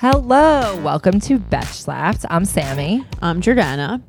Hello, 0.00 0.80
welcome 0.82 1.20
to 1.20 1.38
Betch 1.38 1.66
Slapped. 1.66 2.24
I'm 2.30 2.46
Sami, 2.46 3.04
I'm 3.20 3.42
Jordana. 3.42 4.00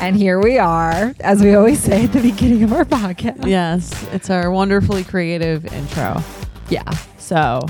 and 0.00 0.16
here 0.16 0.40
we 0.40 0.58
are, 0.58 1.14
as 1.20 1.40
we 1.40 1.54
always 1.54 1.78
say 1.78 2.02
at 2.02 2.12
the 2.12 2.20
beginning 2.20 2.64
of 2.64 2.72
our 2.72 2.84
podcast. 2.84 3.46
Yes, 3.46 4.08
it's 4.12 4.28
our 4.28 4.50
wonderfully 4.50 5.04
creative 5.04 5.72
intro. 5.72 6.20
Yeah. 6.68 6.90
So, 7.18 7.60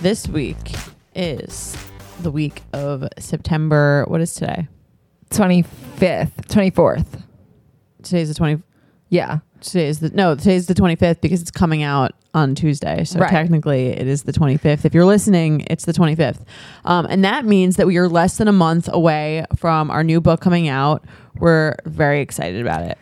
this 0.00 0.26
week 0.26 0.56
is 1.14 1.76
the 2.22 2.30
week 2.30 2.62
of 2.72 3.06
September. 3.18 4.06
What 4.08 4.22
is 4.22 4.32
today? 4.32 4.68
25th, 5.32 6.46
24th. 6.46 7.24
Today's 8.02 8.28
the 8.28 8.34
20 8.34 8.62
Yeah. 9.12 9.40
Today 9.60 9.88
is 9.88 10.00
the 10.00 10.08
No, 10.10 10.34
today's 10.34 10.66
the 10.66 10.74
25th 10.74 11.20
because 11.20 11.42
it's 11.42 11.50
coming 11.50 11.82
out 11.82 12.12
on 12.32 12.54
Tuesday. 12.54 13.04
So 13.04 13.20
Right. 13.20 13.28
technically 13.30 13.88
it 13.88 14.08
is 14.08 14.22
the 14.22 14.32
25th. 14.32 14.86
If 14.86 14.94
you're 14.94 15.04
listening, 15.04 15.64
it's 15.68 15.84
the 15.84 15.92
25th. 15.92 16.38
Um, 16.86 17.06
and 17.10 17.22
that 17.22 17.44
means 17.44 17.76
that 17.76 17.86
we 17.86 17.98
are 17.98 18.08
less 18.08 18.38
than 18.38 18.48
a 18.48 18.52
month 18.52 18.88
away 18.90 19.44
from 19.54 19.90
our 19.90 20.02
new 20.02 20.22
book 20.22 20.40
coming 20.40 20.66
out. 20.66 21.04
We're 21.38 21.74
very 21.84 22.22
excited 22.22 22.62
about 22.62 22.84
it. 22.84 22.96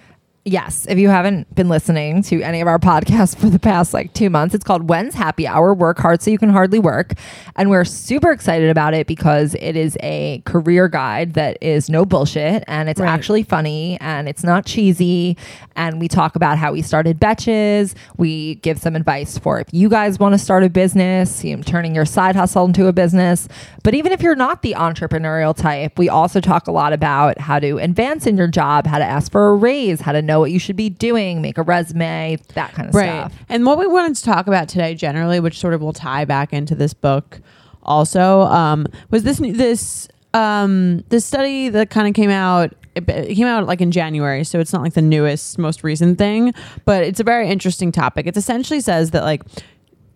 Yes. 0.46 0.86
If 0.88 0.98
you 0.98 1.10
haven't 1.10 1.54
been 1.54 1.68
listening 1.68 2.22
to 2.24 2.40
any 2.40 2.62
of 2.62 2.66
our 2.66 2.78
podcasts 2.78 3.36
for 3.40 3.50
the 3.50 3.58
past 3.58 3.92
like 3.92 4.14
two 4.14 4.30
months, 4.30 4.54
it's 4.54 4.64
called 4.64 4.88
When's 4.88 5.14
Happy 5.14 5.46
Hour 5.46 5.74
Work 5.74 5.98
Hard 5.98 6.22
So 6.22 6.30
You 6.30 6.38
Can 6.38 6.48
Hardly 6.48 6.78
Work. 6.78 7.12
And 7.56 7.68
we're 7.68 7.84
super 7.84 8.32
excited 8.32 8.70
about 8.70 8.94
it 8.94 9.06
because 9.06 9.54
it 9.60 9.76
is 9.76 9.98
a 10.02 10.42
career 10.46 10.88
guide 10.88 11.34
that 11.34 11.58
is 11.60 11.90
no 11.90 12.06
bullshit 12.06 12.64
and 12.66 12.88
it's 12.88 12.98
Right. 13.00 13.08
actually 13.10 13.42
funny 13.42 13.98
and 14.00 14.30
it's 14.30 14.42
not 14.42 14.64
cheesy. 14.64 15.36
And 15.76 16.00
we 16.00 16.08
talk 16.08 16.36
about 16.36 16.56
how 16.56 16.72
we 16.72 16.80
started 16.80 17.20
Betches. 17.20 17.94
We 18.16 18.54
give 18.56 18.78
some 18.78 18.96
advice 18.96 19.36
for 19.36 19.60
if 19.60 19.68
you 19.72 19.90
guys 19.90 20.18
want 20.18 20.32
to 20.32 20.38
start 20.38 20.64
a 20.64 20.70
business, 20.70 21.44
you 21.44 21.54
know, 21.54 21.62
turning 21.62 21.94
your 21.94 22.06
side 22.06 22.34
hustle 22.34 22.64
into 22.64 22.86
a 22.86 22.92
business. 22.94 23.46
But 23.82 23.92
even 23.94 24.10
if 24.10 24.22
you're 24.22 24.36
not 24.36 24.62
the 24.62 24.74
entrepreneurial 24.78 25.54
type, 25.54 25.98
we 25.98 26.08
also 26.08 26.40
talk 26.40 26.66
a 26.66 26.72
lot 26.72 26.94
about 26.94 27.38
how 27.38 27.58
to 27.58 27.76
advance 27.78 28.26
in 28.26 28.38
your 28.38 28.48
job, 28.48 28.86
how 28.86 28.98
to 28.98 29.04
ask 29.04 29.30
for 29.30 29.48
a 29.50 29.54
raise, 29.54 30.00
how 30.00 30.12
to 30.12 30.22
know 30.30 30.40
what 30.40 30.50
you 30.50 30.58
should 30.58 30.76
be 30.76 30.88
doing, 30.88 31.42
make 31.42 31.58
a 31.58 31.62
resume, 31.62 32.38
that 32.54 32.72
kind 32.72 32.88
of 32.88 32.94
stuff. 33.28 33.32
And 33.48 33.66
what 33.66 33.78
we 33.78 33.86
wanted 33.86 34.16
to 34.16 34.22
talk 34.22 34.46
about 34.46 34.68
today, 34.68 34.94
generally, 34.94 35.40
which 35.40 35.58
sort 35.58 35.74
of 35.74 35.80
will 35.80 35.92
tie 35.92 36.24
back 36.24 36.52
into 36.52 36.74
this 36.74 36.94
book, 36.94 37.40
also, 37.82 38.42
um, 38.42 38.86
was 39.10 39.22
this 39.22 39.38
this 39.38 40.08
um, 40.34 41.04
this 41.08 41.24
study 41.24 41.68
that 41.70 41.90
kind 41.90 42.06
of 42.08 42.14
came 42.14 42.30
out. 42.30 42.74
It, 42.94 43.08
it 43.08 43.34
came 43.36 43.46
out 43.46 43.66
like 43.66 43.80
in 43.80 43.90
January, 43.92 44.44
so 44.44 44.58
it's 44.58 44.72
not 44.72 44.82
like 44.82 44.94
the 44.94 45.02
newest, 45.02 45.58
most 45.58 45.84
recent 45.84 46.18
thing, 46.18 46.52
but 46.84 47.04
it's 47.04 47.20
a 47.20 47.24
very 47.24 47.48
interesting 47.48 47.92
topic. 47.92 48.26
It 48.26 48.36
essentially 48.36 48.80
says 48.80 49.12
that 49.12 49.22
like 49.22 49.42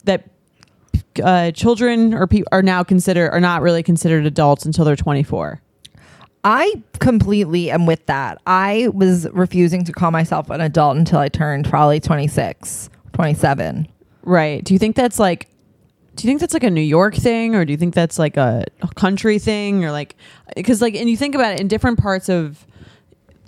that 0.04 0.28
uh, 1.22 1.50
children 1.52 2.14
or 2.14 2.26
people 2.26 2.48
are 2.52 2.62
now 2.62 2.82
considered 2.82 3.30
are 3.30 3.40
not 3.40 3.62
really 3.62 3.82
considered 3.82 4.26
adults 4.26 4.64
until 4.66 4.84
they're 4.84 4.96
24. 4.96 5.60
I 6.44 6.82
completely 7.00 7.70
am 7.70 7.86
with 7.86 8.04
that. 8.06 8.40
I 8.46 8.88
was 8.92 9.26
refusing 9.32 9.82
to 9.84 9.92
call 9.92 10.10
myself 10.10 10.50
an 10.50 10.60
adult 10.60 10.98
until 10.98 11.18
I 11.18 11.28
turned 11.28 11.68
probably 11.68 12.00
26, 12.00 12.90
27. 13.14 13.88
Right. 14.22 14.62
Do 14.62 14.74
you 14.74 14.78
think 14.78 14.94
that's 14.94 15.18
like 15.18 15.48
do 16.16 16.26
you 16.26 16.30
think 16.30 16.40
that's 16.40 16.54
like 16.54 16.62
a 16.62 16.70
New 16.70 16.80
York 16.80 17.14
thing 17.14 17.56
or 17.56 17.64
do 17.64 17.72
you 17.72 17.76
think 17.76 17.92
that's 17.92 18.20
like 18.20 18.36
a, 18.36 18.64
a 18.82 18.88
country 18.94 19.38
thing 19.40 19.84
or 19.84 19.90
like 19.90 20.14
cuz 20.64 20.80
like 20.80 20.94
and 20.94 21.10
you 21.10 21.16
think 21.16 21.34
about 21.34 21.54
it 21.54 21.60
in 21.60 21.66
different 21.66 21.98
parts 21.98 22.28
of 22.28 22.66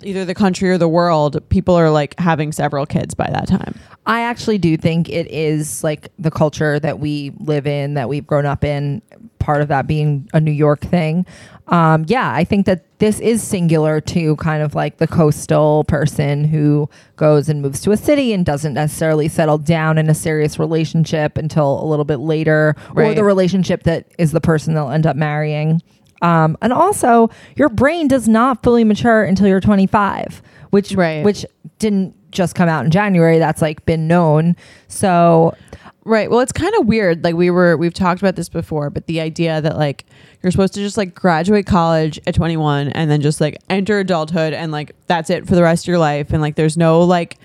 either 0.03 0.25
the 0.25 0.35
country 0.35 0.69
or 0.69 0.77
the 0.77 0.87
world, 0.87 1.41
people 1.49 1.75
are 1.75 1.89
like 1.89 2.19
having 2.19 2.51
several 2.51 2.85
kids 2.85 3.13
by 3.13 3.29
that 3.31 3.47
time. 3.47 3.75
I 4.07 4.21
actually 4.21 4.57
do 4.57 4.77
think 4.77 5.09
it 5.09 5.29
is 5.29 5.83
like 5.83 6.07
the 6.17 6.31
culture 6.31 6.79
that 6.79 6.99
we 6.99 7.33
live 7.39 7.67
in, 7.67 7.95
that 7.95 8.07
we've 8.07 8.25
grown 8.25 8.45
up 8.45 8.63
in, 8.63 9.01
part 9.39 9.61
of 9.61 9.67
that 9.67 9.85
being 9.85 10.29
a 10.33 10.39
New 10.39 10.51
York 10.51 10.79
thing. 10.79 11.25
Um, 11.67 12.05
yeah, 12.07 12.33
I 12.33 12.45
think 12.45 12.65
that 12.67 12.85
this 12.99 13.19
is 13.19 13.43
singular 13.43 13.99
to 13.99 14.37
kind 14.37 14.63
of 14.63 14.75
like 14.75 14.97
the 14.97 15.07
coastal 15.07 15.83
person 15.83 16.45
who 16.45 16.89
goes 17.17 17.49
and 17.49 17.61
moves 17.61 17.81
to 17.81 17.91
a 17.91 17.97
city 17.97 18.31
and 18.31 18.45
doesn't 18.45 18.73
necessarily 18.73 19.27
settle 19.27 19.57
down 19.57 19.97
in 19.97 20.09
a 20.09 20.15
serious 20.15 20.57
relationship 20.57 21.37
until 21.37 21.83
a 21.83 21.85
little 21.85 22.05
bit 22.05 22.19
later, 22.19 22.75
or 22.95 23.13
the 23.13 23.25
relationship 23.25 23.83
that 23.83 24.07
is 24.17 24.31
the 24.31 24.41
person 24.41 24.73
they'll 24.73 24.89
end 24.89 25.05
up 25.05 25.17
marrying. 25.17 25.81
Um, 26.21 26.57
and 26.61 26.73
also, 26.73 27.29
your 27.55 27.69
brain 27.69 28.07
does 28.07 28.27
not 28.27 28.63
fully 28.63 28.83
mature 28.83 29.23
until 29.23 29.47
you're 29.47 29.59
25, 29.59 30.41
which 30.71 30.93
Right. 30.93 31.23
which 31.23 31.45
didn't 31.79 32.13
just 32.31 32.55
come 32.55 32.67
out 32.69 32.83
in 32.85 32.91
January. 32.91 33.39
That's 33.39 33.61
like 33.61 33.85
been 33.85 34.07
known. 34.07 34.55
So 34.87 35.55
Right. 36.03 36.31
Well, 36.31 36.39
it's 36.39 36.53
kind 36.53 36.73
of 36.79 36.85
weird. 36.87 37.23
Like 37.25 37.35
we 37.35 37.49
were 37.49 37.75
we've 37.75 37.93
talked 37.93 38.21
about 38.21 38.37
this 38.37 38.47
before, 38.47 38.89
but 38.89 39.07
the 39.07 39.19
idea 39.19 39.59
that 39.59 39.77
like 39.77 40.05
you're 40.41 40.51
supposed 40.51 40.73
to 40.75 40.79
just 40.79 40.95
like 40.95 41.13
graduate 41.13 41.65
college 41.65 42.17
at 42.25 42.33
21 42.33 42.89
and 42.89 43.11
then 43.11 43.19
just 43.19 43.41
like 43.41 43.57
enter 43.69 43.99
adulthood 43.99 44.53
and 44.53 44.71
like 44.71 44.93
that's 45.07 45.29
it 45.29 45.45
for 45.47 45.55
the 45.55 45.61
rest 45.63 45.83
of 45.83 45.87
your 45.89 45.97
life 45.97 46.31
and 46.31 46.41
like 46.41 46.55
there's 46.55 46.77
no 46.77 47.01
like 47.01 47.37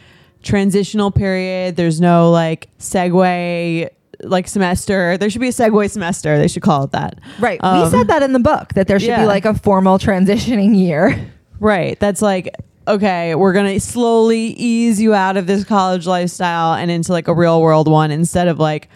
transitional 0.45 1.11
period, 1.11 1.75
there's 1.77 2.01
no 2.01 2.31
like 2.31 2.69
segue 2.79 3.89
like 4.23 4.47
semester. 4.47 5.17
There 5.19 5.29
should 5.31 5.41
be 5.41 5.49
a 5.49 5.53
segue 5.53 5.91
semester. 5.91 6.39
They 6.39 6.47
should 6.49 6.63
call 6.63 6.85
it 6.85 6.93
that. 6.93 7.19
right, 7.41 7.61
we 7.61 7.69
Um, 7.69 7.91
said 7.91 8.07
that 8.09 8.23
in 8.23 8.33
the 8.33 8.39
book 8.39 8.75
that 8.75 8.87
there 8.87 9.01
should 9.01 9.17
be 9.17 9.27
like 9.27 9.45
a 9.45 9.55
formal 9.55 9.99
transitioning 9.99 10.77
year. 10.77 11.17
Right. 11.59 11.99
That's 12.01 12.23
like 12.23 12.55
okay, 12.87 13.35
we're 13.35 13.53
going 13.53 13.73
to 13.73 13.81
slowly 13.81 14.47
ease 14.49 15.01
you 15.01 15.15
out 15.15 15.37
of 15.37 15.47
this 15.47 15.65
college 15.65 16.07
lifestyle 16.07 16.75
and 16.75 16.91
into 16.91 17.13
like 17.13 17.29
a 17.29 17.35
real 17.35 17.61
world 17.61 17.89
one 17.89 18.11
instead 18.11 18.49
of 18.49 18.59
like 18.59 18.89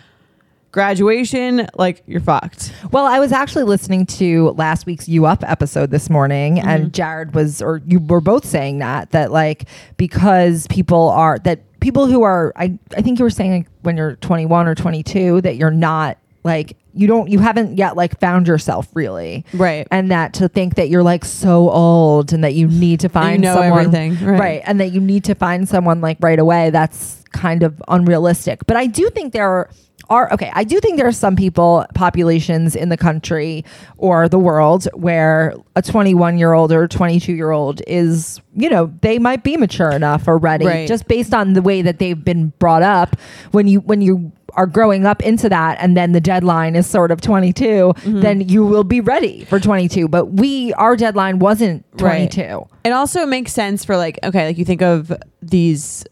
graduation, 0.72 1.66
like 1.76 2.02
you're 2.06 2.20
fucked. 2.20 2.72
Well, 2.90 3.06
I 3.06 3.18
was 3.18 3.32
actually 3.32 3.64
listening 3.64 4.04
to 4.06 4.50
last 4.50 4.84
week's 4.84 5.08
U 5.08 5.24
Up 5.24 5.42
episode 5.42 5.90
this 5.90 6.10
morning, 6.10 6.60
and 6.60 6.84
mm-hmm. 6.84 6.90
Jared 6.90 7.34
was, 7.34 7.62
or 7.62 7.80
you 7.86 7.98
were 7.98 8.20
both 8.20 8.44
saying 8.44 8.80
that, 8.80 9.12
that 9.12 9.32
like 9.32 9.68
because 9.96 10.66
people 10.66 11.08
are, 11.08 11.38
that 11.40 11.80
people 11.80 12.06
who 12.06 12.24
are, 12.24 12.52
I, 12.56 12.78
I 12.96 13.00
think 13.00 13.18
you 13.18 13.24
were 13.24 13.30
saying 13.30 13.52
like, 13.52 13.68
when 13.82 13.96
you're 13.96 14.16
21 14.16 14.66
or 14.66 14.74
22, 14.74 15.40
that 15.40 15.56
you're 15.56 15.70
not 15.70 16.18
like, 16.46 16.76
you 16.94 17.06
don't, 17.06 17.28
you 17.28 17.38
haven't 17.38 17.76
yet 17.76 17.94
like 17.96 18.18
found 18.18 18.48
yourself 18.48 18.88
really. 18.94 19.44
Right. 19.52 19.86
And 19.90 20.10
that 20.10 20.32
to 20.34 20.48
think 20.48 20.76
that 20.76 20.88
you're 20.88 21.02
like 21.02 21.26
so 21.26 21.68
old 21.68 22.32
and 22.32 22.42
that 22.42 22.54
you 22.54 22.68
need 22.68 23.00
to 23.00 23.10
find 23.10 23.42
know 23.42 23.54
someone, 23.54 23.94
everything, 23.94 24.24
right. 24.24 24.62
and 24.64 24.80
that 24.80 24.92
you 24.92 25.00
need 25.00 25.24
to 25.24 25.34
find 25.34 25.68
someone 25.68 26.00
like 26.00 26.16
right 26.20 26.38
away, 26.38 26.70
that's 26.70 27.22
kind 27.32 27.62
of 27.62 27.82
unrealistic. 27.88 28.66
But 28.66 28.78
I 28.78 28.86
do 28.86 29.10
think 29.10 29.34
there 29.34 29.46
are, 29.46 29.70
are 30.08 30.32
okay. 30.32 30.50
I 30.54 30.62
do 30.64 30.78
think 30.80 30.96
there 30.96 31.08
are 31.08 31.12
some 31.12 31.36
people, 31.36 31.84
populations 31.94 32.76
in 32.76 32.88
the 32.88 32.96
country 32.96 33.64
or 33.98 34.28
the 34.28 34.38
world 34.38 34.86
where 34.94 35.54
a 35.74 35.82
21 35.82 36.38
year 36.38 36.52
old 36.52 36.72
or 36.72 36.86
22 36.86 37.34
year 37.34 37.50
old 37.50 37.82
is, 37.86 38.40
you 38.54 38.70
know, 38.70 38.92
they 39.02 39.18
might 39.18 39.42
be 39.42 39.56
mature 39.56 39.90
enough 39.90 40.28
or 40.28 40.38
ready 40.38 40.64
Right. 40.64 40.88
just 40.88 41.08
based 41.08 41.34
on 41.34 41.54
the 41.54 41.62
way 41.62 41.82
that 41.82 41.98
they've 41.98 42.24
been 42.24 42.52
brought 42.58 42.82
up. 42.82 43.16
When 43.50 43.66
you 43.66 43.80
when 43.80 44.00
you 44.00 44.32
are 44.56 44.66
growing 44.66 45.06
up 45.06 45.22
into 45.22 45.48
that, 45.48 45.78
and 45.80 45.96
then 45.96 46.12
the 46.12 46.20
deadline 46.20 46.74
is 46.76 46.86
sort 46.86 47.10
of 47.10 47.20
22, 47.20 47.64
Mm-hmm. 47.66 48.20
then 48.20 48.40
you 48.48 48.64
will 48.64 48.84
be 48.84 49.00
ready 49.00 49.44
for 49.44 49.60
22. 49.60 50.08
But 50.08 50.26
we, 50.26 50.72
our 50.74 50.96
deadline 50.96 51.38
wasn't 51.38 51.84
Right. 51.94 52.30
22. 52.30 52.66
It 52.84 52.90
also 52.92 53.26
makes 53.26 53.52
sense 53.52 53.84
for 53.84 53.96
like 53.96 54.18
okay, 54.24 54.46
like 54.46 54.58
you 54.58 54.64
think 54.64 54.82
of 54.82 55.12
these 55.42 56.04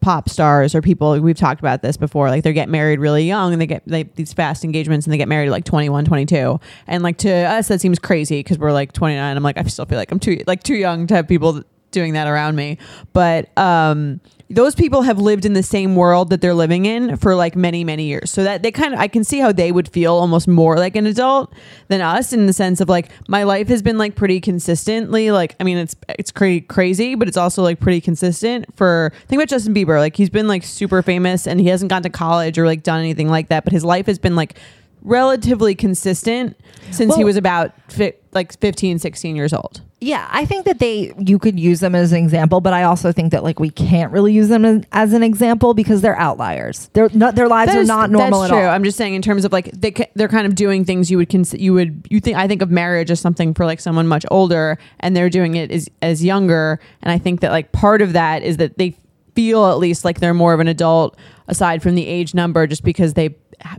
pop 0.00 0.28
stars 0.28 0.74
or 0.74 0.82
people 0.82 1.18
we've 1.18 1.34
talked 1.38 1.60
about 1.60 1.80
this 1.80 1.96
before 1.96 2.28
like 2.28 2.44
they 2.44 2.52
get 2.52 2.68
married 2.68 3.00
really 3.00 3.24
young 3.24 3.54
and 3.54 3.62
they 3.62 3.66
get 3.66 3.82
like 3.88 4.14
these 4.16 4.34
fast 4.34 4.62
engagements 4.62 5.06
and 5.06 5.12
they 5.14 5.16
get 5.16 5.28
married 5.28 5.46
at 5.46 5.50
like 5.50 5.64
21 5.64 6.04
22 6.04 6.60
and 6.86 7.02
like 7.02 7.16
to 7.16 7.30
us 7.32 7.68
that 7.68 7.80
seems 7.80 7.98
crazy 7.98 8.40
because 8.40 8.58
we're 8.58 8.70
like 8.70 8.92
29 8.92 9.34
i'm 9.34 9.42
like 9.42 9.56
i 9.56 9.62
still 9.62 9.86
feel 9.86 9.96
like 9.96 10.12
i'm 10.12 10.18
too 10.20 10.42
like 10.46 10.62
too 10.62 10.74
young 10.74 11.06
to 11.06 11.14
have 11.14 11.26
people 11.26 11.62
doing 11.94 12.12
that 12.12 12.26
around 12.26 12.56
me. 12.56 12.76
But 13.12 13.56
um 13.56 14.20
those 14.50 14.74
people 14.74 15.02
have 15.02 15.18
lived 15.18 15.46
in 15.46 15.54
the 15.54 15.62
same 15.62 15.96
world 15.96 16.28
that 16.30 16.40
they're 16.40 16.54
living 16.54 16.84
in 16.84 17.16
for 17.16 17.34
like 17.34 17.56
many 17.56 17.82
many 17.82 18.04
years. 18.04 18.30
So 18.30 18.44
that 18.44 18.62
they 18.62 18.70
kind 18.70 18.92
of 18.92 19.00
i 19.00 19.08
can 19.08 19.24
see 19.24 19.38
how 19.38 19.52
they 19.52 19.72
would 19.72 19.88
feel 19.88 20.12
almost 20.14 20.46
more 20.46 20.76
like 20.76 20.96
an 20.96 21.06
adult 21.06 21.52
than 21.88 22.00
us 22.00 22.32
in 22.32 22.46
the 22.46 22.52
sense 22.52 22.80
of 22.80 22.88
like 22.88 23.10
my 23.28 23.44
life 23.44 23.68
has 23.68 23.80
been 23.82 23.96
like 23.96 24.16
pretty 24.16 24.40
consistently 24.40 25.30
like 25.30 25.56
i 25.60 25.64
mean 25.64 25.78
it's 25.78 25.96
it's 26.18 26.30
cra- 26.30 26.60
crazy 26.60 27.14
but 27.14 27.28
it's 27.28 27.36
also 27.36 27.62
like 27.62 27.80
pretty 27.80 28.00
consistent 28.00 28.66
for 28.76 29.12
think 29.28 29.40
about 29.40 29.48
justin 29.48 29.74
bieber. 29.74 29.98
Like 29.98 30.16
he's 30.16 30.30
been 30.30 30.48
like 30.48 30.62
super 30.64 31.02
famous 31.02 31.46
and 31.46 31.60
he 31.60 31.68
hasn't 31.68 31.88
gone 31.88 32.02
to 32.02 32.10
college 32.10 32.58
or 32.58 32.66
like 32.66 32.82
done 32.82 33.00
anything 33.00 33.28
like 33.28 33.48
that 33.48 33.64
but 33.64 33.72
his 33.72 33.84
life 33.84 34.06
has 34.06 34.18
been 34.18 34.36
like 34.36 34.58
relatively 35.04 35.74
consistent 35.74 36.56
since 36.90 37.14
he 37.14 37.24
was 37.24 37.36
about 37.36 37.72
fi- 37.92 38.14
like 38.32 38.58
15 38.58 38.98
16 38.98 39.36
years 39.36 39.52
old 39.52 39.80
Yeah, 40.00 40.26
I 40.30 40.44
think 40.46 40.64
that 40.64 40.78
they 40.80 41.12
you 41.18 41.38
could 41.38 41.58
use 41.60 41.80
them 41.80 41.94
as 41.94 42.12
an 42.12 42.18
example, 42.18 42.60
but 42.60 42.72
I 42.72 42.82
also 42.84 43.12
think 43.12 43.30
that 43.32 43.42
like 43.44 43.60
we 43.60 43.70
can't 43.70 44.10
really 44.12 44.32
use 44.32 44.48
them 44.48 44.64
as, 44.64 44.84
as 44.92 45.12
an 45.12 45.22
example 45.22 45.72
because 45.74 46.00
they're 46.00 46.18
outliers. 46.18 46.90
They're 46.94 47.08
not 47.12 47.34
their 47.36 47.48
lives 47.48 47.74
are 47.74 47.84
not 47.84 48.10
normal 48.10 48.40
That's 48.40 48.52
at 48.52 48.56
true. 48.56 48.64
all. 48.66 48.70
I'm 48.70 48.82
just 48.84 48.96
saying 48.98 49.14
in 49.14 49.22
terms 49.22 49.44
of 49.44 49.52
like 49.52 49.70
they 49.72 49.92
they're 50.14 50.28
kind 50.28 50.46
of 50.46 50.54
doing 50.54 50.84
things 50.84 51.10
you 51.10 51.18
would 51.18 51.28
cons- 51.30 51.54
you 51.54 51.72
would 51.74 52.06
you 52.10 52.20
think 52.20 52.36
I 52.36 52.48
think 52.48 52.60
of 52.62 52.70
marriage 52.70 53.10
as 53.10 53.20
something 53.20 53.54
for 53.54 53.64
like 53.66 53.80
someone 53.80 54.06
much 54.08 54.24
older 54.30 54.78
and 55.00 55.16
they're 55.16 55.30
doing 55.30 55.54
it 55.54 55.70
as 55.70 55.88
as 56.02 56.24
younger 56.24 56.80
and 57.02 57.12
I 57.12 57.18
think 57.18 57.40
that 57.40 57.50
like 57.50 57.72
part 57.72 58.02
of 58.02 58.14
that 58.14 58.42
is 58.42 58.56
that 58.58 58.78
they 58.78 58.96
feel 59.34 59.66
at 59.66 59.78
least 59.78 60.04
like 60.04 60.20
they're 60.20 60.32
more 60.34 60.54
of 60.54 60.60
an 60.60 60.68
adult 60.68 61.16
aside 61.48 61.82
from 61.82 61.94
the 61.96 62.06
age 62.06 62.34
number 62.34 62.66
just 62.68 62.84
because 62.84 63.14
they 63.14 63.28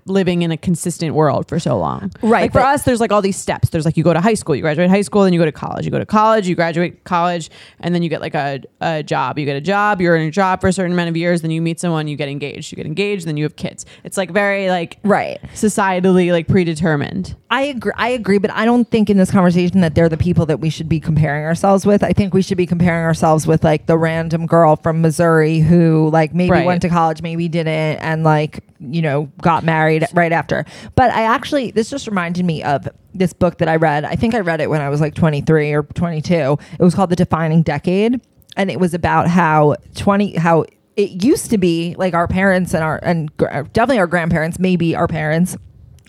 living 0.06 0.42
in 0.42 0.52
a 0.52 0.58
consistent 0.58 1.14
world 1.16 1.48
for 1.48 1.60
so 1.60 1.78
long. 1.78 2.12
Right, 2.22 2.44
Like 2.44 2.52
for 2.54 2.60
us, 2.62 2.84
there's 2.84 3.00
like 3.00 3.12
all 3.12 3.22
these 3.22 3.38
steps. 3.38 3.70
There's 3.70 3.86
like 3.86 3.98
you 3.98 4.04
go 4.04 4.14
to 4.14 4.22
high 4.22 4.34
school, 4.34 4.56
you 4.56 4.62
graduate 4.62 4.90
high 4.90 5.02
school, 5.02 5.24
then 5.24 5.34
you 5.34 5.40
go 5.40 5.46
to 5.46 5.52
college. 5.52 5.86
You 5.86 5.92
go 5.92 6.00
to 6.00 6.06
college, 6.06 6.48
you 6.48 6.56
graduate 6.56 7.04
college, 7.04 7.50
and 7.80 7.94
then 7.94 8.04
you 8.04 8.10
get 8.10 8.22
like 8.22 8.36
a, 8.36 8.62
a 8.82 9.04
job. 9.04 9.38
You 9.40 9.46
get 9.46 9.56
a 9.56 9.62
job, 9.62 10.02
you're 10.02 10.16
in 10.16 10.28
a 10.28 10.32
job 10.32 10.62
for 10.62 10.68
a 10.68 10.74
certain 10.74 10.94
amount 10.94 11.10
of 11.10 11.18
years, 11.18 11.42
then 11.42 11.52
you 11.52 11.62
meet 11.62 11.80
someone, 11.80 12.08
you 12.08 12.16
get 12.16 12.30
engaged. 12.30 12.72
You 12.72 12.76
get 12.76 12.86
engaged, 12.86 13.28
then 13.28 13.38
you 13.38 13.44
have 13.44 13.56
kids. 13.56 13.86
It's 14.04 14.18
like 14.18 14.32
very 14.32 14.70
like 14.70 14.98
Right. 15.04 15.40
societally 15.54 16.32
like 16.32 16.48
predetermined. 16.48 17.36
I 17.50 17.64
agree. 17.64 17.92
I 17.96 18.10
agree, 18.10 18.38
but 18.38 18.52
I 18.52 18.66
don't 18.66 18.90
think 18.90 19.10
in 19.10 19.18
this 19.18 19.32
conversation 19.32 19.82
that 19.82 19.96
they're 19.96 20.10
the 20.10 20.18
people 20.18 20.46
that 20.48 20.60
we 20.60 20.70
should 20.70 20.90
be 20.90 21.00
comparing 21.00 21.46
ourselves 21.46 21.86
with. 21.86 22.04
I 22.04 22.12
think 22.12 22.34
we 22.34 22.42
should 22.42 22.58
be 22.58 22.66
comparing 22.66 23.04
ourselves 23.04 23.48
with 23.48 23.64
like 23.64 23.86
the 23.86 23.98
random 23.98 24.46
girl 24.46 24.76
from 24.76 25.02
Missouri 25.02 25.60
who 25.60 26.10
like 26.12 26.34
maybe 26.34 26.52
Right. 26.52 26.66
went 26.66 26.82
to 26.84 26.90
college, 26.90 27.22
maybe 27.22 27.48
didn't, 27.48 27.68
and 28.00 28.24
like 28.24 28.64
you 28.94 29.02
know 29.02 29.32
got 29.42 29.64
married 29.64 30.06
right 30.14 30.32
after. 30.32 30.66
But 30.96 31.12
I 31.12 31.24
actually 31.24 31.72
this 31.72 31.90
just 31.90 32.08
reminded 32.08 32.46
me 32.46 32.64
of 32.64 32.88
this 33.14 33.34
book 33.34 33.58
that 33.60 33.68
I 33.68 33.76
read. 33.76 34.06
I 34.06 34.16
think 34.16 34.36
I 34.36 34.40
read 34.40 34.62
it 34.62 34.70
when 34.70 34.82
I 34.82 34.90
was 34.90 35.02
like 35.02 35.16
23 35.16 35.74
or 35.74 35.84
22. 35.84 36.34
It 36.34 36.84
was 36.84 36.96
called 36.96 37.10
The 37.10 37.16
Defining 37.16 37.64
Decade, 37.64 38.22
and 38.58 38.72
it 38.72 38.80
was 38.80 38.94
about 38.94 39.28
how 39.28 39.76
20 39.96 40.38
how 40.38 40.66
it 40.96 41.24
used 41.24 41.50
to 41.50 41.58
be 41.58 41.96
like 41.98 42.14
our 42.14 42.28
parents 42.28 42.74
and 42.74 42.84
our 42.84 43.00
and 43.04 43.36
gr- 43.38 43.48
definitely 43.74 44.00
our 44.00 44.08
grandparents, 44.08 44.60
maybe 44.60 44.96
our 44.96 45.08
parents 45.08 45.58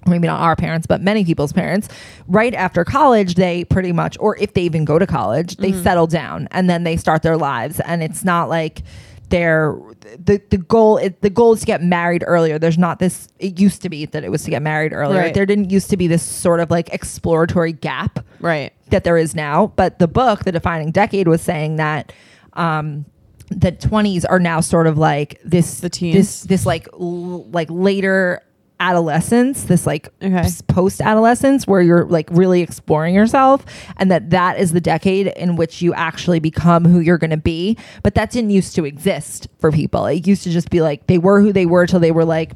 maybe 0.08 0.26
not 0.26 0.40
our 0.40 0.56
parents, 0.56 0.86
but 0.86 1.00
many 1.00 1.24
people's 1.24 1.52
parents, 1.52 1.88
right 2.26 2.54
after 2.54 2.84
college, 2.84 3.34
they 3.34 3.64
pretty 3.64 3.92
much, 3.92 4.16
or 4.20 4.36
if 4.38 4.54
they 4.54 4.62
even 4.62 4.84
go 4.84 4.98
to 4.98 5.06
college, 5.06 5.56
they 5.56 5.72
mm-hmm. 5.72 5.82
settle 5.82 6.06
down 6.06 6.48
and 6.52 6.68
then 6.70 6.84
they 6.84 6.96
start 6.96 7.22
their 7.22 7.36
lives. 7.36 7.80
And 7.80 8.02
it's 8.02 8.24
not 8.24 8.48
like 8.48 8.82
they're 9.28 9.76
the 10.24 10.40
the 10.50 10.58
goal. 10.58 10.98
It, 10.98 11.20
the 11.20 11.30
goal 11.30 11.52
is 11.54 11.60
to 11.60 11.66
get 11.66 11.82
married 11.82 12.22
earlier. 12.26 12.58
There's 12.58 12.78
not 12.78 12.98
this. 12.98 13.28
It 13.38 13.58
used 13.58 13.82
to 13.82 13.88
be 13.88 14.06
that 14.06 14.22
it 14.24 14.30
was 14.30 14.42
to 14.44 14.50
get 14.50 14.62
married 14.62 14.92
earlier. 14.92 15.18
Right. 15.20 15.34
There 15.34 15.46
didn't 15.46 15.70
used 15.70 15.90
to 15.90 15.96
be 15.96 16.06
this 16.06 16.22
sort 16.22 16.60
of 16.60 16.70
like 16.70 16.88
exploratory 16.92 17.72
gap 17.72 18.24
Right. 18.40 18.72
that 18.90 19.04
there 19.04 19.16
is 19.18 19.34
now. 19.34 19.72
But 19.76 19.98
the 19.98 20.06
book, 20.08 20.44
The 20.44 20.52
Defining 20.52 20.92
Decade, 20.92 21.26
was 21.28 21.42
saying 21.42 21.76
that 21.76 22.12
um, 22.52 23.04
the 23.48 23.72
20s 23.72 24.24
are 24.28 24.38
now 24.38 24.60
sort 24.60 24.86
of 24.86 24.96
like 24.98 25.40
this 25.44 25.80
The 25.80 25.90
teens? 25.90 26.14
this 26.14 26.42
this 26.42 26.66
like 26.66 26.88
l- 26.92 27.44
like 27.50 27.68
later 27.70 28.42
adolescence 28.78 29.64
this 29.64 29.86
like 29.86 30.08
Okay. 30.22 30.46
post 30.68 31.00
adolescence 31.00 31.66
where 31.66 31.80
you're 31.80 32.04
like 32.06 32.28
really 32.30 32.60
exploring 32.60 33.14
yourself 33.14 33.64
and 33.96 34.10
that 34.10 34.30
that 34.30 34.58
is 34.58 34.72
the 34.72 34.80
decade 34.82 35.28
in 35.28 35.56
which 35.56 35.80
you 35.80 35.94
actually 35.94 36.40
become 36.40 36.84
who 36.84 37.00
you're 37.00 37.16
going 37.18 37.30
to 37.30 37.36
be 37.38 37.76
but 38.02 38.14
that 38.16 38.30
didn't 38.30 38.50
used 38.50 38.74
to 38.74 38.84
exist 38.84 39.48
for 39.58 39.72
people 39.72 40.04
it 40.06 40.26
used 40.26 40.42
to 40.42 40.50
just 40.50 40.68
be 40.68 40.82
like 40.82 41.06
they 41.06 41.16
were 41.18 41.40
who 41.40 41.52
they 41.52 41.64
were 41.66 41.86
till 41.86 42.00
they 42.00 42.10
were 42.10 42.24
like 42.24 42.52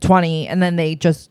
20 0.00 0.48
and 0.48 0.62
then 0.62 0.76
they 0.76 0.94
just 0.94 1.30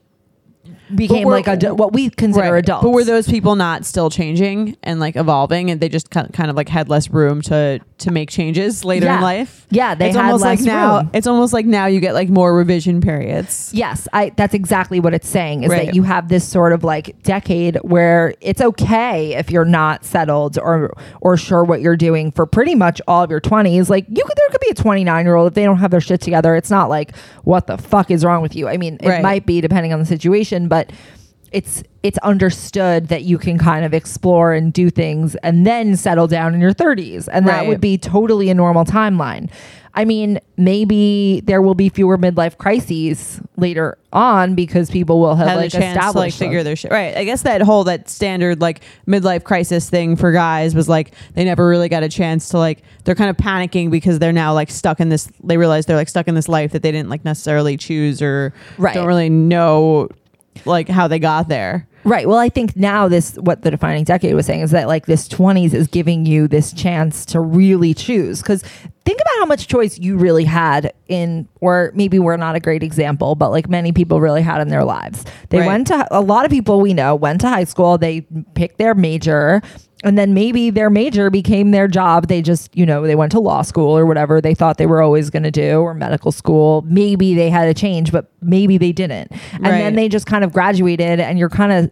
became 0.95 1.27
like 1.27 1.45
adu- 1.45 1.75
what 1.75 1.93
we 1.93 2.09
consider 2.09 2.51
Right. 2.53 2.59
adults 2.59 2.83
But 2.83 2.91
were 2.91 3.03
those 3.03 3.27
people 3.27 3.55
not 3.55 3.85
still 3.85 4.09
changing 4.09 4.75
and 4.83 4.99
like 4.99 5.15
evolving, 5.15 5.69
and 5.71 5.79
they 5.81 5.89
just 5.89 6.09
kind 6.11 6.31
kind 6.33 6.49
of 6.49 6.55
like 6.57 6.67
had 6.69 6.89
less 6.89 7.09
room 7.09 7.41
to 7.43 7.79
to 7.99 8.11
make 8.11 8.29
changes 8.29 8.85
later 8.85 9.05
Yeah. 9.07 9.17
in 9.17 9.21
life? 9.21 9.65
Yeah, 9.69 9.95
they 9.95 10.07
it's 10.07 10.15
had 10.15 10.25
almost 10.25 10.43
less 10.43 10.59
like 10.59 10.65
now. 10.67 10.97
room. 10.99 11.09
It's 11.13 11.27
almost 11.27 11.51
like 11.53 11.65
now 11.65 11.87
you 11.87 11.99
get 11.99 12.13
like 12.13 12.29
more 12.29 12.55
revision 12.55 13.01
periods. 13.01 13.71
Yes, 13.73 14.07
I 14.13 14.31
that's 14.35 14.53
exactly 14.53 14.99
what 14.99 15.13
it's 15.13 15.27
saying 15.27 15.63
is 15.63 15.69
Right. 15.71 15.87
that 15.87 15.95
you 15.95 16.03
have 16.03 16.29
this 16.29 16.43
sort 16.47 16.73
of 16.73 16.83
like 16.83 17.21
decade 17.23 17.77
where 17.83 18.33
it's 18.41 18.61
okay 18.61 19.33
if 19.35 19.51
you're 19.51 19.65
not 19.65 20.05
settled 20.05 20.57
or 20.59 20.93
or 21.21 21.37
sure 21.37 21.63
what 21.63 21.81
you're 21.81 21.97
doing 21.97 22.31
for 22.31 22.45
pretty 22.45 22.75
much 22.75 23.01
all 23.07 23.23
of 23.23 23.29
your 23.31 23.41
20s. 23.41 23.89
Like 23.89 24.05
you 24.07 24.23
could 24.23 24.37
there 24.37 24.49
could 24.51 24.61
be 24.61 24.69
a 24.69 24.73
29-year-old 24.75 25.47
if 25.47 25.53
they 25.53 25.63
don't 25.65 25.79
have 25.79 25.91
their 25.91 26.01
shit 26.01 26.21
together. 26.21 26.55
It's 26.55 26.69
not 26.69 26.89
like 26.89 27.15
what 27.43 27.67
the 27.67 27.77
fuck 27.77 28.11
is 28.11 28.23
wrong 28.23 28.41
with 28.41 28.55
you? 28.55 28.67
I 28.67 28.77
mean, 28.77 28.97
it 29.01 29.07
Right. 29.09 29.21
might 29.23 29.45
be 29.45 29.59
depending 29.61 29.91
on 29.91 29.99
the 29.99 30.05
situation, 30.05 30.67
but 30.67 30.91
it's 31.51 31.83
it's 32.03 32.17
understood 32.19 33.07
that 33.07 33.23
you 33.23 33.37
can 33.37 33.57
kind 33.57 33.83
of 33.85 33.93
explore 33.93 34.53
and 34.53 34.71
do 34.73 34.89
things 34.89 35.35
and 35.37 35.65
then 35.65 35.95
settle 35.95 36.27
down 36.27 36.53
in 36.53 36.61
your 36.61 36.73
30s 36.73 37.27
and 37.31 37.47
that 37.47 37.67
would 37.67 37.81
be 37.81 37.97
totally 37.97 38.49
a 38.49 38.53
normal 38.53 38.85
timeline 38.85 39.49
i 39.93 40.05
mean 40.05 40.39
maybe 40.57 41.41
there 41.45 41.61
will 41.61 41.73
be 41.75 41.89
fewer 41.89 42.17
midlife 42.17 42.57
crises 42.57 43.41
later 43.57 43.97
on 44.13 44.55
because 44.55 44.89
people 44.89 45.19
will 45.19 45.35
have 45.35 45.47
Had 45.47 45.57
like 45.57 45.71
chance 45.71 45.81
to 45.81 45.85
like 45.87 45.97
established 45.97 46.39
figure 46.39 46.63
their 46.63 46.75
shit 46.75 46.91
right. 46.91 47.15
I 47.15 47.23
guess 47.23 47.43
that 47.43 47.61
whole 47.61 47.83
that 47.85 48.09
standard 48.09 48.61
like 48.61 48.81
midlife 49.07 49.43
crisis 49.43 49.89
thing 49.89 50.15
for 50.15 50.31
guys 50.31 50.73
was 50.75 50.87
like 50.87 51.13
they 51.33 51.43
never 51.43 51.67
really 51.67 51.89
got 51.89 52.03
a 52.03 52.09
chance 52.09 52.49
to 52.49 52.57
like 52.57 52.83
they're 53.03 53.15
kind 53.15 53.29
of 53.29 53.37
panicking 53.37 53.91
because 53.91 54.19
they're 54.19 54.33
now 54.33 54.53
like 54.53 54.69
stuck 54.69 54.99
in 54.99 55.09
this. 55.09 55.29
They 55.43 55.57
realize 55.57 55.85
they're 55.85 55.95
like 55.95 56.09
stuck 56.09 56.27
in 56.27 56.35
this 56.35 56.49
life 56.49 56.71
that 56.71 56.81
they 56.81 56.91
didn't 56.91 57.09
like 57.09 57.23
necessarily 57.25 57.77
choose 57.77 58.21
or 58.21 58.53
Right. 58.77 58.93
don't 58.93 59.07
really 59.07 59.29
know 59.29 60.09
like 60.65 60.89
how 60.89 61.07
they 61.07 61.19
got 61.19 61.47
there. 61.47 61.87
Right. 62.03 62.25
Well, 62.27 62.37
I 62.37 62.47
think 62.47 62.77
now 62.77 63.09
this 63.09 63.35
what 63.35 63.63
the 63.63 63.71
defining 63.71 64.05
decade 64.05 64.33
was 64.33 64.45
saying 64.45 64.61
is 64.61 64.71
that 64.71 64.87
like 64.87 65.07
this 65.07 65.27
20s 65.27 65.73
is 65.73 65.87
giving 65.87 66.25
you 66.25 66.47
this 66.47 66.71
chance 66.71 67.25
to 67.27 67.41
really 67.41 67.93
choose 67.93 68.41
cuz 68.41 68.63
think 69.03 69.19
about 69.19 69.39
how 69.39 69.45
much 69.45 69.67
choice 69.67 69.99
you 69.99 70.17
really 70.17 70.45
had 70.45 70.93
in 71.09 71.47
or 71.59 71.91
maybe 71.95 72.17
we're 72.17 72.37
not 72.37 72.55
a 72.55 72.61
great 72.61 72.81
example, 72.83 73.35
but 73.35 73.51
like 73.51 73.69
many 73.69 73.91
people 73.91 74.21
really 74.21 74.41
had 74.41 74.61
in 74.61 74.69
their 74.69 74.85
lives. 74.85 75.25
They 75.49 75.59
Right. 75.59 75.67
went 75.67 75.87
to 75.87 76.07
a 76.11 76.21
lot 76.21 76.45
of 76.45 76.51
people 76.51 76.79
we 76.79 76.93
know 76.93 77.13
went 77.13 77.41
to 77.41 77.49
high 77.49 77.65
school, 77.65 77.97
they 77.97 78.25
picked 78.55 78.77
their 78.77 78.95
major 78.95 79.61
and 80.07 80.17
then 80.17 80.33
maybe 80.33 80.69
their 80.69 80.89
major 80.89 81.29
became 81.29 81.71
their 81.71 81.87
job. 81.87 82.27
They 82.27 82.41
just, 82.41 82.75
you 82.75 82.85
know, 82.85 83.03
they 83.05 83.15
went 83.15 83.31
to 83.33 83.39
law 83.39 83.61
school 83.61 83.97
or 83.97 84.05
whatever 84.05 84.39
they 84.41 84.53
thought 84.55 84.77
they 84.77 84.85
were 84.85 85.01
always 85.01 85.29
going 85.29 85.43
to 85.43 85.51
do 85.51 85.79
or 85.81 85.93
medical 85.93 86.31
school. 86.31 86.83
Maybe 86.87 87.33
they 87.35 87.49
had 87.49 87.67
a 87.67 87.73
change, 87.73 88.11
but 88.11 88.31
maybe 88.41 88.77
they 88.77 88.91
didn't. 88.91 89.31
And 89.53 89.63
Right. 89.63 89.71
then 89.79 89.95
they 89.95 90.07
just 90.09 90.25
kind 90.25 90.43
of 90.43 90.53
graduated 90.53 91.19
and 91.19 91.37
you're 91.37 91.49
kind 91.49 91.71
of 91.73 91.91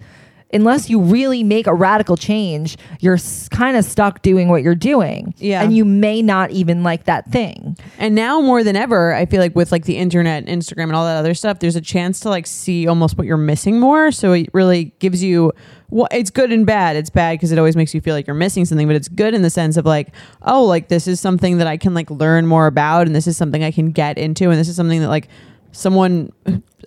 unless 0.54 0.90
you 0.90 1.02
really 1.02 1.44
make 1.44 1.68
a 1.68 1.74
radical 1.74 2.16
change 2.16 2.78
you're 3.00 3.16
s- 3.16 3.50
kind 3.50 3.76
of 3.76 3.84
stuck 3.84 4.22
doing 4.22 4.48
what 4.48 4.62
you're 4.64 4.76
doing 4.76 5.34
Yeah. 5.38 5.62
and 5.64 5.76
you 5.76 5.84
may 5.86 6.22
not 6.22 6.52
even 6.52 6.84
like 6.84 7.06
that 7.06 7.30
thing 7.32 7.76
And 7.98 8.14
now 8.16 8.42
more 8.42 8.64
than 8.64 8.76
ever, 8.76 9.14
I 9.14 9.26
feel 9.26 9.40
like 9.42 9.56
with 9.56 9.72
like 9.72 9.86
the 9.86 9.98
internet, 9.98 10.46
Instagram, 10.46 10.84
and 10.84 10.96
all 10.96 11.06
that 11.06 11.18
other 11.18 11.34
stuff, 11.34 11.60
there's 11.60 11.76
a 11.76 11.82
chance 11.82 12.20
to 12.22 12.30
like 12.30 12.46
see 12.48 12.88
almost 12.88 13.18
what 13.18 13.26
you're 13.28 13.38
missing 13.38 13.80
more. 13.80 14.12
So 14.12 14.34
it 14.34 14.50
really 14.54 14.94
gives 15.00 15.24
you. 15.24 15.52
Well, 15.90 16.08
it's 16.12 16.30
good 16.30 16.52
and 16.52 16.66
bad. 16.66 16.96
It's 16.96 17.10
bad 17.10 17.34
because 17.34 17.52
it 17.52 17.58
always 17.60 17.76
makes 17.76 17.94
you 17.94 18.02
feel 18.02 18.14
like 18.16 18.28
you're 18.28 18.36
missing 18.36 18.66
something, 18.66 18.88
but 18.88 18.96
it's 18.96 19.08
good 19.08 19.34
in 19.34 19.42
the 19.44 19.50
sense 19.50 19.78
of 19.78 19.86
like, 19.86 20.10
oh, 20.42 20.64
like 20.66 20.88
this 20.90 21.08
is 21.08 21.20
something 21.20 21.58
that 21.60 21.68
I 21.68 21.78
can 21.78 21.94
like 21.94 22.10
learn 22.12 22.46
more 22.48 22.68
about, 22.68 23.08
and 23.08 23.16
this 23.16 23.28
is 23.28 23.38
something 23.38 23.64
I 23.64 23.72
can 23.72 23.92
get 23.92 24.18
into, 24.18 24.50
and 24.50 24.60
this 24.60 24.68
is 24.68 24.76
something 24.76 25.00
that 25.02 25.10
like 25.10 25.28
someone 25.72 26.32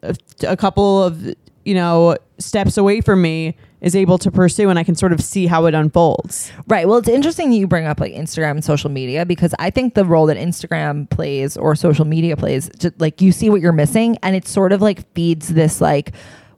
a, 0.02 0.16
a 0.46 0.56
couple 0.56 1.02
of 1.02 1.34
you 1.68 1.74
know 1.74 2.16
steps 2.38 2.78
away 2.78 3.00
from 3.02 3.20
me 3.20 3.54
is 3.80 3.94
able 3.94 4.18
to 4.18 4.30
pursue, 4.30 4.70
and 4.70 4.78
I 4.78 4.84
can 4.84 4.94
sort 4.94 5.12
of 5.12 5.20
see 5.20 5.46
how 5.46 5.66
it 5.66 5.74
unfolds. 5.74 6.50
right. 6.66 6.88
Well 6.88 6.98
it's 6.98 7.08
interesting 7.08 7.50
that 7.50 7.56
you 7.56 7.66
bring 7.66 7.86
up 7.86 8.00
like 8.00 8.12
instagram 8.12 8.52
and 8.52 8.64
social 8.64 8.90
media 8.90 9.26
because 9.26 9.54
i 9.58 9.70
think 9.70 9.94
the 9.94 10.04
role 10.04 10.26
that 10.26 10.36
instagram 10.36 11.08
plays 11.10 11.56
or 11.56 11.76
social 11.76 12.04
media 12.04 12.36
plays 12.36 12.70
just, 12.78 12.98
like 13.00 13.20
you 13.20 13.30
see 13.32 13.50
what 13.50 13.60
you're 13.60 13.72
missing 13.72 14.16
and 14.22 14.34
it 14.34 14.48
sort 14.48 14.72
of 14.72 14.80
like 14.80 15.10
feeds 15.14 15.48
this 15.48 15.80
like 15.80 16.12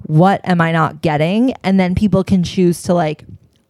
what 0.06 0.40
am 0.44 0.60
i 0.60 0.72
not 0.72 1.02
getting? 1.02 1.52
And 1.64 1.78
then 1.80 1.94
people 1.94 2.24
can 2.24 2.42
choose 2.42 2.82
to 2.84 2.94
like 2.94 3.24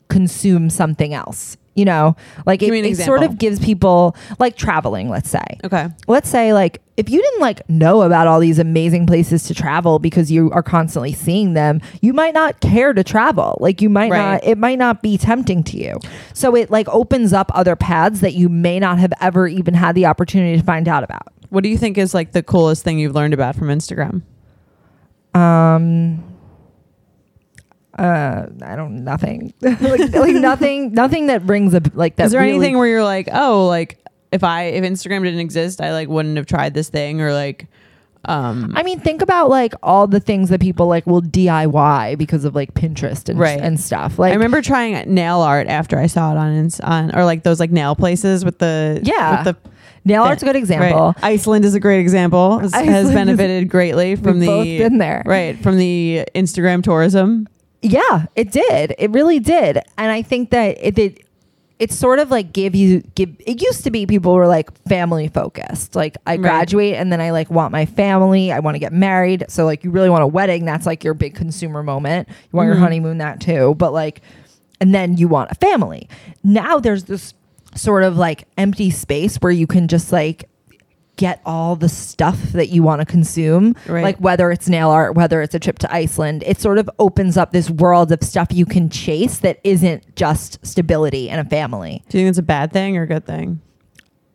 consume 0.08 0.70
something 0.70 1.14
else 1.14 1.56
you 1.80 1.84
know 1.86 2.14
like 2.46 2.62
it, 2.62 2.72
it 2.84 2.96
sort 2.96 3.22
of 3.22 3.38
gives 3.38 3.58
people 3.58 4.14
like 4.38 4.54
traveling 4.56 5.08
let's 5.08 5.30
say 5.30 5.42
Okay. 5.64 5.88
let's 6.06 6.28
say 6.28 6.52
like 6.52 6.80
if 6.98 7.08
you 7.08 7.22
didn't 7.22 7.40
like 7.40 7.66
know 7.70 8.02
about 8.02 8.26
all 8.26 8.38
these 8.40 8.58
amazing 8.58 9.06
places 9.06 9.44
to 9.44 9.54
travel 9.54 9.98
because 9.98 10.30
you 10.30 10.50
are 10.50 10.62
constantly 10.62 11.12
seeing 11.12 11.54
them 11.54 11.80
you 12.02 12.12
might 12.12 12.34
not 12.34 12.60
care 12.60 12.92
to 12.92 13.02
travel 13.02 13.56
like 13.60 13.80
you 13.80 13.88
might 13.88 14.10
Right. 14.10 14.32
not 14.32 14.44
it 14.44 14.58
might 14.58 14.78
not 14.78 15.00
be 15.02 15.16
tempting 15.16 15.64
to 15.64 15.78
you 15.78 15.98
so 16.34 16.54
it 16.54 16.70
like 16.70 16.88
opens 16.90 17.32
up 17.32 17.50
other 17.54 17.74
paths 17.76 18.20
that 18.20 18.34
you 18.34 18.48
may 18.50 18.78
not 18.78 18.98
have 18.98 19.12
ever 19.20 19.48
even 19.48 19.72
had 19.74 19.94
the 19.94 20.04
opportunity 20.06 20.58
to 20.58 20.64
find 20.64 20.86
out 20.88 21.02
about 21.02 21.28
What 21.48 21.62
do 21.64 21.70
you 21.70 21.78
think 21.78 21.96
is 21.96 22.12
like 22.12 22.32
the 22.32 22.42
coolest 22.42 22.84
thing 22.84 22.98
you've 22.98 23.14
learned 23.14 23.32
about 23.34 23.56
from 23.56 23.68
Instagram? 23.68 24.22
um 25.34 26.22
uh 28.00 28.46
i 28.62 28.74
don't 28.76 29.04
nothing 29.04 29.52
like, 29.60 29.80
like 30.14 30.34
nothing 30.34 30.92
nothing 30.92 31.26
that 31.26 31.46
brings 31.46 31.74
up 31.74 31.84
like 31.94 32.16
that 32.16 32.26
Is 32.26 32.32
there 32.32 32.40
really- 32.40 32.56
anything 32.56 32.78
where 32.78 32.86
you're 32.88 33.04
like, 33.04 33.28
oh, 33.32 33.66
like 33.66 33.98
if 34.32 34.44
I 34.44 34.64
if 34.78 34.84
Instagram 34.84 35.24
didn't 35.24 35.40
exist, 35.40 35.80
I 35.80 35.92
like 35.92 36.08
wouldn't 36.08 36.36
have 36.36 36.46
tried 36.46 36.72
this 36.72 36.88
thing 36.88 37.20
or 37.20 37.32
like 37.32 37.66
um 38.26 38.72
I 38.76 38.82
mean, 38.82 39.00
think 39.00 39.22
about 39.22 39.50
like 39.50 39.74
all 39.82 40.06
the 40.06 40.20
things 40.20 40.50
that 40.50 40.60
people 40.60 40.86
like 40.86 41.06
will 41.06 41.22
DIY 41.22 42.16
because 42.18 42.44
of 42.44 42.54
like 42.54 42.72
Pinterest 42.74 43.28
and 43.28 43.38
Right. 43.38 43.58
and 43.60 43.80
stuff. 43.80 44.18
Like 44.18 44.30
I 44.30 44.34
remember 44.34 44.62
trying 44.62 45.12
nail 45.12 45.40
art 45.40 45.66
after 45.66 45.98
I 45.98 46.06
saw 46.06 46.32
it 46.32 46.36
on 46.38 46.70
on 46.84 47.14
or 47.16 47.24
like 47.24 47.42
those 47.42 47.58
like 47.60 47.70
nail 47.72 47.96
places 47.96 48.44
with 48.44 48.58
the 48.58 49.00
Yeah. 49.02 49.44
with 49.44 49.56
the 49.56 49.70
nail 50.04 50.22
art's 50.22 50.42
a 50.42 50.46
good 50.46 50.56
example. 50.56 51.14
Right. 51.16 51.24
Iceland 51.24 51.64
is 51.64 51.74
a 51.74 51.80
great 51.80 52.00
example. 52.00 52.58
Has, 52.60 52.72
has 52.74 53.10
benefited 53.12 53.68
greatly 53.68 54.16
from 54.16 54.38
the 54.38 54.46
both 54.46 54.64
been 54.64 54.98
there. 54.98 55.22
right 55.26 55.58
from 55.62 55.76
the 55.78 56.24
Instagram 56.34 56.82
tourism. 56.84 57.48
Yeah, 57.82 58.26
it 58.36 58.52
did. 58.52 58.94
It 58.98 59.10
really 59.10 59.38
did. 59.38 59.78
And 59.96 60.10
I 60.12 60.22
think 60.22 60.50
that 60.50 60.76
it 60.80 60.94
did. 60.94 61.20
it's 61.78 61.96
sort 61.96 62.18
of 62.18 62.30
like 62.30 62.52
give 62.52 62.74
you 62.74 63.00
give 63.14 63.30
it 63.46 63.62
used 63.62 63.84
to 63.84 63.90
be 63.90 64.04
people 64.06 64.34
were 64.34 64.46
like 64.46 64.70
family 64.86 65.28
focused 65.28 65.96
like 65.96 66.18
i 66.26 66.32
Right. 66.32 66.40
graduate 66.42 66.92
and 66.96 67.10
then 67.10 67.22
i 67.22 67.30
like 67.30 67.50
want 67.50 67.72
my 67.72 67.86
family 67.86 68.52
i 68.52 68.58
want 68.58 68.74
to 68.74 68.78
get 68.78 68.92
married 68.92 69.46
so 69.48 69.64
like 69.64 69.82
you 69.82 69.90
really 69.90 70.10
want 70.10 70.22
a 70.22 70.26
wedding 70.26 70.66
that's 70.66 70.84
like 70.84 71.02
your 71.02 71.14
big 71.14 71.34
consumer 71.34 71.82
moment 71.82 72.28
you 72.28 72.34
want 72.52 72.66
Mhm. 72.66 72.72
your 72.72 72.80
honeymoon 72.80 73.16
that 73.18 73.40
too 73.40 73.74
but 73.78 73.94
like 73.94 74.20
and 74.78 74.94
then 74.94 75.16
you 75.16 75.26
want 75.26 75.50
a 75.50 75.54
family 75.54 76.06
now 76.44 76.78
there's 76.78 77.04
this 77.04 77.32
sort 77.74 78.02
of 78.02 78.18
like 78.18 78.44
empty 78.58 78.90
space 78.90 79.36
where 79.36 79.52
you 79.52 79.66
can 79.66 79.88
just 79.88 80.12
like 80.12 80.49
get 81.20 81.42
all 81.44 81.76
the 81.76 81.88
stuff 81.88 82.40
that 82.52 82.70
you 82.70 82.82
want 82.82 83.00
to 83.00 83.04
consume 83.04 83.76
Right. 83.86 84.02
like 84.02 84.16
whether 84.18 84.50
it's 84.50 84.70
nail 84.70 84.88
art 84.88 85.14
whether 85.14 85.42
it's 85.42 85.54
a 85.54 85.58
trip 85.58 85.78
to 85.80 85.94
iceland 85.94 86.42
it 86.46 86.58
sort 86.58 86.78
of 86.78 86.88
opens 86.98 87.36
up 87.36 87.52
this 87.52 87.68
world 87.68 88.10
of 88.10 88.22
stuff 88.24 88.48
you 88.50 88.64
can 88.64 88.88
chase 88.88 89.36
that 89.40 89.60
isn't 89.62 90.16
just 90.16 90.58
stability 90.64 91.28
and 91.28 91.38
a 91.38 91.44
family 91.50 92.02
Do 92.08 92.16
you 92.16 92.24
think 92.24 92.30
it's 92.30 92.38
a 92.38 92.42
bad 92.42 92.72
thing 92.72 92.96
or 92.96 93.02
a 93.02 93.06
good 93.06 93.26
thing? 93.26 93.60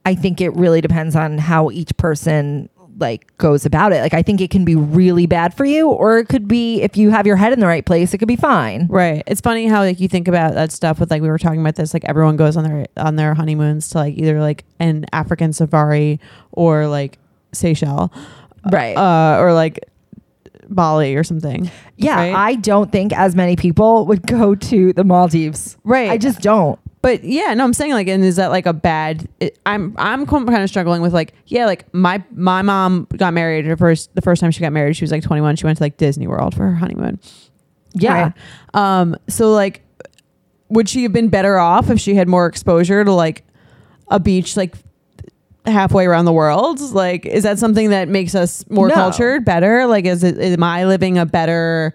i 0.06 0.14
think 0.14 0.40
it 0.42 0.56
really 0.56 0.80
depends 0.80 1.16
on 1.16 1.40
how 1.40 1.72
each 1.72 1.98
person 1.98 2.70
like 2.98 3.36
goes 3.38 3.66
about 3.66 3.92
it. 3.92 4.02
Like 4.02 4.14
i 4.14 4.22
think 4.22 4.42
it 4.42 4.50
can 4.50 4.66
be 4.66 4.76
really 4.76 5.26
bad 5.26 5.54
for 5.54 5.66
you 5.66 5.90
or 5.90 6.18
it 6.18 6.28
could 6.28 6.48
be 6.48 6.82
if 6.82 6.98
you 6.98 7.10
have 7.10 7.28
your 7.28 7.36
head 7.36 7.54
in 7.54 7.60
the 7.60 7.68
right 7.68 7.86
place 7.86 8.14
it 8.14 8.18
could 8.18 8.28
be 8.28 8.36
fine. 8.36 8.88
Right. 8.90 9.24
It's 9.28 9.42
funny 9.42 9.68
how 9.68 9.82
like 9.82 10.00
you 10.00 10.08
think 10.08 10.28
about 10.28 10.54
that 10.54 10.72
stuff 10.72 11.00
with 11.00 11.12
like 11.12 11.22
we 11.22 11.28
were 11.28 11.38
talking 11.38 11.62
about 11.62 11.76
this 11.76 11.94
like 11.94 12.06
everyone 12.06 12.38
goes 12.38 12.58
on 12.58 12.64
their 12.64 12.86
on 12.98 13.16
their 13.16 13.34
honeymoons 13.34 13.90
to 13.90 14.00
like 14.00 14.18
either 14.18 14.40
like 14.40 14.64
an 14.80 15.06
African 15.14 15.54
safari 15.54 16.20
or 16.52 16.88
like 16.88 17.18
Seychelles, 17.54 18.10
right. 18.72 18.96
Uh, 18.96 19.40
or 19.40 19.54
like 19.54 19.80
Bali 20.70 21.16
or 21.16 21.24
something. 21.24 21.70
yeah 21.98 22.16
right? 22.16 22.34
i 22.36 22.56
don't 22.56 22.92
think 22.92 23.14
as 23.14 23.36
many 23.36 23.56
people 23.56 24.06
would 24.08 24.26
go 24.28 24.56
to 24.56 24.94
the 24.94 25.04
maldives 25.04 25.78
Right. 25.84 26.10
i 26.10 26.18
just 26.18 26.42
don't 26.42 26.80
But 27.02 27.24
yeah, 27.24 27.54
no, 27.54 27.64
I'm 27.64 27.74
saying 27.74 27.92
like, 27.94 28.08
and 28.08 28.24
is 28.26 28.38
that 28.38 28.50
like 28.50 28.66
a 28.66 28.74
bad? 28.74 29.30
It, 29.40 29.60
I'm 29.64 29.94
I'm 29.96 30.26
kind 30.26 30.64
of 30.64 30.70
struggling 30.70 31.04
with 31.04 31.14
like, 31.14 31.34
yeah, 31.46 31.68
like 31.68 31.86
my 31.94 32.24
my 32.32 32.64
mom 32.64 33.06
got 33.16 33.32
married 33.32 33.68
her 33.68 33.78
first 33.78 34.10
the 34.16 34.22
first 34.24 34.42
time 34.42 34.50
she 34.50 34.60
got 34.62 34.74
married 34.74 34.96
she 34.98 35.04
was 35.04 35.12
like 35.12 35.22
21. 35.22 35.56
She 35.58 35.66
went 35.68 35.78
to 35.78 35.84
like 35.84 35.98
Disney 35.98 36.26
World 36.26 36.56
for 36.56 36.64
her 36.64 36.74
honeymoon. 36.74 37.20
yeah 37.94 38.24
Right. 38.24 38.34
Um. 38.74 39.16
So 39.30 39.52
like, 39.54 39.84
would 40.70 40.90
she 40.90 41.04
have 41.04 41.14
been 41.14 41.30
better 41.30 41.60
off 41.60 41.92
if 41.92 42.00
she 42.00 42.16
had 42.16 42.28
more 42.28 42.48
exposure 42.48 43.04
to 43.06 43.12
like 43.12 43.44
a 44.10 44.20
beach 44.20 44.58
like 44.58 44.74
halfway 45.66 46.06
around 46.06 46.26
the 46.26 46.34
world? 46.34 46.80
Like, 46.80 47.26
is 47.26 47.44
that 47.44 47.60
something 47.60 47.90
that 47.90 48.08
makes 48.08 48.36
us 48.36 48.64
more 48.70 48.88
No. 48.88 48.94
cultured, 48.96 49.46
better? 49.46 49.86
Like, 49.88 50.06
is 50.06 50.24
it 50.24 50.38
am 50.40 50.64
I 50.64 50.86
living 50.86 51.18
a 51.18 51.26
better 51.26 51.94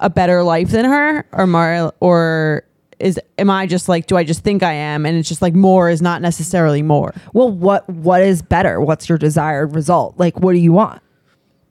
a 0.00 0.10
better 0.10 0.42
life 0.42 0.70
than 0.70 0.84
her, 0.84 1.24
or 1.32 1.46
more, 1.46 1.92
or 2.00 2.64
is 2.98 3.18
am 3.38 3.50
I 3.50 3.66
just 3.66 3.88
like 3.88 4.06
do 4.06 4.16
I 4.16 4.24
just 4.24 4.40
think 4.42 4.62
I 4.62 4.72
am, 4.72 5.04
and 5.06 5.16
it's 5.16 5.28
just 5.28 5.42
like 5.42 5.54
more 5.54 5.88
is 5.90 6.00
not 6.02 6.22
necessarily 6.22 6.82
more. 6.82 7.12
well 7.32 7.50
what 7.50 7.88
what 7.90 8.22
is 8.22 8.40
better 8.42 8.80
what's 8.80 9.08
your 9.08 9.18
desired 9.18 9.74
result 9.74 10.14
like 10.18 10.38
what 10.40 10.52
do 10.52 10.58
you 10.58 10.72
want 10.72 11.00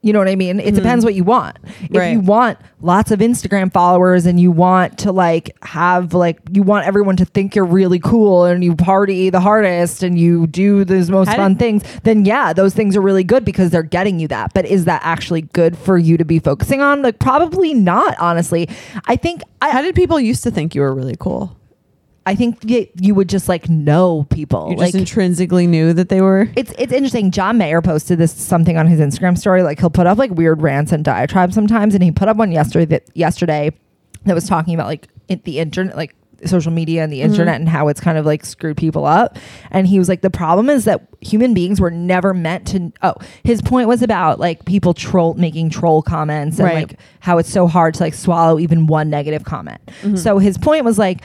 you 0.04 0.14
know 0.14 0.20
what 0.20 0.28
i 0.28 0.36
mean 0.36 0.60
it 0.60 0.76
depends 0.76 1.04
what 1.04 1.16
you 1.16 1.24
want 1.24 1.58
if 1.64 1.72
Mm-hmm. 1.74 1.98
Right. 1.98 2.12
you 2.14 2.20
want 2.20 2.60
lots 2.82 3.10
of 3.12 3.20
instagram 3.20 3.72
followers 3.74 4.26
and 4.26 4.40
you 4.40 4.52
want 4.52 4.98
to 5.00 5.12
like 5.12 5.56
have 5.64 6.14
like 6.14 6.40
you 6.52 6.62
want 6.62 6.86
everyone 6.86 7.16
to 7.18 7.26
think 7.26 7.56
you're 7.56 7.66
really 7.66 8.00
cool 8.00 8.46
and 8.46 8.64
you 8.64 8.76
party 8.76 9.30
the 9.32 9.40
hardest 9.40 10.04
and 10.04 10.20
you 10.20 10.46
do 10.48 10.84
those 10.86 11.10
most 11.10 11.30
fun 11.32 11.56
things 11.56 11.84
then 12.04 12.26
yeah 12.26 12.54
those 12.54 12.74
things 12.74 12.96
are 12.96 13.02
really 13.02 13.24
good 13.24 13.44
because 13.46 13.72
they're 13.72 13.82
getting 13.82 14.20
you 14.20 14.28
that 14.28 14.54
but 14.54 14.66
is 14.66 14.86
that 14.86 15.02
actually 15.04 15.42
good 15.42 15.78
for 15.78 15.98
you 15.98 16.18
to 16.18 16.26
be 16.26 16.38
focusing 16.40 16.82
on 16.82 17.02
like 17.02 17.18
probably 17.20 17.74
not 17.74 18.16
honestly 18.20 18.68
i 19.08 19.16
think 19.16 19.42
i 19.62 19.70
How 19.72 19.82
did 19.82 19.96
people 19.96 20.20
used 20.20 20.44
to 20.44 20.52
think 20.52 20.76
you 20.76 20.82
were 20.82 20.94
really 20.94 21.16
cool? 21.20 21.58
I 22.26 22.36
think 22.36 22.60
y- 22.68 22.90
you 23.00 23.14
would 23.16 23.30
just 23.30 23.50
like 23.50 23.70
know 23.70 24.26
people 24.30 24.70
You 24.72 24.78
like 24.78 24.88
just 24.88 24.96
intrinsically 24.96 25.68
knew 25.68 25.94
that 25.94 26.10
they 26.10 26.22
were. 26.22 26.50
it's 26.56 26.74
it's 26.78 26.94
interesting. 26.94 27.32
John 27.32 27.58
Mayer 27.58 27.82
posted 27.82 28.18
this 28.18 28.32
something 28.32 28.78
on 28.78 28.88
his 28.88 29.00
Instagram 29.00 29.38
story. 29.38 29.64
Like 29.64 29.80
he'll 29.80 29.90
put 29.90 30.08
up 30.08 30.18
like 30.18 30.32
weird 30.32 30.62
rants 30.62 30.92
and 30.92 31.04
diatribes 31.04 31.54
sometimes, 31.56 31.94
and 31.96 32.04
he 32.04 32.12
put 32.12 32.28
up 32.28 32.38
one 32.38 32.52
yesterday 32.52 32.86
that 32.86 33.04
yesterday 33.14 33.72
that 34.26 34.34
was 34.34 34.48
talking 34.48 34.74
about 34.74 34.88
like 34.88 35.08
it, 35.28 35.44
the 35.44 35.60
internet, 35.60 35.98
like 35.98 36.16
social 36.46 36.72
media 36.72 37.04
and 37.04 37.12
the 37.12 37.22
mm-hmm. 37.22 37.32
internet 37.32 37.56
and 37.56 37.70
how 37.70 37.88
it's 37.88 38.02
kind 38.02 38.18
of 38.18 38.26
like 38.26 38.46
screwed 38.46 38.76
people 38.78 39.06
up. 39.06 39.38
And 39.72 39.88
he 39.88 39.98
was 39.98 40.10
like, 40.10 40.22
the 40.22 40.30
problem 40.30 40.70
is 40.70 40.86
that 40.86 41.08
human 41.22 41.54
beings 41.54 41.80
were 41.80 41.92
never 41.92 42.34
meant 42.34 42.68
to. 42.68 42.92
Oh, 43.02 43.16
his 43.44 43.62
point 43.62 43.88
was 43.88 44.02
about 44.02 44.40
like 44.40 44.66
people 44.66 44.94
troll 44.94 45.34
making 45.36 45.70
troll 45.70 46.02
comments 46.02 46.60
and 46.60 46.66
Right. 46.68 46.90
like 46.90 47.00
how 47.20 47.38
it's 47.38 47.50
so 47.50 47.68
hard 47.68 47.94
to 47.96 48.04
like 48.04 48.14
swallow 48.14 48.60
even 48.60 48.88
one 48.88 49.10
negative 49.10 49.46
comment. 49.46 49.80
Mm-hmm. 50.02 50.16
So 50.16 50.38
his 50.38 50.58
point 50.58 50.86
was 50.86 50.98
like. 50.98 51.22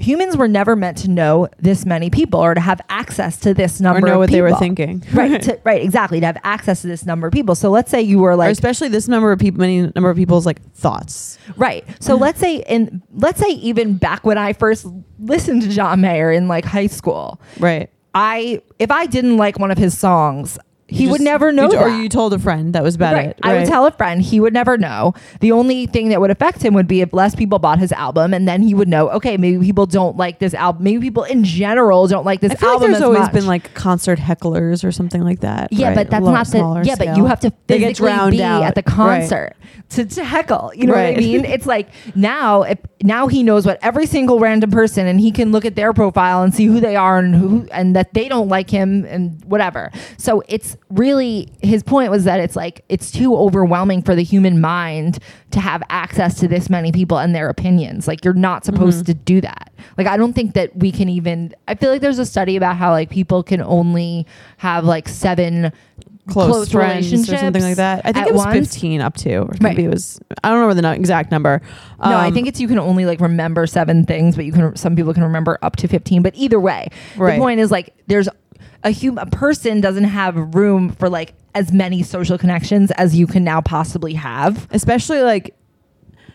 Humans 0.00 0.36
were 0.36 0.48
never 0.48 0.74
meant 0.76 0.96
to 0.98 1.10
know 1.10 1.48
this 1.58 1.84
many 1.84 2.10
people 2.10 2.40
or 2.40 2.54
to 2.54 2.60
have 2.60 2.80
access 2.88 3.36
to 3.40 3.54
this 3.54 3.80
number. 3.80 4.06
Or 4.06 4.10
know 4.10 4.18
what 4.18 4.30
they 4.30 4.40
were 4.42 4.54
thinking, 4.56 5.04
right 5.12 5.40
to, 5.42 5.60
right 5.64 5.82
exactly 5.82 6.20
to 6.20 6.26
have 6.26 6.38
access 6.44 6.82
to 6.82 6.88
this 6.88 7.04
number 7.04 7.26
of 7.26 7.32
people 7.32 7.54
so 7.54 7.70
let's 7.70 7.90
say 7.90 8.00
you 8.00 8.18
were 8.18 8.30
or 8.30 8.36
like 8.36 8.50
especially 8.52 8.88
this 8.88 9.08
number 9.08 9.32
of 9.32 9.38
people, 9.38 9.60
many 9.60 9.82
number 9.94 10.10
of 10.10 10.16
people's 10.16 10.46
like 10.46 10.62
thoughts. 10.74 11.38
right 11.56 11.84
so 12.00 12.16
let's 12.16 12.38
say 12.40 12.56
in 12.68 13.02
let's 13.12 13.38
say 13.40 13.48
even 13.50 13.96
back 13.96 14.24
when 14.24 14.38
i 14.38 14.52
first 14.52 14.86
listened 15.18 15.62
to 15.62 15.68
john 15.68 16.00
mayer 16.00 16.30
in 16.32 16.48
like 16.48 16.64
high 16.64 16.86
school 16.86 17.40
Right. 17.58 17.90
i 18.14 18.62
if 18.78 18.90
i 18.90 19.06
didn't 19.06 19.36
like 19.36 19.58
one 19.58 19.70
of 19.70 19.78
his 19.78 19.96
songs 19.96 20.58
he 20.90 21.04
You 21.04 21.10
would 21.10 21.20
never 21.20 21.52
know 21.52 21.64
you, 21.64 21.70
that. 21.70 21.82
or 21.82 21.88
you 21.88 22.08
told 22.08 22.34
a 22.34 22.38
friend 22.38 22.74
that 22.74 22.82
was 22.82 22.94
about 22.94 23.14
Right. 23.14 23.28
it. 23.28 23.38
I 23.42 23.54
would 23.54 23.66
tell 23.66 23.86
a 23.86 23.90
friend. 23.90 24.20
He 24.20 24.40
would 24.40 24.52
never 24.52 24.76
know. 24.76 25.14
The 25.40 25.52
only 25.52 25.86
thing 25.86 26.08
that 26.10 26.20
would 26.20 26.30
affect 26.30 26.62
him 26.62 26.74
would 26.74 26.86
be 26.88 27.00
if 27.00 27.12
less 27.12 27.34
people 27.34 27.58
bought 27.58 27.78
his 27.78 27.92
album, 27.92 28.34
and 28.34 28.46
then 28.46 28.62
he 28.62 28.74
would 28.74 28.88
know. 28.88 29.08
Okay, 29.10 29.36
maybe 29.36 29.64
people 29.64 29.86
don't 29.86 30.16
like 30.16 30.38
this 30.38 30.52
album. 30.54 30.82
Maybe 30.84 31.00
people 31.00 31.24
in 31.24 31.44
general 31.44 32.06
don't 32.06 32.26
like 32.26 32.40
this 32.40 32.52
I 32.52 32.54
feel 32.56 32.68
like 32.68 32.74
album 32.76 32.90
there's 32.92 33.02
as 33.02 33.06
always 33.06 33.20
much. 33.22 33.32
been 33.32 33.46
like 33.46 33.72
concert 33.74 34.18
hecklers 34.18 34.84
or 34.84 34.92
something 34.92 35.22
like 35.22 35.40
that. 35.40 35.72
Yeah, 35.72 35.88
right? 35.88 35.94
but 35.96 36.10
that's 36.10 36.24
Lo- 36.24 36.32
not 36.32 36.46
the 36.46 36.50
smaller 36.58 36.82
yeah. 36.84 36.96
But 36.96 37.16
you 37.16 37.26
have 37.26 37.40
to 37.40 37.52
physically 37.68 38.30
be 38.32 38.42
out. 38.42 38.62
at 38.62 38.74
the 38.74 38.82
Right. 38.86 39.20
concert 39.20 39.54
to, 39.90 40.04
to 40.04 40.24
heckle. 40.24 40.72
You 40.74 40.86
know 40.86 40.94
what 40.94 41.04
I 41.06 41.14
mean? 41.16 41.44
It's 41.44 41.66
like 41.66 41.88
now, 42.14 42.62
if 42.62 42.78
now 43.02 43.28
he 43.28 43.42
knows 43.42 43.64
what 43.66 43.78
every 43.82 44.06
single 44.06 44.38
random 44.38 44.70
person, 44.70 45.06
and 45.06 45.20
he 45.20 45.30
can 45.30 45.52
look 45.52 45.64
at 45.64 45.76
their 45.76 45.92
profile 45.92 46.42
and 46.42 46.54
see 46.54 46.66
who 46.66 46.80
they 46.80 46.96
are 46.96 47.18
and 47.18 47.34
who 47.34 47.66
and 47.72 47.94
that 47.96 48.12
they 48.14 48.28
don't 48.28 48.48
like 48.48 48.68
him 48.70 49.04
and 49.08 49.42
whatever. 49.44 49.90
So 50.18 50.42
it's 50.48 50.76
really 50.88 51.48
his 51.62 51.82
point 51.82 52.10
was 52.10 52.24
that 52.24 52.40
it's 52.40 52.56
like 52.56 52.84
it's 52.88 53.10
too 53.12 53.36
overwhelming 53.36 54.02
for 54.02 54.14
the 54.16 54.22
human 54.24 54.60
mind 54.60 55.18
to 55.52 55.60
have 55.60 55.82
access 55.90 56.38
to 56.40 56.48
this 56.48 56.68
many 56.68 56.90
people 56.90 57.18
and 57.18 57.34
their 57.34 57.48
opinions. 57.48 58.08
Like 58.08 58.24
you're 58.24 58.34
not 58.34 58.64
supposed 58.64 59.04
Mm-hmm. 59.04 59.12
to 59.12 59.14
do 59.14 59.40
that. 59.42 59.72
Like 59.98 60.06
I 60.06 60.16
don't 60.16 60.32
think 60.32 60.54
that 60.54 60.76
we 60.76 60.90
can 60.90 61.08
even. 61.08 61.54
I 61.68 61.74
feel 61.74 61.90
like 61.90 62.00
there's 62.00 62.18
a 62.18 62.26
study 62.26 62.56
about 62.56 62.76
how 62.76 62.90
like 62.90 63.10
people 63.10 63.42
can 63.42 63.60
only 63.62 64.26
have 64.58 64.84
like 64.84 65.08
seven 65.08 65.72
close, 66.28 66.46
close 66.50 66.72
friends 66.72 67.12
or 67.12 67.36
something 67.36 67.62
like 67.62 67.76
that. 67.76 68.02
I 68.04 68.12
think 68.12 68.26
it 68.26 68.32
was 68.32 68.44
once. 68.44 68.74
15 68.74 69.00
up 69.00 69.14
to, 69.18 69.34
or 69.38 69.44
Right. 69.46 69.62
maybe 69.62 69.84
it 69.84 69.90
was. 69.90 70.20
I 70.44 70.48
don't 70.50 70.58
remember 70.60 70.80
the 70.82 70.92
exact 70.94 71.30
number. 71.30 71.60
no, 72.04 72.04
I 72.10 72.26
Um, 72.28 72.34
think 72.34 72.46
it's 72.48 72.60
you 72.60 72.68
can 72.68 72.78
only 72.78 73.04
like 73.06 73.20
remember 73.20 73.66
seven 73.66 74.04
things, 74.06 74.36
but 74.36 74.44
you 74.44 74.52
can 74.52 74.74
some 74.76 74.96
people 74.96 75.14
can 75.14 75.22
remember 75.22 75.58
up 75.62 75.76
to 75.76 75.88
fifteen. 75.88 76.22
But 76.22 76.34
either 76.36 76.58
way, 76.58 76.88
Right. 77.16 77.34
the 77.36 77.40
point 77.40 77.60
is 77.60 77.70
like 77.70 77.94
there's 78.06 78.28
a 78.84 78.90
human 78.90 79.26
a 79.26 79.30
person 79.30 79.80
doesn't 79.80 80.04
have 80.04 80.54
room 80.54 80.90
for 80.90 81.08
like 81.08 81.34
as 81.54 81.72
many 81.72 82.02
social 82.02 82.38
connections 82.38 82.90
as 82.92 83.14
you 83.14 83.26
can 83.26 83.44
now 83.44 83.60
possibly 83.60 84.14
have. 84.14 84.68
especially 84.70 85.20
like 85.22 85.54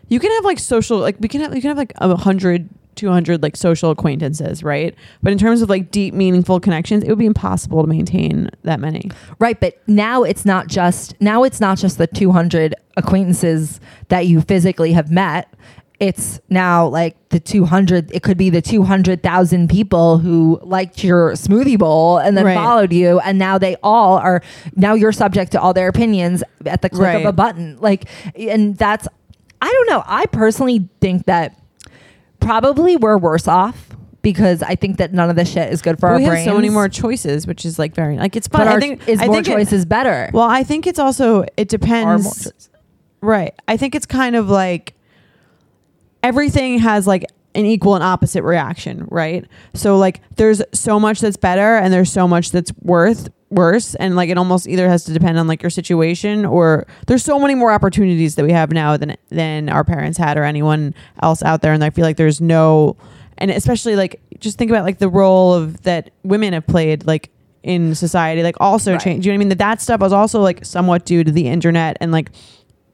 you 0.08 0.20
can 0.20 0.32
have 0.32 0.46
like 0.46 0.60
social 0.60 1.00
like 1.00 1.16
we 1.20 1.28
can 1.28 1.42
have 1.42 1.56
you 1.56 1.62
can 1.62 1.70
have 1.70 1.78
like 1.78 1.94
a 1.98 2.16
hundred 2.16 2.70
200 2.96 3.44
like 3.44 3.58
social 3.58 3.92
acquaintances 3.92 4.64
right 4.64 4.96
but 5.22 5.34
in 5.34 5.38
terms 5.38 5.62
of 5.62 5.70
like 5.70 5.92
deep 5.92 6.14
meaningful 6.14 6.62
connections 6.62 7.04
it 7.04 7.10
would 7.10 7.20
be 7.20 7.26
impossible 7.26 7.82
to 7.82 7.88
maintain 7.90 8.50
that 8.64 8.80
many 8.80 9.10
Right, 9.40 9.60
but 9.60 9.82
now 9.88 10.24
it's 10.24 10.46
not 10.46 10.68
just 10.68 11.20
now 11.20 11.44
it's 11.44 11.60
not 11.60 11.78
just 11.78 11.98
the 11.98 12.08
200 12.08 12.74
acquaintances 12.98 13.80
that 14.08 14.28
you 14.28 14.42
physically 14.42 14.94
have 14.94 15.12
met. 15.12 15.54
It's 16.00 16.42
now 16.50 16.88
like 16.88 17.16
the 17.30 17.40
200 17.40 18.12
it 18.12 18.22
could 18.22 18.38
be 18.38 18.50
the 18.50 18.62
200,000 18.62 19.70
people 19.70 20.18
who 20.18 20.60
liked 20.62 21.04
your 21.04 21.32
smoothie 21.34 21.78
bowl 21.80 22.18
and 22.18 22.36
then 22.38 22.46
Right. 22.46 22.56
followed 22.56 22.92
you 22.92 23.20
and 23.22 23.40
now 23.40 23.58
they 23.58 23.78
all 23.82 24.18
are 24.18 24.42
now 24.76 24.94
you're 24.94 25.14
subject 25.14 25.54
to 25.54 25.62
all 25.62 25.74
their 25.74 25.88
opinions 25.88 26.44
at 26.66 26.82
the 26.82 26.90
click 26.90 27.16
of 27.16 27.26
a 27.26 27.32
button. 27.32 27.78
Like 27.80 28.06
and 28.38 28.76
that's 28.78 29.08
I 29.62 29.72
don't 29.72 29.90
know. 29.90 30.04
I 30.06 30.26
personally 30.28 30.90
think 31.00 31.26
that 31.28 31.58
probably 32.40 32.96
we're 32.98 33.18
worse 33.18 33.48
off 33.48 33.90
because 34.22 34.62
I 34.64 34.76
think 34.76 34.98
that 34.98 35.14
none 35.14 35.30
of 35.30 35.36
this 35.36 35.50
shit 35.52 35.72
is 35.72 35.82
good 35.82 35.96
for 36.00 36.08
But 36.10 36.12
our 36.14 36.18
we 36.18 36.24
have 36.26 36.40
so 36.44 36.56
many 36.56 36.70
more 36.70 36.90
choices 36.90 37.48
which 37.48 37.64
is 37.66 37.80
like 37.80 37.94
very 37.96 38.18
like 38.18 38.36
it's 38.36 38.48
fun 38.48 38.66
but 38.66 38.68
i 38.76 38.80
think 38.80 39.08
is 39.08 39.22
I 39.22 39.28
more 39.28 39.36
think 39.36 39.48
it- 39.48 39.52
choices 39.54 39.86
better? 39.86 40.30
well 40.34 40.50
i 40.50 40.64
think 40.64 40.88
it's 40.88 41.00
also 41.00 41.46
it 41.58 41.70
depends 41.70 42.52
right 43.22 43.54
i 43.68 43.78
think 43.78 43.94
it's 43.96 44.06
kind 44.08 44.36
of 44.36 44.50
like 44.50 44.94
everything 46.26 46.80
has 46.80 47.06
like 47.08 47.24
an 47.54 47.66
equal 47.66 47.96
and 47.96 48.04
opposite 48.04 48.44
reaction, 48.44 49.08
right? 49.10 49.46
So 49.76 49.98
like 49.98 50.22
there's 50.36 50.62
so 50.74 51.00
much 51.00 51.20
that's 51.22 51.38
better 51.38 51.78
and 51.78 51.94
there's 51.94 52.12
so 52.12 52.28
much 52.28 52.52
that's 52.52 52.72
worth 52.82 53.30
worse 53.52 53.94
and 53.96 54.16
like 54.16 54.30
it 54.30 54.38
almost 54.38 54.68
either 54.68 54.90
has 54.90 55.06
to 55.06 55.14
depend 55.14 55.38
on 55.38 55.48
like 55.48 55.62
your 55.62 55.70
situation 55.70 56.46
or 56.46 56.86
there's 57.08 57.24
so 57.24 57.40
many 57.40 57.54
more 57.56 57.72
opportunities 57.72 58.36
that 58.36 58.44
we 58.44 58.52
have 58.52 58.72
now 58.72 58.98
than 58.98 59.16
than 59.30 59.70
our 59.70 59.84
parents 59.84 60.18
had 60.18 60.36
or 60.38 60.44
anyone 60.44 60.94
else 61.22 61.44
out 61.44 61.62
there 61.62 61.72
and 61.72 61.84
I 61.84 61.92
feel 61.92 62.04
like 62.04 62.18
there's 62.18 62.42
no 62.42 62.98
and 63.38 63.52
especially 63.52 63.96
like 63.96 64.20
just 64.40 64.58
think 64.58 64.72
about 64.72 64.84
like 64.84 64.98
the 64.98 65.08
role 65.08 65.54
of 65.54 65.84
that 65.84 66.10
women 66.24 66.54
have 66.54 66.66
played 66.68 67.06
like 67.06 67.30
in 67.64 67.94
society 67.96 68.42
like 68.44 68.58
also 68.60 68.94
Right. 68.94 69.02
change 69.02 69.26
you 69.26 69.32
know 69.32 69.36
what 69.36 69.38
i 69.38 69.44
mean 69.46 69.50
that 69.50 69.58
that 69.60 69.82
stuff 69.82 70.02
was 70.02 70.12
also 70.12 70.42
like 70.42 70.66
somewhat 70.66 71.06
due 71.06 71.24
to 71.24 71.32
the 71.32 71.48
internet 71.48 71.98
and 72.02 72.12
like 72.12 72.30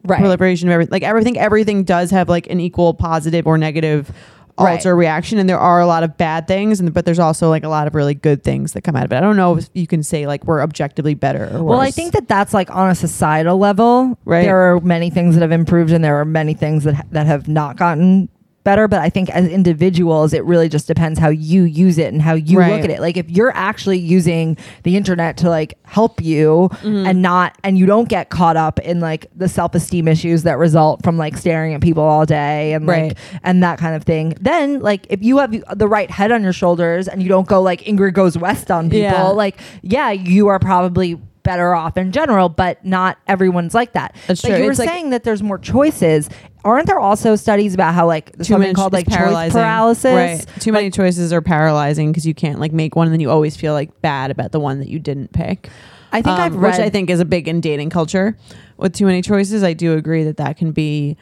Right. 0.03 0.20
proliferation 0.20 0.67
of 0.70 0.74
everything 0.74 0.91
like 0.91 1.03
everything 1.03 1.38
everything 1.38 1.84
does 1.84 2.12
have 2.12 2.27
like 2.29 2.48
an 2.50 2.60
equal 2.60 2.93
positive 2.93 3.46
or 3.48 3.58
negative 3.58 4.12
Right. 4.60 4.74
alter 4.74 4.96
reaction 4.96 5.39
and 5.39 5.50
there 5.50 5.58
are 5.58 5.79
a 5.79 5.88
lot 5.88 6.03
of 6.03 6.17
bad 6.17 6.46
things 6.48 6.79
and 6.79 6.93
but 6.93 7.05
there's 7.05 7.17
also 7.20 7.50
like 7.50 7.63
a 7.63 7.70
lot 7.70 7.88
of 7.88 7.96
really 7.96 8.13
good 8.13 8.43
things 8.43 8.74
that 8.74 8.81
come 8.81 8.96
out 8.96 9.05
of 9.05 9.12
it 9.12 9.15
i 9.15 9.20
don't 9.22 9.38
know 9.38 9.58
if 9.58 9.70
you 9.74 9.88
can 9.88 10.03
say 10.03 10.27
like 10.27 10.43
we're 10.46 10.62
objectively 10.62 11.13
better 11.15 11.50
or 11.58 11.63
Well, 11.63 11.79
I 11.79 11.89
think 11.89 12.13
that 12.13 12.27
that's 12.27 12.53
like 12.53 12.70
on 12.70 12.89
a 12.89 12.93
societal 12.96 13.58
level. 13.58 14.20
Right. 14.25 14.43
There 14.43 14.75
are 14.75 14.79
many 14.81 15.10
things 15.10 15.36
that 15.36 15.41
have 15.41 15.51
improved, 15.53 15.91
and 15.93 16.03
there 16.03 16.17
are 16.20 16.25
many 16.25 16.53
things 16.53 16.84
that 16.84 16.93
ha- 16.96 17.03
that 17.12 17.25
have 17.27 17.48
not 17.48 17.77
gotten 17.77 18.29
better. 18.63 18.87
But 18.87 18.99
I 18.99 19.09
think 19.09 19.29
as 19.29 19.47
individuals, 19.47 20.33
it 20.33 20.43
really 20.45 20.69
just 20.69 20.87
depends 20.87 21.19
how 21.19 21.29
you 21.29 21.63
use 21.63 21.97
it 21.97 22.13
and 22.13 22.21
how 22.21 22.33
you 22.33 22.59
Right. 22.59 22.71
look 22.73 22.83
at 22.83 22.89
it. 22.89 22.99
Like 23.01 23.17
if 23.17 23.29
you're 23.29 23.51
actually 23.55 23.97
using 23.99 24.57
the 24.83 24.95
internet 24.97 25.37
to 25.37 25.49
like 25.49 25.77
help 25.83 26.21
you 26.21 26.69
Mm-hmm. 26.81 27.05
and 27.07 27.21
not, 27.21 27.57
and 27.63 27.77
you 27.77 27.85
don't 27.85 28.07
get 28.09 28.29
caught 28.29 28.57
up 28.57 28.79
in 28.79 28.99
like 28.99 29.27
the 29.35 29.47
self 29.49 29.75
esteem 29.75 30.07
issues 30.07 30.43
that 30.43 30.57
result 30.57 31.03
from 31.03 31.17
like 31.17 31.37
staring 31.37 31.73
at 31.73 31.81
people 31.81 32.03
all 32.03 32.25
day 32.25 32.73
and 32.73 32.87
Right. 32.87 33.09
like 33.09 33.17
and 33.43 33.63
that 33.63 33.79
kind 33.79 33.95
of 33.95 34.03
thing. 34.03 34.35
Then 34.41 34.79
like 34.79 35.07
if 35.09 35.23
you 35.23 35.37
have 35.39 35.51
the 35.77 35.87
right 35.87 36.09
head 36.11 36.31
on 36.31 36.43
your 36.43 36.53
shoulders 36.53 37.07
and 37.07 37.21
you 37.23 37.29
don't 37.29 37.47
go 37.47 37.61
like 37.61 37.81
Ingrid 37.81 38.13
goes 38.13 38.37
west 38.37 38.69
on 38.71 38.89
people, 38.89 38.99
Yeah. 39.01 39.23
like 39.29 39.59
yeah, 39.81 40.11
you 40.11 40.47
are 40.47 40.59
probably 40.59 41.19
better 41.43 41.73
off 41.73 41.97
in 41.97 42.11
general, 42.11 42.49
but 42.49 42.85
not 42.85 43.17
everyone's 43.27 43.73
like 43.73 43.93
that. 43.93 44.15
That's 44.27 44.43
But 44.43 44.49
true. 44.49 44.57
you 44.59 44.63
were 44.65 44.69
It's 44.71 44.79
like- 44.79 44.89
saying 44.89 45.09
that 45.09 45.23
there's 45.23 45.41
more 45.41 45.57
choices. 45.57 46.29
Aren't 46.63 46.87
there 46.87 46.99
also 46.99 47.35
studies 47.35 47.73
about 47.73 47.93
how 47.93 48.05
like 48.05 48.31
there's 48.33 48.47
something 48.47 48.69
much 48.69 48.75
called 48.75 48.93
is 48.93 48.99
like 48.99 49.09
choice 49.09 49.51
paralysis? 49.53 50.13
Right. 50.13 50.45
Too 50.61 50.71
many 50.71 50.91
choices 50.91 51.33
are 51.33 51.41
paralyzing 51.41 52.11
because 52.11 52.25
you 52.25 52.33
can't 52.33 52.59
like 52.59 52.71
make 52.71 52.95
one 52.95 53.07
and 53.07 53.13
then 53.13 53.19
you 53.19 53.31
always 53.31 53.57
feel 53.57 53.73
like 53.73 54.01
bad 54.01 54.31
about 54.31 54.51
the 54.51 54.59
one 54.59 54.79
that 54.79 54.87
you 54.87 54.99
didn't 54.99 55.33
pick. 55.33 55.69
I 56.11 56.21
think 56.21 56.37
Um, 56.37 56.41
I've 56.41 56.55
read 56.55 56.71
which 56.73 56.79
I 56.79 56.89
think 56.89 57.09
is 57.09 57.19
a 57.19 57.25
big 57.25 57.47
in 57.47 57.61
dating 57.61 57.89
culture. 57.89 58.37
With 58.77 58.93
too 58.93 59.05
many 59.05 59.21
choices, 59.21 59.63
I 59.63 59.73
do 59.73 59.93
agree 59.95 60.23
that 60.25 60.37
that 60.37 60.57
can 60.57 60.71
be 60.71 61.15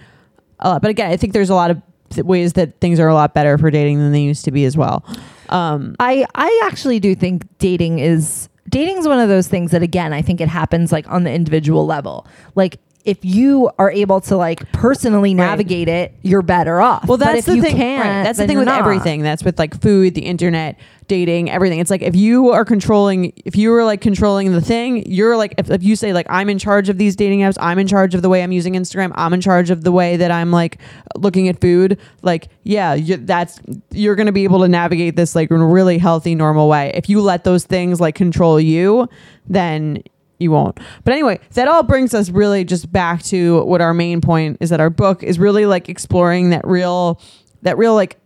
a 0.60 0.69
lot. 0.69 0.81
But 0.81 0.91
again, 0.91 1.12
I 1.12 1.17
think 1.17 1.34
there's 1.34 1.50
a 1.50 1.55
lot 1.55 1.72
of 1.72 1.81
th- 2.10 2.25
ways 2.25 2.53
that 2.53 2.79
things 2.81 3.00
are 3.00 3.08
a 3.08 3.13
lot 3.13 3.34
better 3.34 3.58
for 3.58 3.69
dating 3.72 4.00
than 4.00 4.12
they 4.12 4.22
used 4.22 4.43
to 4.46 4.51
be 4.51 4.65
as 4.65 4.75
well. 4.75 5.05
Um, 5.50 5.96
I 6.00 6.25
I 6.36 6.62
actually 6.65 7.00
do 7.00 7.15
think 7.15 7.46
dating 7.60 8.00
is 8.00 8.50
dating 8.67 8.98
is 8.98 9.08
one 9.08 9.19
of 9.19 9.29
those 9.29 9.48
things 9.48 9.72
that 9.72 9.81
again 9.84 10.12
I 10.13 10.22
think 10.22 10.41
it 10.41 10.48
happens 10.48 10.91
like 10.91 11.08
on 11.10 11.24
the 11.24 11.31
individual 11.31 11.86
level. 11.86 12.25
Like 12.55 12.77
if 13.06 13.24
you 13.24 13.70
are 13.79 13.89
able 13.91 14.20
to 14.22 14.36
like 14.36 14.70
personally 14.74 15.34
navigate 15.34 15.88
it, 15.88 16.13
you're 16.22 16.41
better 16.41 16.82
off. 16.82 17.08
Well, 17.08 17.18
But 17.18 17.25
that's 17.25 17.39
if 17.39 17.46
the 17.46 17.56
you 17.56 17.62
thing. 17.62 17.77
Right. 18.00 18.24
That's 18.24 18.38
the 18.38 18.46
thing 18.46 18.58
with 18.58 18.65
not. 18.65 18.79
everything. 18.79 19.22
That's 19.22 19.44
with 19.44 19.58
like 19.58 19.79
food, 19.82 20.15
the 20.15 20.22
internet, 20.25 20.77
dating, 21.08 21.50
everything. 21.50 21.79
It's 21.79 21.89
like 21.89 22.01
if 22.01 22.15
you 22.15 22.50
are 22.50 22.65
controlling, 22.65 23.32
if 23.46 23.56
you 23.56 23.74
are 23.74 23.86
like 23.86 24.01
controlling 24.01 24.51
the 24.51 24.62
thing, 24.62 25.10
you're 25.10 25.38
like, 25.38 25.56
if, 25.58 25.70
if 25.72 25.82
you 25.82 25.96
say 25.96 26.12
like, 26.12 26.27
I'm 26.29 26.50
in 26.50 26.60
charge 26.60 26.89
of 26.89 26.98
these 26.98 27.15
dating 27.15 27.39
apps, 27.39 27.58
I'm 27.60 27.79
in 27.79 27.88
charge 27.88 28.15
of 28.15 28.22
the 28.22 28.29
way 28.29 28.44
I'm 28.44 28.51
using 28.51 28.74
Instagram, 28.74 29.12
I'm 29.15 29.34
in 29.34 29.41
charge 29.41 29.70
of 29.70 29.84
the 29.84 29.91
way 29.94 30.18
that 30.18 30.29
I'm 30.29 30.51
like 30.51 30.77
looking 31.15 31.48
at 31.48 31.62
food. 31.62 31.98
Like, 32.22 32.50
yeah, 32.63 32.94
you, 32.96 33.15
that's 33.15 33.62
you're 33.91 34.15
gonna 34.15 34.34
be 34.34 34.44
able 34.44 34.60
to 34.60 34.68
navigate 34.68 35.15
this 35.15 35.36
like 35.36 35.50
in 35.51 35.60
a 35.62 35.65
really 35.65 35.98
healthy, 36.00 36.36
normal 36.36 36.68
way. 36.68 36.91
If 36.94 37.10
you 37.10 37.22
let 37.22 37.46
those 37.46 37.63
things 37.63 38.01
like 38.01 38.15
control 38.15 38.60
you, 38.60 39.08
then 39.48 40.03
you 40.39 40.51
won't. 40.51 40.79
But 41.03 41.12
anyway, 41.13 41.39
that 41.53 41.67
all 41.67 41.84
brings 41.84 42.13
us 42.13 42.29
really 42.29 42.63
just 42.63 42.91
back 42.91 43.22
to 43.24 43.63
what 43.65 43.81
our 43.81 43.93
main 43.93 44.22
point 44.22 44.58
is 44.60 44.69
that 44.69 44.79
our 44.79 44.89
book 44.89 45.22
is 45.24 45.38
really 45.39 45.65
like 45.65 45.89
exploring 45.89 46.51
that 46.51 46.65
real 46.65 47.19
that 47.62 47.77
real 47.77 47.93
like 47.96 48.17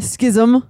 schism 0.00 0.66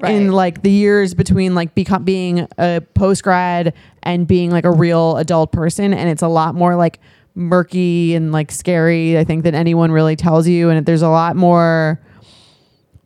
Right. 0.00 0.14
in 0.14 0.30
like 0.30 0.62
the 0.62 0.70
years 0.70 1.12
between 1.12 1.56
like 1.56 1.74
become 1.74 2.04
being 2.04 2.46
a 2.56 2.80
post 2.94 3.24
grad 3.24 3.74
and 4.04 4.28
being 4.28 4.52
like 4.52 4.64
a 4.64 4.70
real 4.70 5.16
adult 5.16 5.50
person 5.50 5.92
and 5.92 6.08
it's 6.08 6.22
a 6.22 6.28
lot 6.28 6.54
more 6.54 6.76
like 6.76 7.00
murky 7.34 8.14
and 8.14 8.30
like 8.30 8.52
scary 8.52 9.18
I 9.18 9.24
think 9.24 9.42
than 9.42 9.56
anyone 9.56 9.90
really 9.90 10.14
tells 10.14 10.46
you 10.46 10.70
and 10.70 10.86
there's 10.86 11.02
a 11.02 11.08
lot 11.08 11.34
more 11.34 12.00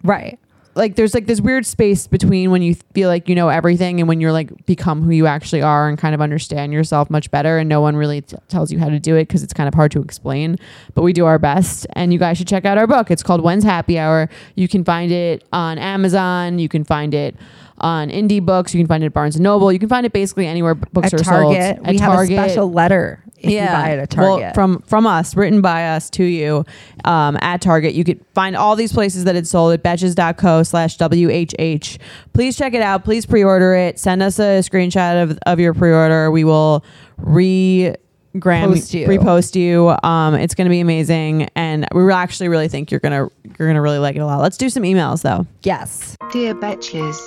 Right. 0.04 0.38
Like 0.74 0.96
there's 0.96 1.12
like 1.14 1.26
this 1.26 1.40
weird 1.40 1.66
space 1.66 2.06
between 2.06 2.50
when 2.50 2.62
you 2.62 2.74
feel 2.94 3.08
like 3.08 3.28
you 3.28 3.34
know 3.34 3.48
everything 3.48 4.00
and 4.00 4.08
when 4.08 4.20
you're 4.20 4.32
like 4.32 4.64
become 4.66 5.02
who 5.02 5.10
you 5.10 5.26
actually 5.26 5.62
are 5.62 5.88
and 5.88 5.98
kind 5.98 6.14
of 6.14 6.20
understand 6.20 6.72
yourself 6.72 7.10
much 7.10 7.30
better 7.30 7.58
and 7.58 7.68
no 7.68 7.80
one 7.80 7.96
really 7.96 8.22
t- 8.22 8.36
tells 8.48 8.72
you 8.72 8.78
how 8.78 8.88
to 8.88 8.98
do 8.98 9.16
it 9.16 9.28
because 9.28 9.42
it's 9.42 9.52
kind 9.52 9.68
of 9.68 9.74
hard 9.74 9.90
to 9.92 10.00
explain 10.00 10.56
but 10.94 11.02
we 11.02 11.12
do 11.12 11.26
our 11.26 11.38
best 11.38 11.86
and 11.94 12.12
you 12.12 12.18
guys 12.18 12.38
should 12.38 12.48
check 12.48 12.64
out 12.64 12.78
our 12.78 12.86
book. 12.86 13.10
It's 13.10 13.22
called 13.22 13.42
when's 13.42 13.64
happy 13.64 13.98
hour. 13.98 14.28
You 14.54 14.68
can 14.68 14.84
find 14.84 15.12
it 15.12 15.44
on 15.52 15.78
amazon. 15.78 16.58
You 16.58 16.68
can 16.68 16.84
find 16.84 17.12
it 17.14 17.36
on 17.78 18.10
indie 18.10 18.44
books. 18.44 18.74
You 18.74 18.80
can 18.80 18.86
find 18.86 19.02
it 19.02 19.06
at 19.06 19.12
barnes 19.12 19.34
and 19.36 19.42
noble. 19.42 19.72
You 19.72 19.78
can 19.78 19.88
find 19.88 20.06
it 20.06 20.12
basically 20.12 20.46
anywhere 20.46 20.74
books 20.74 21.08
At 21.08 21.14
are 21.20 21.24
Target, 21.24 21.76
sold 21.76 21.86
we 21.88 21.94
at 21.96 22.00
have 22.00 22.12
target. 22.12 22.38
a 22.38 22.42
special 22.44 22.70
letter 22.70 23.21
if 23.44 23.50
you 23.50 23.58
buy 23.66 23.90
it 23.90 23.98
at 23.98 24.16
well, 24.16 24.52
from 24.54 24.80
from 24.82 25.06
us, 25.06 25.36
written 25.36 25.60
by 25.60 25.88
us 25.88 26.10
to 26.10 26.24
you 26.24 26.64
um, 27.04 27.36
at 27.40 27.60
Target. 27.60 27.94
You 27.94 28.04
could 28.04 28.24
find 28.34 28.56
all 28.56 28.76
these 28.76 28.92
places 28.92 29.24
that 29.24 29.36
it's 29.36 29.50
sold 29.50 29.72
at 29.72 29.82
betches.co 29.82 30.62
slash 30.62 30.98
WHH. 30.98 31.98
Please 32.32 32.56
check 32.56 32.74
it 32.74 32.82
out. 32.82 33.04
Please 33.04 33.26
pre-order 33.26 33.74
it. 33.74 33.98
Send 33.98 34.22
us 34.22 34.38
a 34.38 34.60
screenshot 34.60 35.22
of, 35.22 35.38
of 35.46 35.60
your 35.60 35.74
pre-order. 35.74 36.30
We 36.30 36.44
will 36.44 36.84
re 37.18 37.94
gram 38.38 38.70
Post 38.70 38.94
you. 38.94 39.06
repost 39.06 39.54
you. 39.54 39.94
Um, 40.08 40.34
it's 40.34 40.54
going 40.54 40.66
to 40.66 40.70
be 40.70 40.80
amazing, 40.80 41.48
and 41.54 41.86
we 41.94 42.10
actually 42.12 42.48
really 42.48 42.68
think 42.68 42.90
you're 42.90 43.00
gonna 43.00 43.28
you're 43.58 43.68
gonna 43.68 43.82
really 43.82 43.98
like 43.98 44.16
it 44.16 44.20
a 44.20 44.26
lot. 44.26 44.40
Let's 44.40 44.56
do 44.56 44.68
some 44.70 44.82
emails 44.84 45.22
though. 45.22 45.46
yes. 45.62 46.16
Dear 46.32 46.54
Betches, 46.54 47.18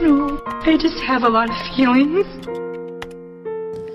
No, 0.00 0.42
I 0.46 0.76
just 0.80 0.98
have 1.04 1.22
a 1.22 1.28
lot 1.28 1.48
of 1.50 1.76
feelings. 1.76 2.26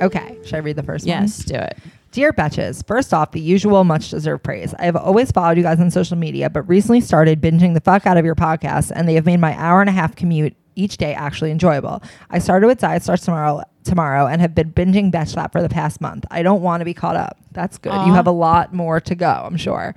Okay. 0.01 0.38
Should 0.43 0.55
I 0.55 0.60
read 0.60 0.75
the 0.75 0.84
first 0.84 1.05
one? 1.05 1.21
Yes, 1.21 1.39
do 1.39 1.55
it. 1.55 1.77
Dear 2.12 2.31
Betches, 2.31 2.86
first 2.88 3.13
off, 3.13 3.31
the 3.31 3.41
usual 3.41 3.84
much 3.84 4.10
deserved 4.10 4.43
praise. 4.43 4.73
I 4.79 4.86
have 4.86 4.95
always 4.95 5.31
followed 5.31 5.58
you 5.58 5.63
guys 5.63 5.81
on 5.81 5.91
social 5.91 6.15
media, 6.17 6.49
but 6.49 6.62
recently 6.63 7.01
started 7.01 7.41
binging 7.41 7.73
the 7.73 7.81
fuck 7.81 8.05
out 8.05 8.15
of 8.15 8.23
your 8.23 8.36
podcast, 8.36 8.91
and 8.95 9.08
they 9.08 9.15
have 9.15 9.25
made 9.25 9.39
my 9.41 9.53
hour 9.58 9.81
and 9.81 9.89
a 9.89 9.93
half 9.93 10.15
commute 10.15 10.55
each 10.75 10.97
day 10.97 11.13
actually 11.13 11.51
enjoyable. 11.51 12.01
I 12.29 12.39
started 12.39 12.67
with 12.67 12.79
Diet 12.79 13.03
Starts 13.03 13.25
Tomorrow 13.25 13.63
tomorrow 13.84 14.27
and 14.27 14.41
have 14.41 14.55
been 14.55 14.71
binging 14.71 15.12
Betch 15.12 15.29
Slap 15.29 15.51
for 15.51 15.62
the 15.62 15.69
past 15.69 16.01
month. 16.01 16.25
I 16.31 16.41
don't 16.41 16.62
want 16.62 16.81
to 16.81 16.86
be 16.86 16.93
caught 16.93 17.15
up. 17.15 17.38
That's 17.51 17.77
good. 17.77 17.93
You 18.08 18.13
have 18.13 18.27
a 18.27 18.31
lot 18.31 18.73
more 18.73 18.99
to 19.01 19.15
go, 19.15 19.29
I'm 19.45 19.58
sure. 19.58 19.93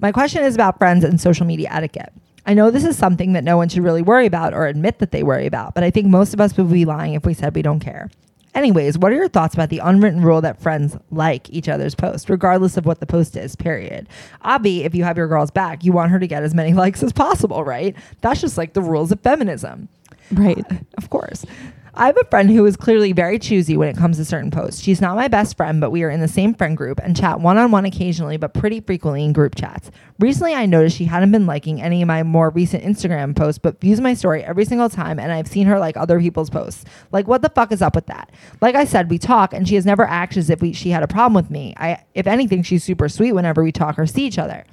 My 0.00 0.12
question 0.12 0.42
is 0.42 0.54
about 0.54 0.78
friends 0.78 1.04
and 1.04 1.20
social 1.20 1.46
media 1.46 1.68
etiquette. 1.70 2.12
I 2.46 2.54
know 2.54 2.70
this 2.70 2.84
is 2.84 2.96
something 2.96 3.34
that 3.34 3.44
no 3.44 3.56
one 3.56 3.68
should 3.68 3.84
really 3.84 4.02
worry 4.02 4.26
about 4.26 4.54
or 4.54 4.66
admit 4.66 4.98
that 4.98 5.10
they 5.10 5.22
worry 5.22 5.46
about, 5.46 5.74
but 5.74 5.84
I 5.84 5.90
think 5.90 6.06
most 6.06 6.32
of 6.34 6.40
us 6.40 6.56
would 6.56 6.70
be 6.70 6.84
lying 6.86 7.14
if 7.14 7.24
we 7.24 7.34
said 7.34 7.54
we 7.54 7.62
don't 7.62 7.80
care. 7.80 8.10
Anyways, 8.54 8.98
what 8.98 9.12
are 9.12 9.16
your 9.16 9.28
thoughts 9.28 9.54
about 9.54 9.68
the 9.68 9.78
unwritten 9.78 10.22
rule 10.22 10.40
that 10.40 10.60
friends 10.60 10.96
like 11.10 11.48
each 11.50 11.68
other's 11.68 11.94
post, 11.94 12.28
regardless 12.28 12.76
of 12.76 12.84
what 12.84 13.00
the 13.00 13.06
post 13.06 13.36
is, 13.36 13.54
period? 13.54 14.08
Obvi, 14.44 14.84
if 14.84 14.94
you 14.94 15.04
have 15.04 15.16
your 15.16 15.28
girl's 15.28 15.50
back, 15.50 15.84
you 15.84 15.92
want 15.92 16.10
her 16.10 16.18
to 16.18 16.26
get 16.26 16.42
as 16.42 16.54
many 16.54 16.72
likes 16.74 17.02
as 17.02 17.12
possible, 17.12 17.64
right? 17.64 17.94
That's 18.22 18.40
just 18.40 18.58
like 18.58 18.72
the 18.72 18.82
rules 18.82 19.12
of 19.12 19.20
feminism. 19.20 19.88
Right. 20.32 20.64
Of 20.96 21.10
course. 21.10 21.44
I 21.94 22.06
have 22.06 22.16
a 22.20 22.24
friend 22.24 22.50
who 22.50 22.64
is 22.66 22.76
clearly 22.76 23.12
very 23.12 23.38
choosy 23.38 23.76
when 23.76 23.88
it 23.88 23.96
comes 23.96 24.16
to 24.16 24.24
certain 24.24 24.50
posts. 24.50 24.80
She's 24.80 25.00
not 25.00 25.16
my 25.16 25.26
best 25.26 25.56
friend, 25.56 25.80
but 25.80 25.90
we 25.90 26.04
are 26.04 26.10
in 26.10 26.20
the 26.20 26.28
same 26.28 26.54
friend 26.54 26.76
group 26.76 27.00
and 27.02 27.16
chat 27.16 27.40
one 27.40 27.58
on 27.58 27.72
one 27.72 27.84
occasionally, 27.84 28.36
but 28.36 28.54
pretty 28.54 28.80
frequently 28.80 29.24
in 29.24 29.32
group 29.32 29.56
chats. 29.56 29.90
Recently, 30.20 30.54
I 30.54 30.66
noticed 30.66 30.96
she 30.96 31.06
hadn't 31.06 31.32
been 31.32 31.46
liking 31.46 31.82
any 31.82 32.02
of 32.02 32.08
my 32.08 32.22
more 32.22 32.50
recent 32.50 32.84
Instagram 32.84 33.34
posts, 33.34 33.58
but 33.58 33.80
views 33.80 34.00
my 34.00 34.14
story 34.14 34.44
every 34.44 34.64
single 34.64 34.88
time, 34.88 35.18
and 35.18 35.32
I've 35.32 35.48
seen 35.48 35.66
her 35.66 35.78
like 35.78 35.96
other 35.96 36.20
people's 36.20 36.50
posts. 36.50 36.84
Like, 37.10 37.26
what 37.26 37.42
the 37.42 37.48
fuck 37.48 37.72
is 37.72 37.82
up 37.82 37.96
with 37.96 38.06
that? 38.06 38.30
Like 38.60 38.76
I 38.76 38.84
said, 38.84 39.10
we 39.10 39.18
talk, 39.18 39.52
and 39.52 39.68
she 39.68 39.74
has 39.74 39.86
never 39.86 40.04
acted 40.04 40.38
as 40.38 40.50
if 40.50 40.60
we, 40.60 40.72
she 40.72 40.90
had 40.90 41.02
a 41.02 41.08
problem 41.08 41.34
with 41.34 41.50
me. 41.50 41.74
I, 41.76 42.04
if 42.14 42.26
anything, 42.26 42.62
she's 42.62 42.84
super 42.84 43.08
sweet 43.08 43.32
whenever 43.32 43.64
we 43.64 43.72
talk 43.72 43.98
or 43.98 44.06
see 44.06 44.26
each 44.26 44.38
other. 44.38 44.64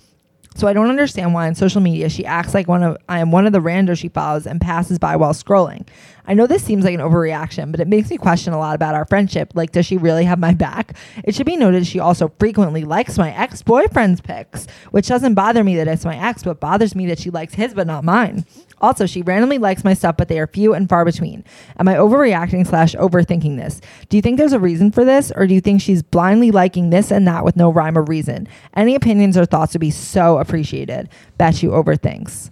So 0.58 0.68
I 0.68 0.74
don't 0.74 0.90
understand 0.90 1.36
why 1.36 1.46
on 1.46 1.54
social 1.54 1.82
media 1.82 2.10
she 2.10 2.26
acts 2.26 2.56
like 2.56 2.68
one 2.68 2.82
of 2.82 2.98
I 3.08 3.20
am 3.20 3.30
one 3.30 3.46
of 3.46 3.54
the 3.54 3.60
randos 3.60 4.00
she 4.00 4.10
follows 4.10 4.48
and 4.48 4.60
passes 4.60 4.98
by 4.98 5.16
while 5.16 5.34
scrolling. 5.34 5.88
I 6.28 6.34
know 6.34 6.46
this 6.46 6.64
seems 6.64 6.84
like 6.84 6.94
an 6.94 7.00
overreaction, 7.00 7.72
but 7.72 7.80
it 7.80 7.88
makes 7.88 8.10
me 8.10 8.18
question 8.18 8.52
a 8.52 8.60
lot 8.60 8.76
about 8.76 8.96
our 8.96 9.06
friendship. 9.06 9.54
Like, 9.56 9.72
does 9.72 9.86
she 9.86 9.98
really 9.98 10.26
have 10.26 10.40
my 10.40 10.54
back? 10.54 10.98
It 11.24 11.34
should 11.34 11.46
be 11.46 11.56
noted 11.56 11.88
she 11.88 12.00
also 12.00 12.34
frequently 12.38 12.84
likes 12.84 13.18
my 13.18 13.34
ex-boyfriend's 13.34 14.20
pics, 14.20 14.68
which 14.92 15.08
doesn't 15.08 15.36
bother 15.36 15.64
me 15.64 15.78
that 15.78 15.88
it's 15.88 16.04
my 16.04 16.18
ex, 16.18 16.44
but 16.44 16.60
bothers 16.60 16.96
me 16.96 17.06
that 17.08 17.20
she 17.20 17.30
likes 17.30 17.54
his 17.54 17.74
but 17.74 17.88
not 17.88 18.04
mine. 18.04 18.46
Also, 18.80 19.06
she 19.06 19.22
randomly 19.22 19.58
likes 19.58 19.84
my 19.84 19.94
stuff, 19.94 20.18
but 20.18 20.28
they 20.28 20.38
are 20.38 20.48
few 20.48 20.74
and 20.74 20.90
far 20.90 21.06
between. 21.06 21.44
Am 21.80 21.88
I 21.88 21.96
overreacting 21.96 22.68
slash 22.68 22.94
overthinking 22.96 23.58
this? 23.58 23.82
Do 24.10 24.18
you 24.18 24.22
think 24.22 24.38
there's 24.38 24.54
a 24.54 24.60
reason 24.60 24.92
for 24.92 25.04
this, 25.04 25.32
or 25.36 25.48
do 25.48 25.54
you 25.54 25.62
think 25.62 25.82
she's 25.82 26.04
blindly 26.04 26.52
liking 26.52 26.90
this 26.90 27.10
and 27.10 27.28
that 27.28 27.46
with 27.46 27.56
no 27.56 27.72
rhyme 27.72 27.98
or 27.98 28.04
reason? 28.04 28.48
Any 28.76 28.96
opinions 28.96 29.38
or 29.38 29.46
thoughts 29.46 29.74
would 29.74 29.82
be 29.82 29.92
so 29.92 30.38
appreciated. 30.38 31.10
Bet 31.38 31.64
you 31.64 31.72
overthinks. 31.72 32.52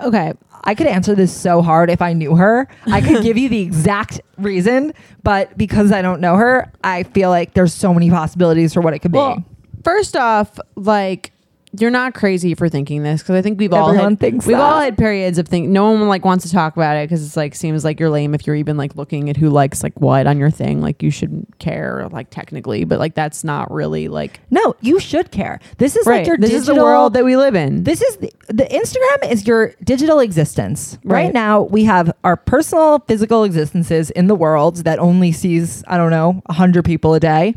Okay. 0.00 0.32
I 0.66 0.74
could 0.74 0.86
answer 0.86 1.14
this 1.14 1.32
so 1.32 1.60
hard 1.60 1.90
if 1.90 2.00
I 2.00 2.14
knew 2.14 2.36
her. 2.36 2.68
I 2.86 3.00
could 3.02 3.22
give 3.22 3.36
you 3.36 3.48
the 3.48 3.60
exact 3.60 4.20
reason, 4.38 4.94
but 5.22 5.56
because 5.58 5.92
I 5.92 6.00
don't 6.00 6.20
know 6.20 6.36
her, 6.36 6.72
I 6.82 7.02
feel 7.02 7.28
like 7.28 7.52
there's 7.54 7.74
so 7.74 7.92
many 7.92 8.10
possibilities 8.10 8.72
for 8.72 8.80
what 8.80 8.94
it 8.94 9.00
could 9.00 9.12
be. 9.12 9.18
Well, 9.18 9.44
first 9.84 10.16
off, 10.16 10.58
like 10.74 11.32
you're 11.80 11.90
not 11.90 12.14
crazy 12.14 12.54
for 12.54 12.68
thinking 12.68 13.02
this 13.02 13.22
because 13.22 13.36
I 13.36 13.42
think 13.42 13.58
we've 13.58 13.72
all 13.72 13.92
had, 13.92 14.20
thinks 14.20 14.46
we've 14.46 14.58
all 14.58 14.80
had 14.80 14.96
periods 14.96 15.38
of 15.38 15.48
think. 15.48 15.68
No 15.68 15.90
one 15.90 16.08
like 16.08 16.24
wants 16.24 16.44
to 16.44 16.52
talk 16.52 16.76
about 16.76 16.96
it 16.96 17.08
because 17.08 17.24
it's 17.24 17.36
like 17.36 17.54
seems 17.54 17.84
like 17.84 17.98
you're 17.98 18.10
lame 18.10 18.34
if 18.34 18.46
you're 18.46 18.56
even 18.56 18.76
like 18.76 18.94
looking 18.96 19.30
at 19.30 19.36
who 19.36 19.50
likes 19.50 19.82
like 19.82 19.98
what 20.00 20.26
on 20.26 20.38
your 20.38 20.50
thing. 20.50 20.80
Like 20.80 21.02
you 21.02 21.10
shouldn't 21.10 21.58
care 21.58 22.08
like 22.12 22.30
technically, 22.30 22.84
but 22.84 22.98
like 22.98 23.14
that's 23.14 23.44
not 23.44 23.70
really 23.72 24.08
like 24.08 24.40
No, 24.50 24.76
you 24.80 25.00
should 25.00 25.30
care. 25.30 25.60
This 25.78 25.96
is 25.96 26.06
like 26.06 26.26
your 26.26 26.36
this 26.36 26.50
digital 26.50 26.74
is 26.74 26.78
the 26.78 26.84
world 26.84 27.14
that 27.14 27.24
we 27.24 27.36
live 27.36 27.54
in. 27.54 27.84
This 27.84 28.02
is 28.02 28.16
the, 28.18 28.32
the 28.48 28.64
Instagram 28.64 29.30
is 29.30 29.46
your 29.46 29.74
digital 29.82 30.20
existence. 30.20 30.98
Right. 31.02 31.24
Right. 31.24 31.34
now, 31.34 31.62
we 31.62 31.84
have 31.84 32.12
our 32.22 32.36
personal 32.36 32.98
physical 33.00 33.44
existences 33.44 34.10
in 34.10 34.26
the 34.26 34.34
world 34.34 34.78
that 34.78 34.98
only 34.98 35.32
sees, 35.32 35.82
I 35.86 35.96
don't 35.96 36.10
know, 36.10 36.42
100 36.46 36.84
people 36.84 37.14
a 37.14 37.20
day. 37.20 37.54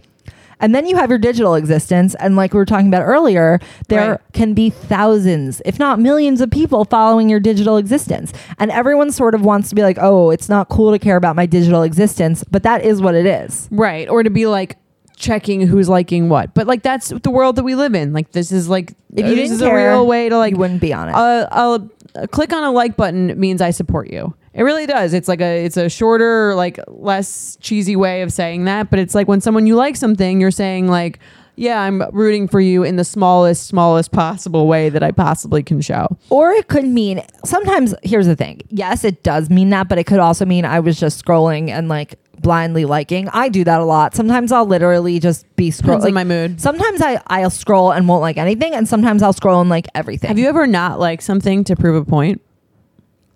And 0.60 0.74
then 0.74 0.86
you 0.88 0.96
have 0.96 1.10
your 1.10 1.20
digital 1.20 1.56
existence. 1.56 2.16
And 2.16 2.36
like 2.36 2.54
we 2.54 2.58
were 2.58 2.66
talking 2.66 2.88
about 2.88 3.04
earlier, 3.04 3.60
there 3.90 4.12
Right. 4.12 4.20
can 4.34 4.54
be 4.54 4.70
thousands, 4.70 5.62
if 5.66 5.78
not 5.80 6.00
millions 6.00 6.42
of 6.42 6.50
people 6.50 6.86
following 6.86 7.30
your 7.30 7.40
digital 7.40 7.78
existence. 7.78 8.34
And 8.60 8.72
everyone 8.72 9.12
sort 9.12 9.36
of 9.36 9.42
wants 9.46 9.70
to 9.70 9.76
be 9.76 9.84
like, 9.84 9.98
oh, 10.02 10.32
it's 10.32 10.50
not 10.50 10.70
cool 10.70 10.92
to 10.92 11.00
care 11.00 11.16
about 11.18 11.36
my 11.36 11.46
digital 11.46 11.84
existence. 11.84 12.44
But 12.50 12.64
that 12.64 12.84
is 12.84 13.02
what 13.02 13.14
it 13.16 13.26
is. 13.26 13.68
right 13.72 14.10
or 14.10 14.24
to 14.24 14.30
be 14.30 14.48
like 14.48 14.78
checking 15.16 15.66
who's 15.66 15.90
liking 15.90 16.30
what 16.30 16.54
but 16.54 16.68
like 16.68 16.84
that's 16.84 17.10
the 17.24 17.32
world 17.32 17.56
that 17.56 17.64
we 17.64 17.74
live 17.74 17.96
in 17.96 18.14
like 18.14 18.32
this 18.34 18.52
is 18.52 18.70
like 18.70 18.92
If 19.16 19.26
you 19.26 19.36
this 19.36 19.50
didn't 19.50 19.54
is 19.54 19.62
care, 19.62 19.90
a 19.90 19.94
real 19.94 20.06
way 20.06 20.30
to 20.30 20.38
like 20.38 20.52
you 20.52 20.58
wouldn't 20.58 20.80
be 20.80 20.94
on 20.94 21.10
it. 21.10 21.16
uh, 21.16 21.48
I'll, 21.52 21.90
a 22.14 22.28
click 22.28 22.54
on 22.54 22.64
a 22.64 22.72
like 22.72 22.96
button 22.96 23.34
means 23.40 23.60
I 23.60 23.72
support 23.72 24.12
you. 24.12 24.36
It 24.58 24.64
really 24.64 24.88
does. 24.88 25.14
It's 25.14 25.28
like 25.28 25.40
a 25.40 25.64
it's 25.64 25.78
a 25.78 25.88
shorter, 25.88 26.56
like 26.56 26.80
less 26.88 27.58
cheesy 27.62 27.96
way 27.96 28.24
of 28.24 28.34
saying 28.34 28.66
that, 28.66 28.90
but 28.90 28.98
it's 28.98 29.14
like 29.14 29.28
when 29.28 29.40
someone 29.40 29.68
you 29.68 29.76
like 29.76 29.96
something, 29.96 30.42
you're 30.42 30.50
saying 30.50 30.88
like, 30.88 31.20
yeah, 31.56 31.80
I'm 31.80 32.02
rooting 32.12 32.48
for 32.48 32.60
you 32.60 32.82
in 32.82 32.96
the 32.96 33.04
smallest, 33.04 33.68
smallest 33.68 34.12
possible 34.12 34.68
way 34.68 34.90
that 34.90 35.04
I 35.04 35.12
possibly 35.12 35.62
can 35.62 35.80
show. 35.80 36.08
Or 36.32 36.50
it 36.52 36.70
could 36.70 36.86
mean 36.86 37.24
sometimes 37.46 37.94
here's 38.02 38.26
the 38.26 38.36
thing. 38.36 38.62
Yes, 38.70 39.04
it 39.04 39.22
does 39.22 39.52
mean 39.52 39.70
that, 39.70 39.90
but 39.90 40.00
it 40.00 40.06
could 40.06 40.20
also 40.20 40.44
mean 40.44 40.66
I 40.66 40.80
was 40.80 41.00
just 41.00 41.24
scrolling 41.24 41.70
and 41.70 41.88
like 41.88 42.20
blindly 42.40 42.86
liking. 42.86 43.30
I 43.30 43.50
do 43.50 43.64
that 43.64 43.80
a 43.80 43.86
lot. 43.86 44.16
Sometimes 44.16 44.52
I'll 44.52 44.66
literally 44.66 45.20
just 45.20 45.46
be 45.56 45.70
scrolling. 45.70 46.04
On 46.08 46.14
my 46.16 46.24
mood. 46.24 46.60
Sometimes 46.60 47.00
I 47.04 47.22
I'll 47.28 47.52
scroll 47.52 47.92
and 47.92 48.08
won't 48.08 48.22
like 48.22 48.38
anything, 48.38 48.74
and 48.74 48.88
sometimes 48.88 49.22
I'll 49.22 49.34
scroll 49.34 49.62
and 49.62 49.70
like 49.70 49.88
everything. 49.94 50.30
Have 50.30 50.40
you 50.40 50.48
ever 50.48 50.66
not 50.66 51.00
liked 51.00 51.22
something 51.22 51.64
to 51.66 51.76
prove 51.76 51.96
a 51.96 52.04
point? 52.04 52.42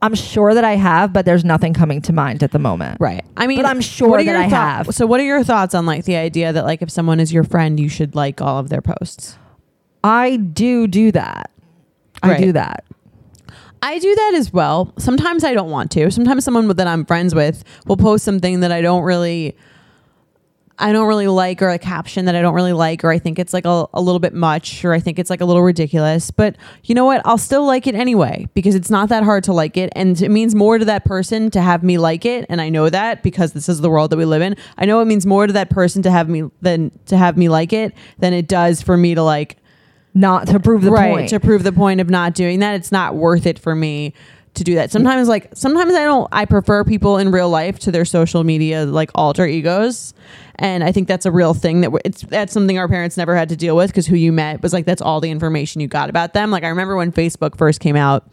I'm 0.04 0.16
sure 0.16 0.54
that 0.56 0.64
I 0.64 0.76
have, 0.78 1.14
but 1.14 1.26
there's 1.26 1.46
nothing 1.46 1.74
coming 1.74 2.02
to 2.04 2.14
mind 2.14 2.42
at 2.42 2.52
the 2.52 2.60
moment. 2.60 2.98
Right. 3.00 3.24
I 3.38 3.46
mean, 3.46 3.58
But 3.58 3.68
I'm 3.68 3.82
sure 3.82 4.24
that 4.24 4.36
I 4.36 4.44
have. 4.44 4.94
So, 4.96 5.06
what 5.06 5.20
are 5.20 5.24
your 5.24 5.44
thoughts 5.44 5.76
on 5.76 5.86
like 5.86 6.06
the 6.06 6.16
idea 6.16 6.52
that 6.54 6.66
like 6.66 6.82
if 6.82 6.90
someone 6.90 7.20
is 7.20 7.32
your 7.32 7.44
friend, 7.44 7.80
you 7.80 7.88
should 7.90 8.16
like 8.16 8.42
all 8.42 8.58
of 8.58 8.70
their 8.70 8.82
posts? 8.82 9.38
I 10.04 10.38
do 10.38 10.88
do 10.88 11.12
that. 11.12 11.52
I 12.24 12.32
Right. 12.32 12.40
do 12.42 12.52
that. 12.54 12.84
I 13.84 13.98
do 14.00 14.14
that 14.16 14.34
as 14.36 14.52
well. 14.54 14.94
Sometimes 14.98 15.44
I 15.44 15.54
don't 15.54 15.70
want 15.72 15.92
to. 15.92 16.12
Sometimes 16.12 16.44
someone 16.46 16.68
that 16.68 16.88
I'm 16.88 17.06
friends 17.06 17.34
with 17.34 17.64
will 17.88 17.98
post 17.98 18.24
something 18.24 18.60
that 18.60 18.72
I 18.72 18.82
don't 18.82 19.04
really 19.04 19.56
I 20.82 20.91
don't 20.91 21.08
really 21.08 21.28
like 21.28 21.62
or 21.62 21.70
a 21.70 21.78
caption 21.80 22.26
that 22.26 22.36
I 22.36 22.41
don't 22.41 22.54
really 22.54 22.74
like 22.74 23.04
or 23.04 23.12
I 23.12 23.20
think 23.20 23.38
it's 23.39 23.54
like 23.54 23.65
a, 23.65 23.86
a 23.94 24.02
little 24.02 24.20
bit 24.20 24.34
much 24.34 24.84
or 24.84 24.94
I 24.94 25.00
think 25.00 25.20
it's 25.20 25.30
like 25.30 25.39
a 25.41 25.46
little 25.46 25.62
ridiculous. 25.62 26.32
But 26.32 26.56
you 26.84 26.96
know 26.96 27.06
what? 27.06 27.22
I'll 27.24 27.38
still 27.38 27.65
like 27.65 27.88
it 27.88 27.96
anyway 27.96 28.48
because 28.54 28.76
it's 28.76 28.89
not 28.89 29.10
that 29.10 29.24
hard 29.24 29.44
to 29.46 29.54
like 29.54 29.78
it 29.78 29.91
and 29.96 30.20
it 30.22 30.30
means 30.30 30.56
more 30.56 30.78
to 30.78 30.86
that 30.86 31.06
person 31.06 31.52
to 31.52 31.62
have 31.62 31.84
me 31.84 31.98
like 31.98 32.26
it 32.26 32.46
and 32.50 32.60
I 32.60 32.70
know 32.70 32.89
that 32.89 33.24
because 33.24 33.54
this 33.54 33.70
is 33.70 33.82
the 33.82 33.89
world 33.89 34.10
that 34.12 34.17
we 34.17 34.26
live 34.26 34.41
in. 34.41 34.56
I 34.78 34.86
know 34.86 35.00
it 35.02 35.06
means 35.06 35.26
more 35.26 35.48
to 35.48 35.54
that 35.54 35.70
person 35.70 36.02
to 36.04 36.12
have 36.12 36.28
me 36.28 36.50
than 36.62 36.91
to 37.06 37.15
have 37.17 37.38
me 37.38 37.48
like 37.48 37.72
it 37.74 37.94
than 38.17 38.34
it 38.34 38.48
does 38.48 38.82
for 38.82 38.98
me 38.98 39.13
to 39.15 39.24
like 39.24 39.58
Not 40.13 40.48
to 40.48 40.60
prove 40.60 40.82
the 40.82 40.91
right 40.91 41.13
point. 41.13 41.30
to 41.30 41.39
prove 41.39 41.63
the 41.63 41.72
point 41.72 42.02
of 42.02 42.10
not 42.10 42.34
doing 42.34 42.60
that 42.60 42.76
it's 42.76 42.91
not 42.91 43.15
worth 43.15 43.46
it 43.46 43.60
for 43.60 43.76
me 43.76 44.13
to 44.54 44.65
do 44.65 44.76
that 44.76 44.91
sometimes 44.91 45.30
like 45.30 45.48
sometimes 45.54 45.94
i 45.94 46.04
don't 46.04 46.28
i 46.34 46.44
prefer 46.44 46.84
people 46.84 47.17
in 47.17 47.32
real 47.32 47.50
life 47.50 47.80
to 47.80 47.89
their 47.89 48.04
social 48.04 48.44
media 48.44 48.86
like 48.86 49.10
alter 49.15 49.46
egos 49.46 50.13
and 50.62 50.84
i 50.84 50.91
think 50.91 51.08
that's 51.08 51.26
a 51.26 51.32
real 51.32 51.54
thing 51.54 51.82
that 51.82 51.91
it's 52.06 52.21
that's 52.21 52.54
something 52.54 52.78
our 52.78 52.88
parents 52.88 53.17
never 53.17 53.36
had 53.36 53.50
to 53.50 53.58
deal 53.58 53.76
with 53.76 53.89
because 53.89 54.08
who 54.08 54.15
you 54.15 54.32
met 54.32 54.62
was 54.62 54.71
like 54.71 54.86
that's 54.86 55.02
all 55.02 55.19
the 55.19 55.30
information 55.30 55.82
you 55.82 55.88
got 55.88 56.10
about 56.10 56.34
them 56.34 56.52
like 56.52 56.63
i 56.63 56.69
remember 56.69 56.95
when 56.95 57.12
facebook 57.12 57.58
first 57.58 57.82
came 57.82 57.95
out 57.97 58.26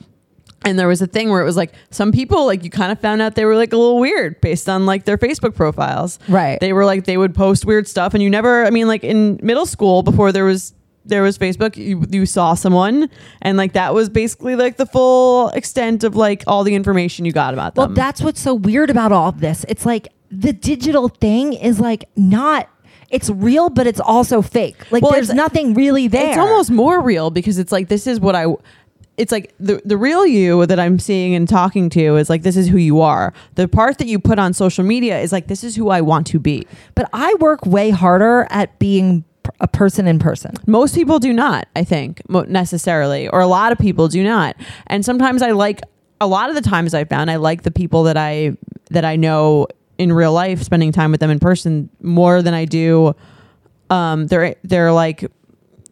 and 0.64 0.79
there 0.79 0.88
was 0.88 1.01
a 1.01 1.07
thing 1.07 1.31
where 1.31 1.41
it 1.41 1.45
was 1.45 1.57
like 1.57 1.73
some 1.91 2.12
people 2.12 2.47
like 2.47 2.64
you 2.64 2.71
kind 2.71 2.91
of 2.91 3.01
found 3.01 3.23
out 3.23 3.35
they 3.35 3.45
were 3.45 3.57
like 3.57 3.73
a 3.73 3.77
little 3.77 3.99
weird 3.99 4.41
based 4.41 4.69
on 4.69 4.87
like 4.87 5.05
their 5.05 5.17
Facebook 5.17 5.55
profiles. 5.55 6.19
Right. 6.29 6.59
They 6.59 6.73
were 6.73 6.85
like 6.85 7.05
they 7.05 7.17
would 7.17 7.35
post 7.35 7.64
weird 7.64 7.87
stuff 7.87 8.12
and 8.12 8.23
you 8.23 8.29
never 8.29 8.64
I 8.64 8.71
mean 8.71 8.88
like 8.88 9.05
in 9.05 9.38
middle 9.41 9.67
school 9.67 10.03
before 10.03 10.33
there 10.33 10.45
was 10.45 10.75
there 11.05 11.23
was 11.23 11.38
Facebook 11.38 11.77
you, 11.77 12.05
you 12.11 12.27
saw 12.27 12.55
someone 12.55 13.09
and 13.41 13.57
like 13.57 13.75
that 13.75 13.95
was 13.95 14.09
basically 14.09 14.57
like 14.57 14.79
the 14.79 14.87
full 14.87 15.49
extent 15.51 16.03
of 16.03 16.17
like 16.17 16.43
all 16.49 16.64
the 16.64 16.75
information 16.75 17.25
you 17.25 17.33
got 17.33 17.55
about 17.55 17.77
them 17.77 17.87
Well, 17.87 17.95
that's 17.95 18.21
what's 18.21 18.41
so 18.41 18.55
weird 18.55 18.91
about 18.91 19.12
all 19.12 19.29
of 19.29 19.41
this. 19.41 19.64
It's 19.69 19.87
like 19.87 20.09
the 20.31 20.53
digital 20.53 21.09
thing 21.09 21.53
is 21.53 21.81
like 21.81 22.09
not. 22.17 22.69
It's 23.11 23.31
real, 23.31 23.71
but 23.71 23.87
it's 23.87 24.01
also 24.01 24.43
fake. 24.43 24.77
Like 24.91 25.03
Well, 25.03 25.12
there's 25.12 25.33
nothing 25.33 25.73
really 25.73 26.09
there. 26.09 26.29
It's 26.29 26.37
almost 26.37 26.71
more 26.71 27.01
real 27.01 27.31
because 27.31 27.59
it's 27.59 27.73
like 27.73 27.88
this 27.88 28.07
is 28.07 28.21
what 28.21 28.35
I 28.35 28.47
it's 29.19 29.33
like 29.33 29.53
the 29.59 29.83
the 29.85 29.97
real 29.97 30.27
you 30.27 30.64
that 30.67 30.79
I'm 30.79 30.99
seeing 30.99 31.35
and 31.35 31.49
talking 31.49 31.91
to 31.91 32.17
is 32.17 32.31
like 32.31 32.43
this 32.43 32.57
is 32.57 32.69
who 32.69 32.77
you 32.77 33.01
are. 33.01 33.35
The 33.57 33.67
part 33.67 33.99
that 33.99 34.07
you 34.07 34.19
put 34.19 34.38
on 34.38 34.53
social 34.53 34.85
media 34.85 35.19
is 35.21 35.33
like 35.33 35.49
this 35.49 35.64
is 35.64 35.75
who 35.75 35.88
I 35.88 36.01
want 36.01 36.27
to 36.29 36.38
be. 36.38 36.67
But 36.95 37.09
I 37.12 37.35
work 37.41 37.67
way 37.67 37.91
harder 37.91 38.47
at 38.51 38.79
being 38.79 39.25
a 39.61 39.69
person 39.69 40.07
in 40.07 40.19
person. 40.19 40.55
Most 40.67 40.95
people 40.95 41.19
do 41.19 41.33
not, 41.33 41.67
I 41.75 41.83
think, 41.83 42.23
necessarily, 42.29 43.29
or 43.29 43.41
a 43.41 43.47
lot 43.47 43.73
of 43.73 43.79
people 43.79 44.09
do 44.09 44.23
not. 44.23 44.57
And 44.87 45.05
sometimes 45.05 45.43
I 45.43 45.51
like 45.51 45.81
a 46.21 46.27
lot 46.27 46.49
of 46.49 46.55
the 46.55 46.62
times 46.62 46.95
I 46.95 47.05
found 47.05 47.31
I 47.31 47.37
like 47.37 47.62
the 47.62 47.71
people 47.71 48.05
that 48.05 48.17
I 48.17 48.57
that 48.91 49.05
I 49.05 49.17
know 49.17 49.67
in 49.99 50.13
real 50.13 50.33
life, 50.33 50.63
spending 50.63 50.93
time 50.93 51.11
with 51.11 51.21
them 51.21 51.31
in 51.31 51.39
person 51.39 51.91
more 52.03 52.41
than 52.43 52.55
I 52.55 52.65
do 52.65 53.15
um 53.91 54.27
their 54.29 54.55
their 54.63 54.93
like 54.93 55.25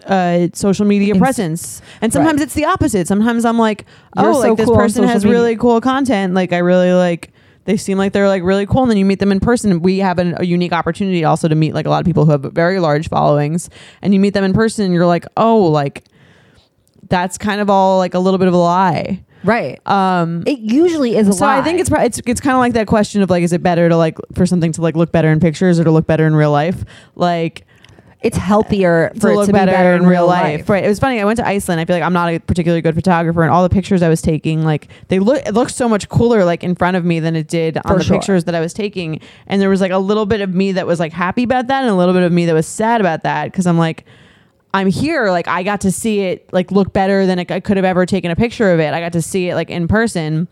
uh 0.06 0.48
social 0.52 0.86
media 0.86 1.14
Ins- 1.14 1.18
presence. 1.20 1.82
And 2.00 2.12
sometimes 2.12 2.38
Right. 2.40 2.44
it's 2.46 2.54
the 2.54 2.64
opposite. 2.66 3.06
Sometimes 3.08 3.44
I'm 3.44 3.58
like, 3.58 3.84
You're 4.16 4.26
oh, 4.30 4.32
so 4.34 4.38
like 4.48 4.56
this 4.56 4.66
cool 4.66 4.76
person 4.76 5.04
has 5.04 5.24
media. 5.24 5.38
really 5.38 5.56
cool 5.56 5.80
content. 5.80 6.34
Like 6.34 6.52
I 6.52 6.58
really 6.58 6.92
like 6.92 7.32
they 7.64 7.76
seem 7.76 7.98
like 7.98 8.12
they're 8.12 8.28
like 8.28 8.44
really 8.44 8.64
cool 8.66 8.82
and 8.82 8.90
then 8.90 8.96
you 8.98 9.04
meet 9.04 9.18
them 9.18 9.32
in 9.32 9.40
person 9.40 9.72
and 9.72 9.82
we 9.82 9.98
have 9.98 10.20
an, 10.20 10.36
a 10.38 10.44
unique 10.44 10.72
opportunity 10.72 11.24
also 11.24 11.48
to 11.48 11.54
meet 11.56 11.74
like 11.74 11.84
a 11.86 11.90
lot 11.90 11.98
of 11.98 12.06
people 12.06 12.24
who 12.24 12.30
have 12.30 12.42
very 12.42 12.78
large 12.78 13.08
followings 13.08 13.68
and 14.02 14.14
you 14.14 14.20
meet 14.20 14.34
them 14.34 14.44
in 14.44 14.52
person 14.52 14.84
and 14.84 14.94
you're 14.94 15.04
like 15.06 15.26
oh 15.36 15.58
like 15.64 16.04
that's 17.08 17.36
kind 17.38 17.60
of 17.60 17.68
all 17.68 17.98
like 17.98 18.14
a 18.14 18.20
little 18.20 18.38
bit 18.38 18.46
of 18.46 18.54
a 18.54 18.56
lie 18.58 19.24
Right. 19.46 19.80
um 19.86 20.42
It 20.46 20.58
usually 20.58 21.16
is 21.16 21.26
a 21.28 21.30
lot. 21.30 21.38
so 21.38 21.44
lie. 21.46 21.58
I 21.58 21.62
think 21.62 21.80
it's 21.80 21.88
pro- 21.88 22.02
it's 22.02 22.20
it's 22.26 22.40
kind 22.40 22.54
of 22.54 22.58
like 22.60 22.74
that 22.74 22.86
question 22.86 23.22
of 23.22 23.30
like 23.30 23.42
is 23.42 23.52
it 23.52 23.62
better 23.62 23.88
to 23.88 23.96
like 23.96 24.18
for 24.34 24.44
something 24.44 24.72
to 24.72 24.82
like 24.82 24.96
look 24.96 25.12
better 25.12 25.30
in 25.30 25.40
pictures 25.40 25.80
or 25.80 25.84
to 25.84 25.90
look 25.90 26.06
better 26.06 26.26
in 26.26 26.34
real 26.36 26.50
life 26.50 26.84
like 27.14 27.62
it's 28.22 28.38
healthier 28.38 29.12
for 29.14 29.20
to 29.20 29.28
it 29.28 29.34
look 29.36 29.46
to 29.46 29.52
be 29.52 29.58
better, 29.58 29.94
in 29.94 30.04
real 30.06 30.26
life. 30.26 30.60
life. 30.60 30.68
Right. 30.68 30.82
It 30.84 30.88
was 30.88 30.98
funny. 30.98 31.20
I 31.20 31.24
went 31.24 31.36
to 31.36 31.46
Iceland. 31.46 31.80
I 31.80 31.84
feel 31.84 31.94
like 31.94 32.02
I'm 32.02 32.14
not 32.14 32.28
a 32.32 32.40
particularly 32.40 32.80
good 32.80 32.94
photographer, 32.96 33.42
and 33.42 33.52
all 33.52 33.62
the 33.62 33.68
pictures 33.68 34.02
I 34.02 34.08
was 34.08 34.20
taking, 34.20 34.64
like 34.64 34.88
they 35.08 35.18
look, 35.20 35.46
it 35.46 35.52
looked 35.54 35.70
so 35.72 35.88
much 35.88 36.08
cooler 36.08 36.44
like 36.44 36.64
in 36.64 36.74
front 36.74 36.96
of 36.96 37.04
me 37.04 37.20
than 37.20 37.36
it 37.36 37.46
did 37.46 37.76
on 37.76 37.82
For 37.84 37.98
the 37.98 38.04
sure. 38.04 38.16
pictures 38.16 38.44
that 38.44 38.54
I 38.54 38.60
was 38.60 38.72
taking. 38.72 39.20
And 39.46 39.60
there 39.60 39.68
was 39.68 39.80
like 39.80 39.92
a 39.92 39.98
little 39.98 40.26
bit 40.26 40.40
of 40.40 40.52
me 40.52 40.72
that 40.72 40.86
was 40.88 40.98
like 40.98 41.12
happy 41.12 41.44
about 41.44 41.68
that, 41.68 41.82
and 41.82 41.90
a 41.90 41.94
little 41.94 42.14
bit 42.14 42.24
of 42.24 42.32
me 42.32 42.46
that 42.46 42.54
was 42.54 42.66
sad 42.66 43.00
about 43.00 43.22
that 43.22 43.44
because 43.52 43.66
I'm 43.66 43.78
like. 43.78 44.04
I'm 44.74 44.88
here, 44.88 45.30
like 45.30 45.48
I 45.48 45.62
got 45.62 45.80
to 45.82 45.90
see 45.92 46.20
it, 46.20 46.52
like 46.52 46.70
look 46.70 46.92
better 46.92 47.24
than 47.26 47.38
I 47.38 47.44
could 47.44 47.76
have 47.76 47.84
ever 47.86 48.04
taken 48.06 48.30
a 48.30 48.36
picture 48.36 48.72
of 48.72 48.80
it. 48.80 48.92
I 48.92 49.00
got 49.00 49.12
to 49.12 49.22
see 49.22 49.48
it 49.48 49.54
like 49.54 49.70
in 49.70 49.88
person, 49.88 50.48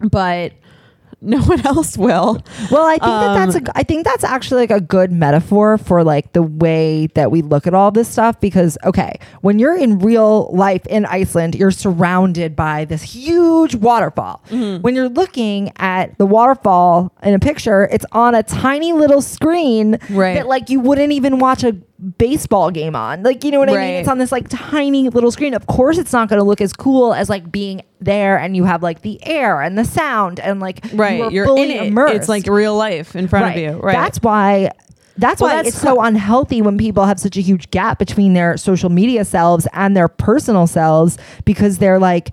but 0.00 0.52
no 1.20 1.42
one 1.42 1.66
else 1.66 1.98
will. 1.98 2.40
Well, 2.70 2.86
I 2.86 2.92
think 2.92 3.00
that 3.02 3.34
that's 3.34 3.56
Um, 3.56 3.62
a, 3.66 3.78
I 3.78 3.82
think 3.82 4.04
that's 4.04 4.22
actually 4.22 4.60
like 4.60 4.70
a 4.70 4.80
good 4.80 5.10
metaphor 5.10 5.76
for 5.76 6.04
like 6.04 6.32
the 6.32 6.44
way 6.44 7.08
that 7.14 7.32
we 7.32 7.42
look 7.42 7.66
at 7.66 7.74
all 7.74 7.90
this 7.90 8.06
stuff 8.08 8.38
because 8.40 8.78
okay, 8.84 9.18
when 9.40 9.58
you're 9.58 9.76
in 9.76 9.98
real 9.98 10.48
life 10.52 10.86
in 10.86 11.04
Iceland, 11.06 11.56
you're 11.56 11.72
surrounded 11.72 12.54
by 12.54 12.84
this 12.84 13.02
huge 13.02 13.74
waterfall. 13.74 14.44
Mm-hmm. 14.50 14.82
When 14.82 14.94
you're 14.94 15.08
looking 15.08 15.72
at 15.78 16.16
the 16.18 16.26
waterfall 16.26 17.12
in 17.24 17.34
a 17.34 17.40
picture, 17.40 17.88
it's 17.90 18.06
on 18.12 18.36
a 18.36 18.44
tiny 18.44 18.92
little 18.92 19.20
screen 19.20 19.98
Right. 20.10 20.34
that 20.34 20.46
like 20.46 20.70
you 20.70 20.78
wouldn't 20.78 21.10
even 21.12 21.40
watch 21.40 21.64
a 21.64 21.74
baseball 22.16 22.70
game 22.70 22.94
on. 22.94 23.22
Like, 23.22 23.42
you 23.44 23.50
know 23.50 23.58
what 23.58 23.68
I 23.68 23.72
mean? 23.76 23.94
It's 23.94 24.08
on 24.08 24.18
this 24.18 24.30
like 24.30 24.46
tiny 24.48 25.08
little 25.08 25.30
screen. 25.30 25.52
Of 25.54 25.66
course 25.66 25.98
it's 25.98 26.12
not 26.12 26.28
going 26.28 26.38
to 26.38 26.44
look 26.44 26.60
as 26.60 26.72
cool 26.72 27.12
as 27.12 27.28
like 27.28 27.50
being 27.50 27.82
there 28.00 28.38
and 28.38 28.56
you 28.56 28.64
have 28.64 28.82
like 28.82 29.02
the 29.02 29.18
air 29.26 29.60
and 29.60 29.76
the 29.76 29.84
sound 29.84 30.38
and 30.38 30.60
like 30.60 30.80
Right. 30.92 31.18
you 31.18 31.24
are 31.24 31.30
You're 31.32 31.46
fully 31.46 31.62
in 31.76 31.82
it. 31.84 31.86
immersed. 31.88 32.14
It's 32.14 32.28
like 32.28 32.46
real 32.46 32.76
life 32.76 33.16
in 33.16 33.26
front 33.26 33.44
right. 33.46 33.56
of 33.56 33.62
you. 33.62 33.80
Right. 33.80 33.92
That's 33.94 34.18
why. 34.22 34.70
That's 35.16 35.40
Well, 35.40 35.50
why 35.50 35.56
that's 35.56 35.70
it's 35.74 35.80
so 35.82 36.00
unhealthy 36.00 36.62
when 36.62 36.78
people 36.78 37.04
have 37.04 37.18
such 37.18 37.36
a 37.36 37.40
huge 37.40 37.70
gap 37.72 37.98
between 37.98 38.34
their 38.34 38.56
social 38.56 38.88
media 38.90 39.24
selves 39.24 39.66
and 39.72 39.96
their 39.96 40.06
personal 40.06 40.68
selves 40.68 41.18
because 41.44 41.78
they're 41.78 41.98
like, 41.98 42.30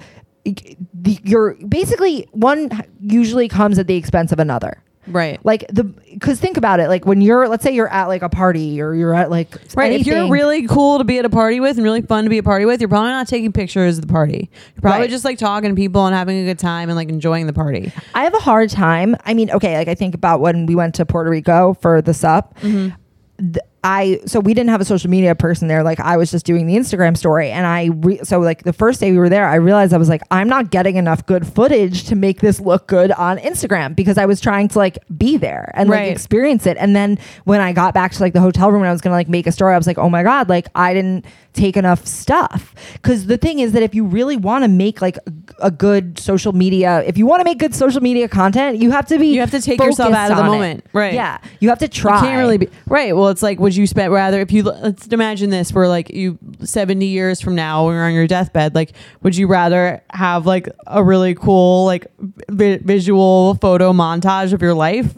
you're 1.23 1.55
basically 1.67 2.27
one 2.31 2.69
usually 3.01 3.47
comes 3.47 3.79
at 3.79 3.87
the 3.87 3.95
expense 3.95 4.31
of 4.31 4.39
another. 4.39 4.81
Right. 5.07 5.39
Like 5.45 5.65
the 5.69 5.83
because 5.83 6.39
think 6.39 6.57
about 6.57 6.79
it. 6.79 6.87
Like 6.87 7.05
when 7.05 7.21
you're, 7.21 7.47
let's 7.47 7.63
say 7.63 7.71
you're 7.73 7.91
at 7.91 8.05
like 8.07 8.21
a 8.21 8.29
party 8.29 8.81
or 8.81 8.93
you're 8.93 9.13
at 9.13 9.29
like 9.29 9.55
Right. 9.75 9.91
If 9.99 10.07
you're 10.07 10.29
really 10.29 10.67
cool 10.67 10.97
to 10.97 11.03
be 11.03 11.19
at 11.19 11.25
a 11.25 11.29
party 11.29 11.59
with 11.59 11.77
and 11.77 11.83
really 11.83 12.01
fun 12.01 12.23
to 12.23 12.29
be 12.29 12.37
a 12.37 12.43
party 12.43 12.65
with, 12.65 12.79
you're 12.81 12.89
probably 12.89 13.09
not 13.11 13.27
taking 13.27 13.51
pictures 13.51 13.97
of 13.97 14.07
the 14.07 14.11
party. 14.11 14.49
You're 14.75 14.81
probably 14.81 15.01
Right. 15.01 15.09
just 15.09 15.25
like 15.25 15.37
talking 15.37 15.69
to 15.69 15.75
people 15.75 16.05
and 16.05 16.15
having 16.15 16.39
a 16.39 16.45
good 16.45 16.59
time 16.59 16.89
and 16.89 16.95
like 16.95 17.09
enjoying 17.09 17.47
the 17.47 17.53
party. 17.53 17.91
I 18.13 18.23
have 18.23 18.33
a 18.33 18.39
hard 18.39 18.69
time. 18.69 19.15
I 19.25 19.33
mean, 19.33 19.51
okay, 19.51 19.77
like 19.77 19.87
I 19.87 19.95
think 19.95 20.15
about 20.15 20.39
when 20.39 20.65
we 20.65 20.75
went 20.75 20.95
to 20.95 21.05
Puerto 21.05 21.29
Rico 21.29 21.73
for 21.81 22.01
the 22.01 22.13
sup. 22.13 22.57
Mm-hmm. 22.59 22.95
Th- 23.37 23.64
I 23.87 24.19
so 24.25 24.39
we 24.39 24.55
didn't 24.55 24.71
have 24.71 24.81
a 24.81 24.85
social 24.85 25.11
media 25.11 25.35
person 25.35 25.67
there. 25.67 25.83
Like 25.83 25.99
I 25.99 26.17
was 26.17 26.31
just 26.31 26.43
doing 26.43 26.65
the 26.65 26.75
Instagram 26.75 27.15
story, 27.15 27.51
and 27.51 27.67
I 27.67 27.91
re- 27.93 28.19
so 28.23 28.39
like 28.39 28.63
the 28.63 28.73
first 28.73 28.99
day 28.99 29.11
we 29.11 29.19
were 29.19 29.29
there, 29.29 29.47
I 29.47 29.55
realized 29.55 29.93
I 29.93 29.97
was 29.97 30.09
like, 30.09 30.23
I'm 30.31 30.49
not 30.49 30.71
getting 30.71 30.95
enough 30.95 31.23
good 31.27 31.45
footage 31.45 32.05
to 32.05 32.15
make 32.15 32.41
this 32.41 32.59
look 32.59 32.87
good 32.87 33.11
on 33.11 33.37
Instagram 33.37 33.95
because 33.95 34.17
I 34.17 34.25
was 34.25 34.41
trying 34.41 34.69
to 34.69 34.79
like 34.79 34.97
be 35.15 35.37
there 35.37 35.71
and 35.75 35.87
like 35.87 35.99
Right. 35.99 36.11
experience 36.11 36.65
it. 36.65 36.77
And 36.79 36.95
then 36.95 37.19
when 37.43 37.61
I 37.61 37.73
got 37.73 37.93
back 37.93 38.11
to 38.13 38.21
like 38.23 38.33
the 38.33 38.41
hotel 38.41 38.71
room 38.71 38.81
and 38.81 38.89
I 38.89 38.91
was 38.91 39.01
gonna 39.01 39.15
like 39.15 39.29
make 39.29 39.45
a 39.45 39.51
story, 39.51 39.75
I 39.75 39.77
was 39.77 39.85
like, 39.85 39.99
oh 39.99 40.09
my 40.09 40.23
god, 40.23 40.49
like 40.49 40.67
I 40.73 40.95
didn't 40.95 41.23
take 41.53 41.77
enough 41.77 42.05
stuff. 42.07 42.73
Because 42.93 43.27
the 43.27 43.37
thing 43.37 43.59
is 43.59 43.71
that 43.73 43.83
if 43.83 43.93
you 43.93 44.03
really 44.03 44.35
want 44.35 44.63
to 44.63 44.67
make 44.67 44.99
like 45.01 45.17
a, 45.59 45.69
good 45.71 46.17
social 46.19 46.51
media, 46.53 47.03
if 47.05 47.17
you 47.17 47.25
want 47.25 47.39
to 47.41 47.45
make 47.45 47.59
good 47.59 47.75
social 47.75 48.01
media 48.01 48.27
content, 48.27 48.77
you 48.77 48.89
have 48.91 49.05
to 49.05 49.19
be 49.19 49.27
You 49.27 49.41
have 49.41 49.51
to 49.51 49.61
take 49.61 49.79
yourself 49.79 50.13
out 50.13 50.31
of 50.31 50.37
the 50.37 50.43
on 50.43 50.49
it. 50.49 50.51
moment. 50.53 50.85
Right. 50.91 51.13
Yeah, 51.13 51.37
you 51.59 51.69
have 51.69 51.79
to 51.79 51.87
try. 51.87 52.15
You 52.15 52.21
can't 52.25 52.39
really 52.39 52.57
be 52.57 52.69
right. 52.87 53.15
Well, 53.15 53.29
it's 53.29 53.43
like, 53.43 53.59
would 53.59 53.74
you 53.77 53.87
spend 53.87 54.11
rather 54.11 54.41
if 54.41 54.51
you 54.51 54.63
let's 54.63 55.07
imagine 55.07 55.49
this 55.49 55.71
where 55.73 55.87
like 55.87 56.09
you 56.09 56.37
70 56.63 57.05
years 57.05 57.41
from 57.41 57.55
now 57.55 57.85
when 57.85 57.95
you're 57.95 58.05
on 58.05 58.13
your 58.13 58.27
deathbed, 58.27 58.75
like, 58.75 58.93
would 59.23 59.35
you 59.35 59.47
rather 59.47 60.01
have 60.09 60.45
like 60.45 60.67
a 60.87 61.03
really 61.03 61.35
cool 61.35 61.85
like 61.85 62.07
vi- 62.49 62.77
visual 62.77 63.55
photo 63.55 63.93
montage 63.93 64.53
of 64.53 64.61
your 64.61 64.73
life, 64.73 65.13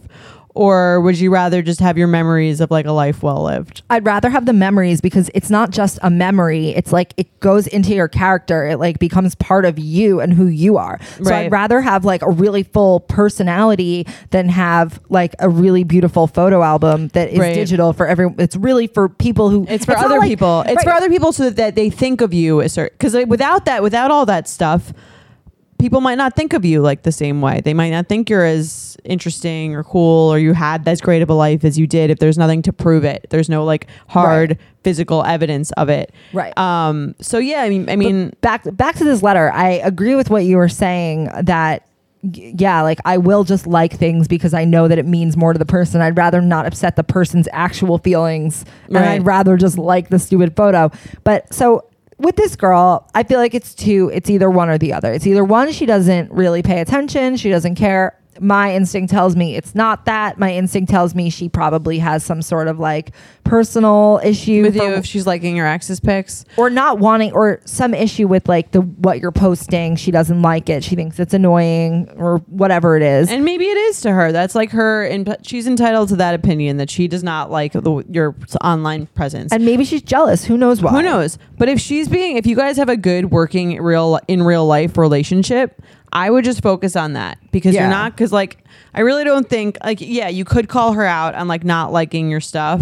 or 0.57 0.99
would 1.01 1.19
you 1.19 1.31
rather 1.31 1.61
just 1.61 1.79
have 1.79 1.97
your 1.97 2.07
memories 2.07 2.59
of 2.61 2.71
like 2.71 2.85
a 2.85 2.91
life 2.91 3.21
well 3.23 3.43
lived? 3.43 3.83
I'd 3.89 4.05
rather 4.05 4.29
have 4.29 4.45
the 4.45 4.53
memories 4.53 5.01
because 5.01 5.29
it's 5.33 5.49
not 5.49 5.69
just 5.71 5.99
a 6.01 6.09
memory. 6.09 6.69
It's 6.69 6.91
like 6.91 7.13
it 7.17 7.39
goes 7.39 7.67
into 7.67 7.93
your 7.93 8.07
character. 8.07 8.65
It 8.67 8.77
like 8.79 8.99
becomes 8.99 9.35
part 9.35 9.65
of 9.65 9.77
you 9.79 10.19
and 10.19 10.33
who 10.33 10.47
you 10.47 10.77
are. 10.77 10.99
So 11.17 11.23
Right. 11.29 11.45
I'd 11.45 11.51
rather 11.51 11.81
have 11.81 12.05
like 12.05 12.21
a 12.23 12.29
really 12.29 12.63
full 12.63 13.01
personality 13.01 14.07
than 14.31 14.49
have 14.49 14.99
like 15.09 15.35
a 15.39 15.47
really 15.49 15.83
beautiful 15.83 16.27
photo 16.27 16.63
album 16.63 17.09
that 17.09 17.29
is 17.29 17.39
Right. 17.39 17.53
digital 17.53 17.93
for 17.93 18.07
every. 18.07 18.33
It's 18.37 18.55
really 18.55 18.87
for 18.87 19.09
people 19.09 19.49
who. 19.49 19.65
It's 19.69 19.85
for 19.85 19.91
not 19.91 20.05
other 20.05 20.17
like- 20.19 20.29
people. 20.29 20.63
It's 20.67 20.83
for 20.83 20.91
other 20.91 21.09
people 21.09 21.31
so 21.31 21.49
that 21.51 21.75
they 21.75 21.89
think 21.89 22.21
of 22.21 22.33
you 22.33 22.61
a 22.61 22.69
certain. 22.69 22.95
Because 22.97 23.15
without 23.27 23.65
that, 23.65 23.83
without 23.83 24.09
all 24.11 24.25
that 24.25 24.47
stuff, 24.47 24.91
people 25.79 26.01
might 26.01 26.17
not 26.17 26.35
think 26.35 26.53
of 26.53 26.65
you 26.65 26.81
like 26.81 27.03
the 27.03 27.11
same 27.11 27.41
way. 27.41 27.61
They 27.61 27.73
might 27.73 27.91
not 27.91 28.07
think 28.09 28.29
you're 28.29 28.45
as 28.45 28.97
interesting 29.03 29.75
or 29.75 29.83
cool 29.83 30.31
or 30.33 30.39
you 30.39 30.53
had 30.53 30.87
as 30.87 31.01
great 31.01 31.21
of 31.21 31.29
a 31.29 31.33
life 31.33 31.63
as 31.63 31.77
you 31.77 31.85
did 31.87 32.09
if 32.09 32.19
there's 32.19 32.37
nothing 32.37 32.61
to 32.63 32.73
prove 32.73 33.03
it. 33.03 33.27
There's 33.29 33.49
no 33.49 33.63
like 33.63 33.87
hard 34.07 34.49
Right. 34.51 34.59
physical 34.83 35.23
evidence 35.23 35.71
of 35.73 35.89
it. 35.89 36.11
Right. 36.33 36.57
Um. 36.57 37.15
So 37.21 37.37
yeah, 37.37 37.61
I 37.61 37.69
mean, 37.69 37.89
I 37.89 37.95
mean, 37.95 38.29
But 38.29 38.41
back 38.41 38.63
back 38.75 38.95
to 38.95 39.03
this 39.03 39.21
letter. 39.21 39.51
I 39.53 39.71
agree 39.83 40.15
with 40.15 40.29
what 40.29 40.45
you 40.45 40.57
were 40.57 40.69
saying 40.69 41.29
that 41.43 41.83
yeah, 42.23 42.81
like 42.81 42.97
I 43.05 43.17
will 43.17 43.43
just 43.43 43.67
like 43.67 43.93
things 43.93 44.27
because 44.27 44.53
I 44.53 44.65
know 44.65 44.87
that 44.87 44.97
it 44.97 45.05
means 45.05 45.37
more 45.37 45.53
to 45.53 45.59
the 45.59 45.65
person. 45.65 46.01
I'd 46.01 46.17
rather 46.17 46.41
not 46.41 46.65
upset 46.65 46.95
the 46.95 47.03
person's 47.03 47.47
actual 47.53 47.99
feelings 47.99 48.65
and 48.87 48.95
Right. 48.95 49.07
I'd 49.09 49.25
rather 49.25 49.55
just 49.55 49.77
like 49.77 50.09
the 50.09 50.17
stupid 50.17 50.55
photo. 50.55 50.91
But 51.23 51.53
so 51.53 51.85
with 52.17 52.35
this 52.35 52.55
girl, 52.55 53.09
I 53.13 53.23
feel 53.23 53.39
like 53.39 53.53
it's 53.53 53.73
two, 53.73 54.09
it's 54.13 54.29
either 54.29 54.49
one 54.49 54.69
or 54.69 54.77
the 54.77 54.93
other. 54.93 55.11
It's 55.11 55.27
either 55.27 55.43
one 55.43 55.71
she 55.71 55.85
doesn't 55.85 56.31
really 56.31 56.63
pay 56.63 56.81
attention, 56.81 57.37
she 57.37 57.49
doesn't 57.49 57.75
care. 57.75 58.19
My 58.39 58.73
instinct 58.73 59.11
tells 59.11 59.35
me 59.35 59.55
it's 59.55 59.75
not 59.75 60.05
that. 60.05 60.37
My 60.37 60.53
instinct 60.53 60.89
tells 60.89 61.15
me 61.15 61.29
she 61.29 61.49
probably 61.49 61.99
has 61.99 62.23
some 62.23 62.41
sort 62.41 62.67
of 62.67 62.79
like 62.79 63.11
personal 63.43 64.19
issue 64.23 64.63
with 64.63 64.77
for- 64.77 64.83
you, 64.83 64.93
if 64.93 65.05
she's 65.05 65.25
liking 65.25 65.55
your 65.55 65.67
ex's 65.67 65.99
pics, 65.99 66.45
or 66.57 66.69
not 66.69 66.99
wanting 66.99 67.31
or 67.33 67.61
some 67.65 67.93
issue 67.93 68.27
with 68.27 68.47
like 68.47 68.71
the 68.71 68.81
what 68.81 69.19
you're 69.19 69.31
posting 69.31 69.95
she 69.95 70.11
doesn't 70.11 70.41
like 70.41 70.69
it 70.69 70.83
she 70.83 70.95
thinks 70.95 71.19
it's 71.19 71.33
annoying 71.33 72.09
or 72.17 72.37
whatever 72.47 72.97
it 72.97 73.03
is 73.03 73.29
and 73.29 73.45
maybe 73.45 73.65
it 73.65 73.77
is 73.77 74.01
to 74.01 74.11
her. 74.11 74.31
That's 74.31 74.55
like 74.55 74.71
her, 74.71 75.05
and 75.05 75.37
she's 75.43 75.67
entitled 75.67 76.09
to 76.09 76.15
that 76.17 76.35
opinion 76.35 76.77
that 76.77 76.89
she 76.89 77.07
does 77.07 77.23
not 77.23 77.49
like 77.49 77.73
the, 77.73 78.03
your 78.09 78.35
online 78.61 79.07
presence. 79.07 79.51
and 79.51 79.63
maybe 79.65 79.83
she's 79.85 80.01
jealous 80.01 80.43
who 80.43 80.57
knows 80.57 80.81
why 80.81 80.91
Who 80.91 81.01
knows? 81.01 81.37
But 81.57 81.69
if 81.69 81.79
she's 81.79 82.07
being, 82.07 82.37
if 82.37 82.45
you 82.45 82.55
guys 82.55 82.77
have 82.77 82.89
a 82.89 82.97
good 82.97 83.31
working 83.31 83.81
real 83.81 84.19
in 84.27 84.43
real 84.43 84.65
life 84.67 84.97
relationship, 84.97 85.81
I 86.13 86.29
would 86.29 86.45
just 86.45 86.61
focus 86.61 86.95
on 86.95 87.13
that 87.13 87.37
because 87.51 87.75
Yeah. 87.75 87.81
you're 87.81 87.89
not 87.89 88.13
because 88.13 88.31
like 88.31 88.63
I 88.93 89.01
really 89.01 89.23
don't 89.23 89.47
think 89.49 89.77
like 89.83 89.99
yeah 90.01 90.29
you 90.29 90.45
could 90.45 90.69
call 90.69 90.93
her 90.93 91.05
out 91.05 91.35
on 91.35 91.47
like 91.47 91.63
not 91.63 91.91
liking 91.91 92.29
your 92.29 92.39
stuff, 92.41 92.81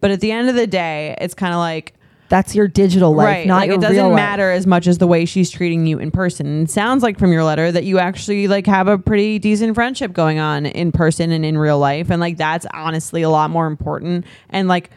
but 0.00 0.10
at 0.10 0.20
the 0.20 0.32
end 0.32 0.48
of 0.48 0.54
the 0.54 0.66
day, 0.66 1.16
it's 1.20 1.34
kind 1.34 1.52
of 1.54 1.58
like 1.58 1.94
that's 2.30 2.54
your 2.54 2.66
digital 2.66 3.14
life 3.14 3.26
right 3.26 3.46
not 3.46 3.58
like 3.58 3.66
your 3.68 3.76
it 3.76 3.80
doesn't 3.82 3.96
real 3.96 4.08
life. 4.08 4.16
matter 4.16 4.50
as 4.50 4.66
much 4.66 4.86
as 4.86 4.96
the 4.98 5.06
way 5.06 5.24
she's 5.26 5.50
treating 5.50 5.86
you 5.86 5.98
in 5.98 6.10
person. 6.10 6.46
And 6.46 6.66
it 6.66 6.70
sounds 6.70 7.02
like 7.02 7.18
from 7.18 7.32
your 7.32 7.44
letter 7.44 7.70
that 7.70 7.84
you 7.84 7.98
actually 7.98 8.48
like 8.48 8.66
have 8.66 8.88
a 8.88 8.98
pretty 8.98 9.38
decent 9.38 9.74
friendship 9.74 10.12
going 10.12 10.38
on 10.38 10.66
in 10.66 10.90
person 10.90 11.30
and 11.30 11.44
in 11.44 11.56
real 11.58 11.78
life, 11.78 12.10
and 12.10 12.20
like 12.20 12.36
that's 12.38 12.66
honestly 12.72 13.22
a 13.22 13.30
lot 13.30 13.50
more 13.50 13.66
important 13.66 14.24
and 14.50 14.68
like. 14.68 14.90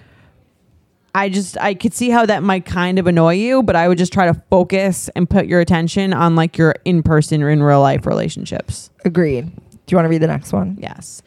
I 1.17 1.29
just 1.29 1.57
I 1.57 1.73
could 1.73 1.93
see 1.93 2.09
how 2.11 2.25
that 2.27 2.43
might 2.43 2.65
kind 2.65 2.99
of 2.99 3.07
annoy 3.07 3.33
you, 3.35 3.63
but 3.63 3.75
I 3.75 3.87
would 3.87 3.97
just 3.97 4.13
try 4.13 4.27
to 4.27 4.35
focus 4.51 5.09
and 5.15 5.27
put 5.29 5.47
your 5.47 5.59
attention 5.59 6.13
on 6.13 6.35
like 6.35 6.57
your 6.57 6.75
in 6.85 7.01
person 7.01 7.41
or 7.41 7.49
in 7.49 7.63
real 7.63 7.81
life 7.81 8.05
relationships. 8.05 8.91
agreed 9.03 9.45
do 9.85 9.93
you 9.93 9.97
want 9.97 10.05
to 10.05 10.09
read 10.09 10.21
the 10.21 10.27
next 10.27 10.51
one 10.53 10.77
Yes. 10.79 11.21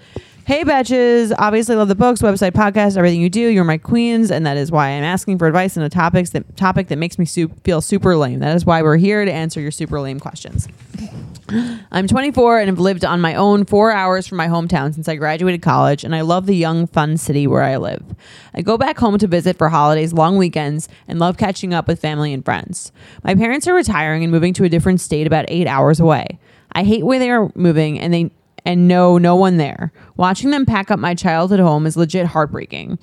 Hey 0.50 0.64
betches, 0.64 1.32
obviously 1.38 1.76
love 1.76 1.86
the 1.86 1.94
books, 1.94 2.22
website, 2.22 2.50
podcast, 2.50 2.96
everything 2.96 3.20
you 3.20 3.30
do. 3.30 3.40
You're 3.40 3.62
my 3.62 3.78
queens, 3.78 4.32
and 4.32 4.44
that 4.46 4.56
is 4.56 4.72
why 4.72 4.88
I'm 4.88 5.04
asking 5.04 5.38
for 5.38 5.46
advice 5.46 5.76
on 5.76 5.84
a 5.84 5.88
topics 5.88 6.30
that 6.30 6.56
topic 6.56 6.88
that 6.88 6.96
makes 6.96 7.20
me 7.20 7.24
su- 7.24 7.52
feel 7.62 7.80
super 7.80 8.16
lame. 8.16 8.40
That 8.40 8.56
is 8.56 8.66
why 8.66 8.82
we're 8.82 8.96
here 8.96 9.24
to 9.24 9.30
answer 9.30 9.60
your 9.60 9.70
super 9.70 10.00
lame 10.00 10.18
questions. 10.18 10.66
I'm 11.92 12.08
24 12.08 12.58
and 12.58 12.68
have 12.68 12.80
lived 12.80 13.04
on 13.04 13.20
my 13.20 13.36
own 13.36 13.64
four 13.64 13.92
hours 13.92 14.26
from 14.26 14.38
my 14.38 14.48
hometown 14.48 14.92
since 14.92 15.08
I 15.08 15.14
graduated 15.14 15.62
college, 15.62 16.02
and 16.02 16.16
I 16.16 16.22
love 16.22 16.46
the 16.46 16.56
young, 16.56 16.88
fun 16.88 17.16
city 17.16 17.46
where 17.46 17.62
I 17.62 17.76
live. 17.76 18.02
I 18.52 18.60
go 18.62 18.76
back 18.76 18.98
home 18.98 19.18
to 19.18 19.28
visit 19.28 19.56
for 19.56 19.68
holidays, 19.68 20.12
long 20.12 20.36
weekends, 20.36 20.88
and 21.06 21.20
love 21.20 21.36
catching 21.36 21.72
up 21.72 21.86
with 21.86 22.00
family 22.00 22.32
and 22.32 22.44
friends. 22.44 22.90
My 23.22 23.36
parents 23.36 23.68
are 23.68 23.74
retiring 23.74 24.24
and 24.24 24.32
moving 24.32 24.52
to 24.54 24.64
a 24.64 24.68
different 24.68 25.00
state 25.00 25.28
about 25.28 25.44
eight 25.46 25.68
hours 25.68 26.00
away. 26.00 26.40
I 26.72 26.82
hate 26.82 27.06
where 27.06 27.20
they 27.20 27.30
are 27.30 27.52
moving, 27.54 28.00
and 28.00 28.12
they 28.12 28.32
and 28.64 28.88
know 28.88 29.18
no 29.18 29.36
one 29.36 29.56
there. 29.56 29.92
Watching 30.16 30.50
them 30.50 30.66
pack 30.66 30.90
up 30.90 30.98
my 30.98 31.14
childhood 31.14 31.60
home 31.60 31.86
is 31.86 31.96
legit 31.96 32.26
heartbreaking 32.26 32.98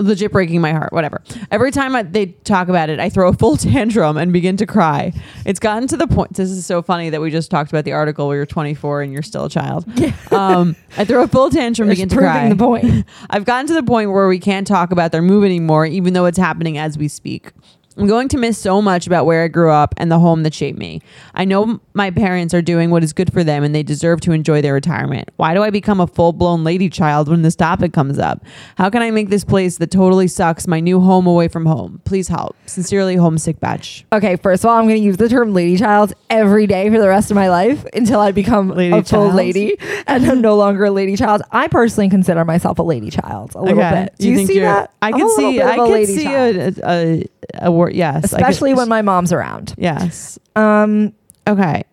legit 0.00 0.32
breaking 0.32 0.60
my 0.60 0.72
heart. 0.72 0.92
Whatever. 0.92 1.22
Every 1.50 1.70
time 1.70 1.96
I, 1.96 2.02
they 2.02 2.26
talk 2.26 2.68
about 2.68 2.88
it, 2.88 3.00
I 3.00 3.08
throw 3.08 3.28
a 3.28 3.32
full 3.32 3.56
tantrum 3.56 4.16
and 4.16 4.32
begin 4.32 4.56
to 4.58 4.66
cry. 4.66 5.12
It's 5.44 5.58
gotten 5.58 5.88
to 5.88 5.96
the 5.96 6.06
point. 6.06 6.34
This 6.34 6.50
is 6.50 6.64
so 6.64 6.82
funny 6.82 7.10
that 7.10 7.20
we 7.20 7.30
just 7.30 7.50
talked 7.50 7.70
about 7.70 7.84
the 7.84 7.92
article 7.92 8.28
where 8.28 8.36
you're 8.36 8.46
24 8.46 9.02
and 9.02 9.12
you're 9.12 9.22
still 9.22 9.46
a 9.46 9.50
child. 9.50 9.86
Um, 10.30 10.76
I 10.96 11.04
throw 11.04 11.22
a 11.22 11.28
full 11.28 11.50
tantrum, 11.50 11.88
and 11.88 11.96
begin 11.96 12.08
to 12.10 12.16
cry. 12.16 12.48
the 12.48 12.56
point. 12.56 13.06
I've 13.30 13.44
gotten 13.44 13.66
to 13.68 13.74
the 13.74 13.82
point 13.82 14.10
where 14.10 14.28
we 14.28 14.38
can't 14.38 14.66
talk 14.66 14.92
about 14.92 15.10
their 15.10 15.22
move 15.22 15.42
anymore, 15.42 15.86
even 15.86 16.12
though 16.12 16.26
it's 16.26 16.38
happening 16.38 16.76
as 16.76 16.98
we 16.98 17.08
speak. 17.08 17.52
I'm 17.98 18.06
going 18.06 18.28
to 18.28 18.38
miss 18.38 18.58
so 18.58 18.80
much 18.80 19.06
about 19.06 19.26
where 19.26 19.42
I 19.42 19.48
grew 19.48 19.70
up 19.72 19.94
and 19.96 20.10
the 20.10 20.18
home 20.18 20.44
that 20.44 20.54
shaped 20.54 20.78
me. 20.78 21.02
I 21.34 21.44
know 21.44 21.80
my 21.94 22.10
parents 22.10 22.54
are 22.54 22.62
doing 22.62 22.90
what 22.90 23.02
is 23.02 23.12
good 23.12 23.32
for 23.32 23.42
them 23.42 23.64
and 23.64 23.74
they 23.74 23.82
deserve 23.82 24.20
to 24.22 24.32
enjoy 24.32 24.62
their 24.62 24.74
retirement. 24.74 25.30
Why 25.36 25.52
do 25.52 25.62
I 25.62 25.70
become 25.70 26.00
a 26.00 26.06
full 26.06 26.32
blown 26.32 26.62
lady 26.62 26.88
child 26.90 27.28
when 27.28 27.42
this 27.42 27.56
topic 27.56 27.92
comes 27.92 28.18
up? 28.18 28.44
How 28.76 28.88
can 28.88 29.02
I 29.02 29.10
make 29.10 29.30
this 29.30 29.44
place 29.44 29.78
that 29.78 29.90
totally 29.90 30.28
sucks 30.28 30.68
my 30.68 30.78
new 30.78 31.00
home 31.00 31.26
away 31.26 31.48
from 31.48 31.66
home? 31.66 32.00
Please 32.04 32.28
help. 32.28 32.56
Sincerely, 32.66 33.16
homesick 33.16 33.58
betch. 33.60 34.04
okay 34.12 34.36
first 34.36 34.62
of 34.64 34.70
all 34.70 34.76
i'm 34.76 34.84
going 34.84 35.00
to 35.00 35.02
use 35.02 35.16
the 35.16 35.28
term 35.28 35.52
lady 35.52 35.76
child 35.76 36.12
every 36.30 36.66
day 36.66 36.90
for 36.90 36.98
the 36.98 37.08
rest 37.08 37.30
of 37.30 37.34
my 37.34 37.48
life 37.48 37.84
until 37.94 38.20
i 38.20 38.30
become 38.30 38.68
Lady 38.68 38.92
a 38.92 39.02
full 39.02 39.26
child? 39.26 39.34
lady 39.34 39.76
and 40.06 40.24
i'm 40.26 40.40
no 40.40 40.56
longer 40.56 40.84
a 40.84 40.90
lady 40.90 41.16
child 41.16 41.42
i 41.50 41.66
personally 41.68 42.08
consider 42.08 42.44
myself 42.44 42.78
a 42.78 42.82
lady 42.82 43.10
child 43.10 43.54
a 43.54 43.62
little 43.62 43.78
bit 43.78 44.14
do 44.18 44.28
you, 44.28 44.36
think 44.36 44.50
see 44.50 44.60
that 44.60 44.92
I 45.00 45.12
can 45.12 45.28
see. 45.30 45.60
I 45.60 45.74
a 45.74 45.76
can 45.76 46.06
see 46.06 46.26
a, 46.26 46.68
a, 46.84 47.20
a 47.37 47.37
word. 47.70 47.94
Yes, 47.94 48.24
especially 48.24 48.74
when 48.74 48.88
my 48.88 49.02
mom's 49.02 49.32
around 49.32 49.74
Yes. 49.78 50.38
um 50.56 51.12
Okay. 51.46 51.84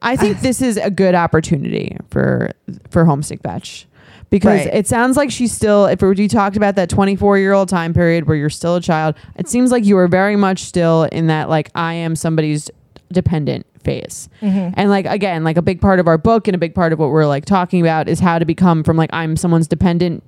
I 0.00 0.16
think 0.16 0.40
this 0.40 0.60
is 0.62 0.76
a 0.76 0.90
good 0.90 1.14
opportunity 1.14 1.96
for 2.10 2.50
for 2.90 3.04
homesick 3.04 3.42
betch 3.42 3.86
because 4.30 4.64
Right. 4.66 4.74
it 4.74 4.86
sounds 4.88 5.16
like 5.16 5.30
she's 5.30 5.52
still 5.52 5.86
if 5.86 6.00
we 6.02 6.28
talked 6.28 6.56
about 6.56 6.76
that 6.76 6.88
24 6.88 7.38
year 7.38 7.52
old 7.52 7.68
time 7.68 7.92
period 7.94 8.26
where 8.26 8.36
you're 8.36 8.50
still 8.50 8.76
a 8.76 8.80
child 8.80 9.14
it 9.36 9.48
seems 9.48 9.70
like 9.70 9.84
you 9.84 9.96
are 9.98 10.08
very 10.08 10.36
much 10.36 10.60
still 10.60 11.04
in 11.04 11.26
that 11.26 11.48
like 11.48 11.70
i 11.74 11.92
am 11.94 12.16
somebody's 12.16 12.70
dependent 13.12 13.66
phase 13.84 14.28
Mm-hmm. 14.40 14.74
and 14.74 14.90
like 14.90 15.06
again 15.06 15.44
like 15.44 15.56
a 15.56 15.62
big 15.62 15.80
part 15.80 15.98
of 16.00 16.06
our 16.06 16.16
book 16.18 16.46
and 16.48 16.54
a 16.54 16.58
big 16.58 16.74
part 16.74 16.92
of 16.92 16.98
what 16.98 17.10
we're 17.10 17.26
like 17.26 17.44
talking 17.44 17.80
about 17.80 18.08
is 18.08 18.20
how 18.20 18.38
to 18.38 18.44
become 18.44 18.82
from 18.84 18.96
like 18.96 19.10
i'm 19.12 19.36
someone's 19.36 19.66
dependent 19.68 20.22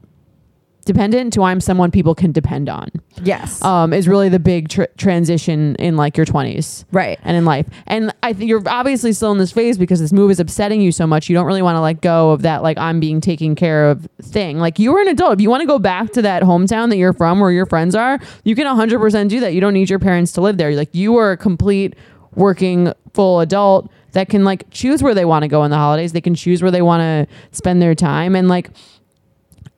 dependent 0.85 1.33
to 1.35 1.43
I'm 1.43 1.61
someone 1.61 1.91
people 1.91 2.15
can 2.15 2.33
depend 2.33 2.69
on. 2.69 2.89
Yes. 3.23 3.63
Um, 3.63 3.93
is 3.93 4.07
really 4.07 4.29
the 4.29 4.39
big 4.39 4.69
tr- 4.69 4.85
transition 4.97 5.77
in 5.77 5.97
like 5.97 6.17
your 6.17 6.27
20s 6.27 6.85
right. 6.93 7.19
and 7.23 7.37
in 7.37 7.45
life. 7.45 7.67
And 7.87 8.15
I 8.23 8.33
think 8.33 8.49
you're 8.49 8.63
obviously 8.69 9.13
still 9.13 9.33
in 9.33 9.39
this 9.39 9.53
phase 9.53 9.79
because 9.79 10.01
this 10.01 10.13
move 10.13 10.31
is 10.31 10.41
upsetting 10.41 10.81
you 10.81 10.93
so 10.93 11.07
much. 11.07 11.29
You 11.29 11.35
don't 11.35 11.47
really 11.47 11.63
want 11.63 11.77
to 11.77 11.81
let 11.81 12.01
go 12.01 12.31
of 12.31 12.43
that, 12.43 12.63
like, 12.63 12.79
I'm 12.79 13.01
being 13.01 13.21
taken 13.21 13.55
care 13.55 13.91
of 13.91 14.09
thing. 14.23 14.59
Like, 14.59 14.79
you 14.79 14.93
were 14.93 15.01
an 15.01 15.09
adult. 15.09 15.35
If 15.35 15.41
you 15.41 15.51
want 15.51 15.63
to 15.63 15.67
go 15.67 15.79
back 15.79 16.13
to 16.13 16.23
that 16.23 16.43
hometown 16.43 16.91
that 16.91 16.97
you're 16.97 17.13
from 17.13 17.41
where 17.41 17.51
your 17.51 17.67
friends 17.67 17.95
are, 17.95 18.19
you 18.45 18.55
can 18.55 18.67
100% 18.67 19.29
do 19.29 19.41
that. 19.41 19.55
You 19.55 19.61
don't 19.61 19.75
need 19.75 19.91
your 19.91 19.99
parents 19.99 20.33
to 20.33 20.41
live 20.41 20.57
there. 20.57 20.73
Like, 20.73 20.95
you 20.95 21.17
are 21.17 21.33
a 21.33 21.37
complete 21.37 21.95
working 22.35 22.93
full 23.13 23.41
adult 23.41 23.91
that 24.13 24.29
can, 24.29 24.45
like, 24.45 24.69
choose 24.71 25.03
where 25.03 25.15
they 25.15 25.25
want 25.25 25.43
to 25.43 25.49
go 25.49 25.65
in 25.65 25.71
the 25.71 25.77
holidays. 25.77 26.13
They 26.13 26.21
can 26.21 26.35
choose 26.35 26.63
where 26.63 26.71
they 26.71 26.83
want 26.83 27.01
to 27.01 27.57
spend 27.57 27.83
their 27.83 27.95
time. 27.95 28.37
And, 28.37 28.49
like, 28.49 28.71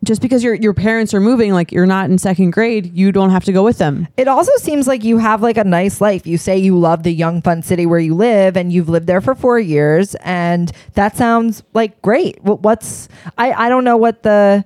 just 0.07 0.23
because 0.23 0.43
your 0.43 0.55
your 0.55 0.73
parents 0.73 1.13
are 1.13 1.21
moving, 1.21 1.53
like 1.53 1.73
you're 1.73 1.87
not 1.87 2.09
in 2.09 2.19
second 2.19 2.53
grade, 2.53 2.97
you 2.97 3.13
don't 3.13 3.31
have 3.31 3.45
to 3.45 3.53
go 3.53 3.63
with 3.63 3.79
them. 3.79 4.09
It 4.17 4.29
also 4.29 4.53
seems 4.57 4.87
like 4.87 5.05
you 5.05 5.19
have 5.19 5.43
like 5.43 5.57
a 5.57 5.65
nice 5.65 6.01
life. 6.01 6.27
You 6.27 6.39
say 6.39 6.57
you 6.57 6.79
love 6.79 7.03
the 7.03 7.13
young, 7.13 7.43
fun 7.43 7.63
city 7.63 7.85
where 7.85 7.99
you 7.99 8.15
live, 8.15 8.57
and 8.57 8.73
you've 8.73 8.89
lived 8.89 9.07
there 9.07 9.21
for 9.21 9.35
four 9.35 9.59
years, 9.59 10.15
and 10.17 10.73
that 10.95 11.17
sounds 11.17 11.63
like 11.75 12.01
great. 12.03 12.43
What's 12.43 13.09
I 13.37 13.53
I 13.53 13.69
don't 13.69 13.85
know 13.85 13.97
what 13.97 14.23
the 14.23 14.65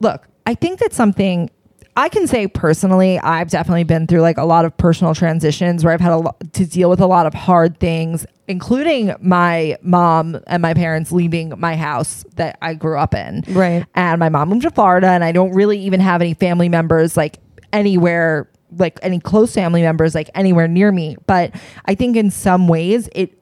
look. 0.00 0.26
I 0.46 0.54
think 0.54 0.80
that 0.80 0.92
something 0.92 1.50
I 1.96 2.08
can 2.08 2.26
say 2.26 2.48
personally, 2.48 3.18
I've 3.20 3.50
definitely 3.50 3.84
been 3.84 4.06
through 4.06 4.20
like 4.20 4.36
a 4.36 4.44
lot 4.44 4.64
of 4.64 4.76
personal 4.76 5.14
transitions 5.14 5.84
where 5.84 5.92
I've 5.94 6.00
had 6.00 6.12
a 6.12 6.16
lot 6.16 6.52
to 6.54 6.66
deal 6.66 6.90
with 6.90 7.00
a 7.00 7.06
lot 7.06 7.26
of 7.26 7.34
hard 7.34 7.78
things, 7.78 8.26
including 8.48 9.14
my 9.20 9.76
mom 9.82 10.40
and 10.46 10.60
my 10.62 10.74
parents 10.74 11.12
leaving 11.12 11.52
my 11.58 11.76
house 11.76 12.24
that 12.36 12.58
I 12.60 12.74
grew 12.74 12.98
up 12.98 13.14
in. 13.14 13.42
Right. 13.48 13.86
And 13.94 14.18
my 14.18 14.28
mom 14.28 14.50
moved 14.50 14.62
to 14.62 14.70
Florida, 14.70 15.08
and 15.08 15.24
I 15.24 15.32
don't 15.32 15.52
really 15.52 15.78
even 15.78 16.00
have 16.00 16.20
any 16.20 16.34
family 16.34 16.68
members 16.68 17.16
like 17.16 17.38
anywhere, 17.72 18.48
like 18.76 18.98
any 19.02 19.18
close 19.18 19.54
family 19.54 19.82
members, 19.82 20.14
like 20.14 20.30
anywhere 20.34 20.68
near 20.68 20.92
me. 20.92 21.16
But 21.26 21.54
I 21.86 21.94
think 21.94 22.16
in 22.16 22.30
some 22.30 22.68
ways, 22.68 23.08
it 23.14 23.38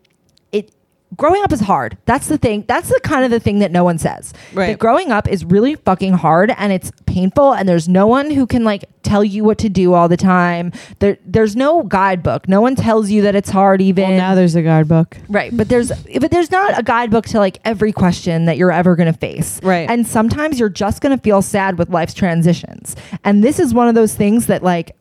growing 1.17 1.43
up 1.43 1.53
is 1.53 1.61
hard. 1.61 1.97
That's 2.05 2.29
the 2.29 2.39
thing. 2.39 2.65
That's 2.69 2.89
the 2.89 3.01
kind 3.03 3.25
of 3.25 3.31
the 3.31 3.41
thing 3.41 3.59
that 3.61 3.71
no 3.71 3.85
one 3.85 3.99
says. 3.99 4.33
Right. 4.53 4.69
That 4.69 4.79
growing 4.79 5.11
up 5.11 5.29
is 5.29 5.45
really 5.45 5.75
fucking 5.75 6.15
hard, 6.15 6.53
and 6.57 6.73
it's 6.73 6.91
painful, 7.07 7.53
and 7.53 7.69
there's 7.69 7.89
no 7.89 8.07
one 8.07 8.31
who 8.31 8.47
can 8.47 8.65
like 8.65 8.85
tell 9.03 9.25
you 9.25 9.45
what 9.45 9.59
to 9.59 9.69
do 9.69 9.95
all 9.95 10.09
the 10.09 10.17
time. 10.17 10.73
There, 11.01 11.19
there's 11.25 11.57
no 11.57 11.83
guidebook. 11.83 12.49
No 12.49 12.61
one 12.61 12.77
tells 12.77 13.11
you 13.11 13.23
that 13.23 13.35
it's 13.35 13.51
hard. 13.51 13.81
Even 13.83 14.11
Well, 14.11 14.19
now 14.19 14.35
there's 14.35 14.55
a 14.55 14.63
guidebook. 14.63 15.17
Right, 15.29 15.55
but 15.57 15.69
there's 15.69 15.93
but 16.21 16.31
there's 16.31 16.51
not 16.51 16.79
a 16.79 16.83
guidebook 16.83 17.27
to 17.27 17.39
like 17.39 17.59
every 17.65 17.93
question 17.93 18.47
that 18.47 18.57
you're 18.57 18.73
ever 18.73 18.97
going 18.97 19.13
to 19.13 19.19
face. 19.19 19.61
Right. 19.63 19.89
And 19.89 20.07
sometimes 20.07 20.59
you're 20.59 20.69
just 20.69 21.01
going 21.01 21.17
to 21.17 21.23
feel 21.23 21.43
sad 21.43 21.79
with 21.79 21.91
life's 21.91 22.15
transitions. 22.15 22.97
And 23.25 23.43
this 23.45 23.59
is 23.59 23.75
one 23.75 23.89
of 23.89 23.95
those 23.95 24.15
things 24.15 24.47
that 24.47 24.63
like 24.63 24.97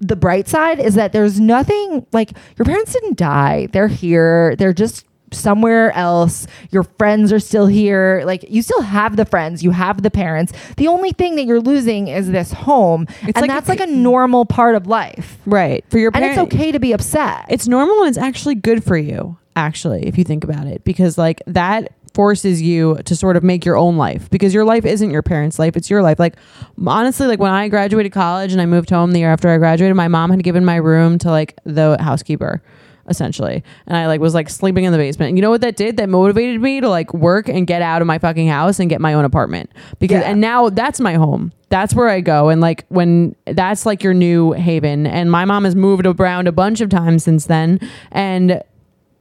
the 0.00 0.16
bright 0.16 0.48
side 0.48 0.80
is 0.80 0.94
that 0.94 1.12
there's 1.12 1.38
nothing 1.40 2.06
like 2.12 2.30
your 2.58 2.64
parents 2.64 2.92
didn't 2.92 3.16
die. 3.18 3.68
They're 3.72 3.88
here. 3.88 4.56
They're 4.56 4.72
just 4.72 5.04
somewhere 5.32 5.92
else. 5.92 6.46
Your 6.70 6.82
friends 6.82 7.32
are 7.32 7.38
still 7.38 7.66
here. 7.66 8.22
Like 8.24 8.44
you 8.48 8.62
still 8.62 8.80
have 8.82 9.16
the 9.16 9.24
friends, 9.24 9.62
you 9.62 9.70
have 9.70 10.02
the 10.02 10.10
parents. 10.10 10.52
The 10.76 10.88
only 10.88 11.12
thing 11.12 11.36
that 11.36 11.44
you're 11.44 11.60
losing 11.60 12.08
is 12.08 12.30
this 12.30 12.52
home. 12.52 13.06
It's 13.22 13.36
and 13.36 13.42
like 13.42 13.48
that's 13.50 13.68
a- 13.68 13.72
like 13.72 13.80
a 13.80 13.86
normal 13.86 14.44
part 14.44 14.74
of 14.74 14.86
life. 14.88 15.38
Right. 15.46 15.84
For 15.88 15.98
your 15.98 16.10
And 16.14 16.24
parents. 16.24 16.42
it's 16.42 16.54
okay 16.54 16.72
to 16.72 16.80
be 16.80 16.92
upset. 16.92 17.44
It's 17.48 17.68
normal 17.68 18.00
and 18.00 18.08
it's 18.08 18.18
actually 18.18 18.56
good 18.56 18.82
for 18.82 18.96
you, 18.96 19.36
actually, 19.54 20.04
if 20.08 20.18
you 20.18 20.24
think 20.24 20.42
about 20.42 20.66
it, 20.66 20.82
because 20.82 21.16
like 21.16 21.42
that 21.46 21.92
forces 22.14 22.60
you 22.60 22.98
to 23.04 23.14
sort 23.14 23.36
of 23.36 23.42
make 23.42 23.64
your 23.64 23.76
own 23.76 23.96
life 23.96 24.28
because 24.30 24.52
your 24.52 24.64
life 24.64 24.84
isn't 24.84 25.10
your 25.10 25.22
parents' 25.22 25.58
life, 25.58 25.76
it's 25.76 25.88
your 25.90 26.02
life. 26.02 26.18
Like 26.18 26.36
honestly, 26.86 27.26
like 27.26 27.38
when 27.38 27.52
I 27.52 27.68
graduated 27.68 28.12
college 28.12 28.52
and 28.52 28.60
I 28.60 28.66
moved 28.66 28.90
home 28.90 29.12
the 29.12 29.20
year 29.20 29.32
after 29.32 29.48
I 29.48 29.58
graduated, 29.58 29.96
my 29.96 30.08
mom 30.08 30.30
had 30.30 30.42
given 30.42 30.64
my 30.64 30.76
room 30.76 31.18
to 31.18 31.30
like 31.30 31.58
the 31.64 31.96
housekeeper 32.00 32.62
essentially. 33.08 33.64
And 33.88 33.96
i 33.96 34.06
like 34.06 34.20
was 34.20 34.34
like 34.34 34.48
sleeping 34.48 34.84
in 34.84 34.92
the 34.92 34.98
basement. 34.98 35.30
And 35.30 35.38
you 35.38 35.42
know 35.42 35.50
what 35.50 35.62
that 35.62 35.74
did? 35.76 35.96
That 35.96 36.08
motivated 36.08 36.60
me 36.60 36.80
to 36.80 36.88
like 36.88 37.12
work 37.12 37.48
and 37.48 37.66
get 37.66 37.82
out 37.82 38.00
of 38.00 38.06
my 38.06 38.18
fucking 38.18 38.46
house 38.48 38.78
and 38.78 38.88
get 38.88 39.00
my 39.00 39.14
own 39.14 39.24
apartment. 39.24 39.70
Because 39.98 40.22
Yeah. 40.22 40.30
and 40.30 40.40
now 40.40 40.70
that's 40.70 41.00
my 41.00 41.14
home. 41.14 41.52
That's 41.70 41.92
where 41.92 42.08
i 42.08 42.20
go. 42.20 42.48
And 42.50 42.60
like 42.60 42.86
when 42.88 43.34
that's 43.46 43.84
like 43.84 44.04
your 44.04 44.14
new 44.14 44.52
haven. 44.52 45.06
And 45.06 45.30
my 45.30 45.44
mom 45.44 45.64
has 45.64 45.74
moved 45.74 46.06
around 46.06 46.46
a 46.46 46.52
bunch 46.52 46.80
of 46.80 46.88
times 46.88 47.24
since 47.24 47.46
then. 47.46 47.80
And 48.12 48.62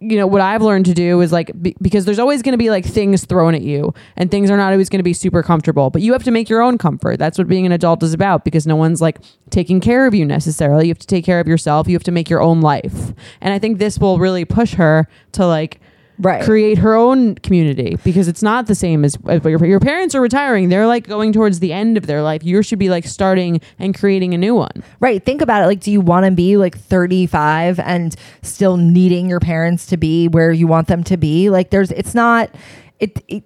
you 0.01 0.17
know 0.17 0.27
what 0.27 0.41
I've 0.41 0.62
learned 0.62 0.85
to 0.85 0.93
do 0.93 1.21
is 1.21 1.31
like 1.31 1.51
be, 1.62 1.75
because 1.81 2.05
there's 2.05 2.19
always 2.19 2.41
going 2.41 2.53
to 2.53 2.57
be 2.57 2.69
like 2.69 2.85
things 2.85 3.25
thrown 3.25 3.53
at 3.53 3.62
you 3.62 3.93
and 4.15 4.31
things 4.31 4.49
are 4.49 4.57
not 4.57 4.71
always 4.71 4.89
going 4.89 4.99
to 4.99 5.03
be 5.03 5.13
super 5.13 5.43
comfortable 5.43 5.89
but 5.89 6.01
you 6.01 6.13
have 6.13 6.23
to 6.23 6.31
make 6.31 6.49
your 6.49 6.62
own 6.62 6.77
comfort. 6.77 7.19
That's 7.19 7.38
what 7.38 7.47
being 7.47 7.65
an 7.65 7.71
adult 7.71 8.01
is 8.03 8.13
about 8.13 8.45
because 8.45 8.65
no 8.65 8.75
one's 8.75 9.01
like 9.01 9.19
taking 9.49 9.79
care 9.79 10.07
of 10.07 10.13
you 10.13 10.25
necessarily. 10.25 10.85
You 10.88 10.91
have 10.91 10.99
to 10.99 11.07
take 11.07 11.25
care 11.25 11.39
of 11.39 11.47
yourself. 11.47 11.88
You 11.88 11.95
have 11.95 12.03
to 12.03 12.12
make 12.12 12.29
your 12.29 12.41
own 12.41 12.62
life. 12.62 13.13
And 13.41 13.53
I 13.53 13.59
think 13.59 13.77
this 13.77 13.99
will 13.99 14.19
really 14.19 14.45
push 14.45 14.75
her 14.75 15.07
to 15.33 15.45
like 15.45 15.81
Right. 16.19 16.43
create 16.43 16.79
her 16.79 16.95
own 16.95 17.36
community 17.36 17.97
because 18.03 18.27
it's 18.27 18.43
not 18.43 18.67
the 18.67 18.75
same 18.75 19.05
as, 19.05 19.17
as 19.27 19.43
your, 19.45 19.65
your 19.65 19.79
parents 19.79 20.15
are 20.15 20.21
retiring 20.21 20.69
they're 20.69 20.88
like 20.88 21.08
going 21.08 21.32
towards 21.32 21.60
the 21.60 21.71
end 21.71 21.97
of 21.97 22.08
their 22.08 22.21
life 22.21 22.43
you 22.43 22.62
should 22.62 22.79
be 22.79 22.89
like 22.89 23.05
starting 23.05 23.62
and 23.79 23.97
creating 23.97 24.34
a 24.34 24.38
new 24.38 24.53
one 24.53 24.84
Right. 24.99 25.23
Think 25.23 25.41
about 25.41 25.63
it. 25.63 25.67
Like, 25.67 25.79
do 25.79 25.91
you 25.91 26.01
want 26.01 26.25
to 26.25 26.32
be 26.32 26.58
like 26.58 26.77
35 26.77 27.79
and 27.79 28.15
still 28.41 28.77
needing 28.77 29.29
your 29.29 29.39
parents 29.39 29.86
to 29.88 29.97
be 29.97 30.27
where 30.27 30.51
you 30.51 30.67
want 30.67 30.88
them 30.88 31.03
to 31.05 31.17
be? 31.17 31.49
Like, 31.49 31.69
there's, 31.69 31.91
it's 31.91 32.13
not, 32.13 32.53
it, 32.99 33.23
it 33.27 33.43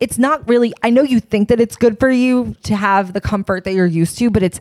it's 0.00 0.18
not 0.18 0.48
really, 0.48 0.72
I 0.82 0.88
know 0.88 1.02
you 1.02 1.20
think 1.20 1.48
that 1.48 1.60
it's 1.60 1.76
good 1.76 2.00
for 2.00 2.10
you 2.10 2.56
to 2.62 2.74
have 2.74 3.12
the 3.12 3.20
comfort 3.20 3.64
that 3.64 3.74
you're 3.74 3.86
used 3.86 4.16
to, 4.18 4.30
but 4.30 4.42
it's 4.42 4.58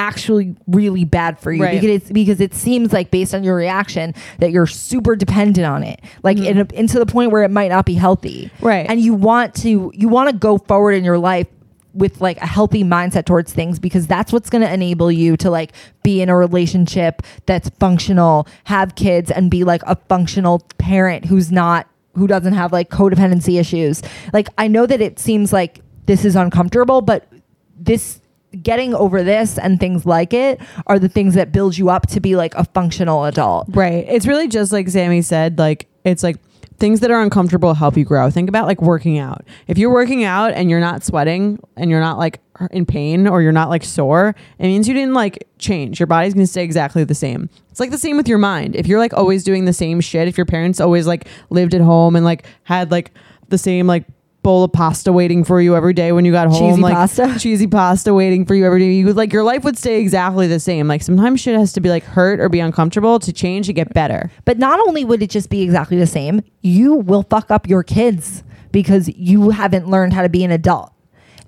actually 0.00 0.56
really 0.66 1.04
bad 1.04 1.38
for 1.38 1.52
you 1.52 1.62
Right. 1.62 1.78
because 1.78 1.96
it's 2.02 2.10
because 2.10 2.40
it 2.40 2.54
seems 2.54 2.90
like 2.90 3.10
based 3.10 3.34
on 3.34 3.44
your 3.44 3.54
reaction 3.54 4.14
that 4.38 4.50
you're 4.50 4.66
super 4.66 5.14
dependent 5.14 5.66
on 5.66 5.82
it 5.84 6.00
like 6.22 6.38
mm-hmm. 6.38 6.46
in 6.46 6.58
a, 6.58 6.66
into 6.74 6.98
the 6.98 7.04
point 7.04 7.32
where 7.32 7.42
it 7.42 7.50
might 7.50 7.68
not 7.68 7.84
be 7.84 7.92
healthy 7.94 8.50
Right. 8.62 8.86
and 8.88 8.98
you 8.98 9.12
want 9.12 9.54
to 9.56 9.92
you 9.94 10.08
want 10.08 10.30
to 10.30 10.34
go 10.34 10.56
forward 10.56 10.92
in 10.92 11.04
your 11.04 11.18
life 11.18 11.46
with 11.92 12.20
like 12.20 12.38
a 12.38 12.46
healthy 12.46 12.82
mindset 12.82 13.26
towards 13.26 13.52
things 13.52 13.78
because 13.78 14.06
that's 14.06 14.32
what's 14.32 14.48
going 14.48 14.62
to 14.62 14.72
enable 14.72 15.12
you 15.12 15.36
to 15.36 15.50
like 15.50 15.72
be 16.02 16.22
in 16.22 16.30
a 16.30 16.36
relationship 16.36 17.22
that's 17.44 17.68
functional 17.78 18.48
have 18.64 18.94
kids 18.94 19.30
and 19.30 19.50
be 19.50 19.64
like 19.64 19.82
a 19.86 19.96
functional 20.08 20.60
parent 20.78 21.26
who's 21.26 21.52
not 21.52 21.86
who 22.14 22.26
doesn't 22.26 22.54
have 22.54 22.72
like 22.72 22.88
codependency 22.88 23.60
issues 23.60 24.02
like 24.32 24.48
i 24.56 24.66
know 24.66 24.86
that 24.86 25.02
it 25.02 25.18
seems 25.18 25.52
like 25.52 25.80
this 26.06 26.24
is 26.24 26.36
uncomfortable 26.36 27.02
but 27.02 27.30
this 27.76 28.20
getting 28.62 28.94
over 28.94 29.22
this 29.22 29.58
and 29.58 29.78
things 29.78 30.04
like 30.04 30.32
it 30.32 30.60
are 30.86 30.98
the 30.98 31.08
things 31.08 31.34
that 31.34 31.52
build 31.52 31.78
you 31.78 31.88
up 31.88 32.06
to 32.08 32.20
be 32.20 32.36
like 32.36 32.54
a 32.54 32.64
functional 32.64 33.24
adult 33.24 33.66
Right. 33.68 34.04
It's 34.08 34.26
really 34.26 34.48
just 34.48 34.72
like 34.72 34.88
Sami 34.88 35.22
said, 35.22 35.58
like 35.58 35.86
it's 36.04 36.22
like 36.22 36.36
things 36.78 37.00
that 37.00 37.10
are 37.10 37.20
uncomfortable 37.20 37.74
help 37.74 37.96
you 37.96 38.04
grow. 38.04 38.30
Think 38.30 38.48
about 38.48 38.66
like 38.66 38.80
working 38.80 39.18
out. 39.18 39.44
If 39.68 39.78
you're 39.78 39.92
working 39.92 40.24
out 40.24 40.52
and 40.52 40.70
you're 40.70 40.80
not 40.80 41.04
sweating 41.04 41.60
and 41.76 41.90
you're 41.90 42.00
not 42.00 42.18
like 42.18 42.40
in 42.70 42.86
pain 42.86 43.28
or 43.28 43.42
you're 43.42 43.52
not 43.52 43.68
like 43.68 43.84
sore, 43.84 44.34
it 44.58 44.62
means 44.64 44.88
you 44.88 44.94
didn't 44.94 45.14
like 45.14 45.46
change. 45.58 46.00
Your 46.00 46.06
body's 46.06 46.34
going 46.34 46.44
to 46.44 46.50
stay 46.50 46.64
exactly 46.64 47.04
the 47.04 47.14
same. 47.14 47.50
It's 47.70 47.80
like 47.80 47.90
the 47.90 47.98
same 47.98 48.16
with 48.16 48.28
your 48.28 48.38
mind. 48.38 48.74
If 48.76 48.86
you're 48.86 48.98
like 48.98 49.12
always 49.12 49.44
doing 49.44 49.66
the 49.66 49.72
same 49.72 50.00
shit, 50.00 50.26
if 50.26 50.38
your 50.38 50.46
parents 50.46 50.80
always 50.80 51.06
like 51.06 51.28
lived 51.50 51.74
at 51.74 51.82
home 51.82 52.16
and 52.16 52.24
like 52.24 52.46
had 52.64 52.90
like 52.90 53.12
the 53.48 53.58
same 53.58 53.86
like 53.86 54.04
bowl 54.42 54.64
of 54.64 54.72
pasta 54.72 55.12
waiting 55.12 55.44
for 55.44 55.60
you 55.60 55.76
every 55.76 55.92
day 55.92 56.12
when 56.12 56.24
you 56.24 56.32
got 56.32 56.48
home 56.48 56.70
Cheesy 56.70 56.80
like 56.82 56.94
pasta? 56.94 57.36
cheesy 57.38 57.66
pasta 57.66 58.14
waiting 58.14 58.44
for 58.46 58.54
you 58.54 58.64
every 58.64 58.80
day 58.80 58.92
you 58.92 59.06
would 59.06 59.16
like 59.16 59.32
your 59.32 59.42
life 59.42 59.64
would 59.64 59.76
stay 59.76 60.00
exactly 60.00 60.46
the 60.46 60.60
same 60.60 60.88
like 60.88 61.02
sometimes 61.02 61.40
shit 61.40 61.58
has 61.58 61.72
to 61.74 61.80
be 61.80 61.90
like 61.90 62.04
hurt 62.04 62.40
or 62.40 62.48
be 62.48 62.60
uncomfortable 62.60 63.18
to 63.18 63.32
change 63.32 63.66
to 63.66 63.72
get 63.72 63.92
better 63.92 64.30
But 64.44 64.58
not 64.58 64.80
only 64.80 65.04
would 65.04 65.22
it 65.22 65.30
just 65.30 65.50
be 65.50 65.62
exactly 65.62 65.98
the 65.98 66.06
same, 66.06 66.42
you 66.62 66.94
will 66.94 67.22
fuck 67.24 67.50
up 67.50 67.68
your 67.68 67.82
kids 67.82 68.42
because 68.72 69.08
you 69.08 69.50
haven't 69.50 69.88
learned 69.88 70.12
how 70.12 70.22
to 70.22 70.28
be 70.28 70.44
an 70.44 70.50
adult. 70.50 70.92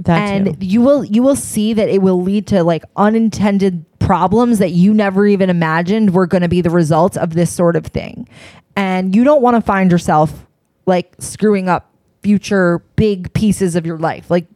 That 0.01 0.19
and 0.19 0.61
too. 0.61 0.67
you 0.67 0.81
will 0.81 1.05
you 1.05 1.23
will 1.23 1.37
see 1.37 1.75
that 1.75 1.89
it 1.89 2.03
will 2.03 2.23
lead 2.23 2.47
to 2.49 2.65
like 2.65 2.85
unintended 2.97 3.85
problems 3.99 4.59
that 4.59 4.71
you 4.71 4.93
never 4.93 5.27
even 5.27 5.49
imagined 5.49 6.15
were 6.15 6.27
going 6.27 6.43
to 6.43 6.49
be 6.49 6.61
the 6.61 6.71
result 6.71 7.17
of 7.17 7.35
this 7.35 7.53
sort 7.53 7.77
of 7.77 7.87
thing. 7.87 8.29
And 8.75 9.15
you 9.15 9.23
don't 9.23 9.43
want 9.43 9.57
to 9.57 9.61
find 9.61 9.91
yourself 9.91 10.47
like 10.87 11.15
screwing 11.19 11.69
up 11.69 11.92
future 12.23 12.83
big 12.97 13.33
pieces 13.35 13.77
of 13.77 13.87
your 13.87 13.99
life, 13.99 14.31
like 14.31 14.47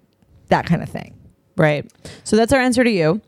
that 0.48 0.66
kind 0.66 0.83
of 0.83 0.88
thing. 0.88 1.14
Right. 1.57 1.90
So 2.24 2.37
that's 2.37 2.52
our 2.52 2.61
answer 2.61 2.85
to 2.85 2.90
you. 2.90 3.20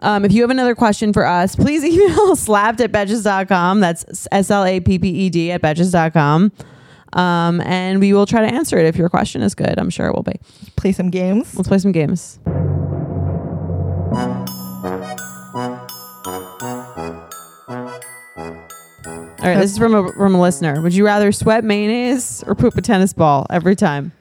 Um, 0.00 0.24
if 0.24 0.32
you 0.32 0.42
have 0.42 0.50
another 0.50 0.74
question 0.74 1.12
for 1.12 1.24
us, 1.24 1.54
please 1.56 1.84
email 1.84 2.36
slapped 2.36 2.80
at 2.80 2.92
betches.com. 2.92 3.80
That's 3.80 4.26
S 4.32 4.50
L 4.50 4.64
A 4.64 4.80
P 4.80 4.98
P 4.98 5.08
E 5.08 5.30
D 5.30 5.52
at 5.52 5.62
betches.com. 5.62 6.52
Um, 7.12 7.60
and 7.62 8.00
we 8.00 8.12
will 8.12 8.26
try 8.26 8.40
to 8.40 8.52
answer 8.52 8.78
it 8.78 8.86
if 8.86 8.96
your 8.96 9.08
question 9.08 9.40
is 9.40 9.54
good. 9.54 9.78
I'm 9.78 9.90
sure 9.90 10.06
it 10.06 10.14
will 10.14 10.22
be. 10.22 10.38
Play 10.76 10.92
some 10.92 11.10
games. 11.10 11.54
Let's 11.54 11.68
play 11.68 11.78
some 11.78 11.92
games. 11.92 12.38
All 19.46 19.52
right, 19.52 19.60
this 19.60 19.72
is 19.72 19.78
from 19.78 19.94
a 19.94 20.12
from 20.12 20.34
a 20.34 20.40
listener. 20.40 20.80
Would 20.80 20.94
you 20.94 21.04
rather 21.04 21.30
sweat 21.32 21.64
mayonnaise 21.64 22.42
or 22.46 22.54
poop 22.54 22.76
a 22.76 22.82
tennis 22.82 23.12
ball 23.12 23.46
every 23.50 23.76
time? 23.76 24.12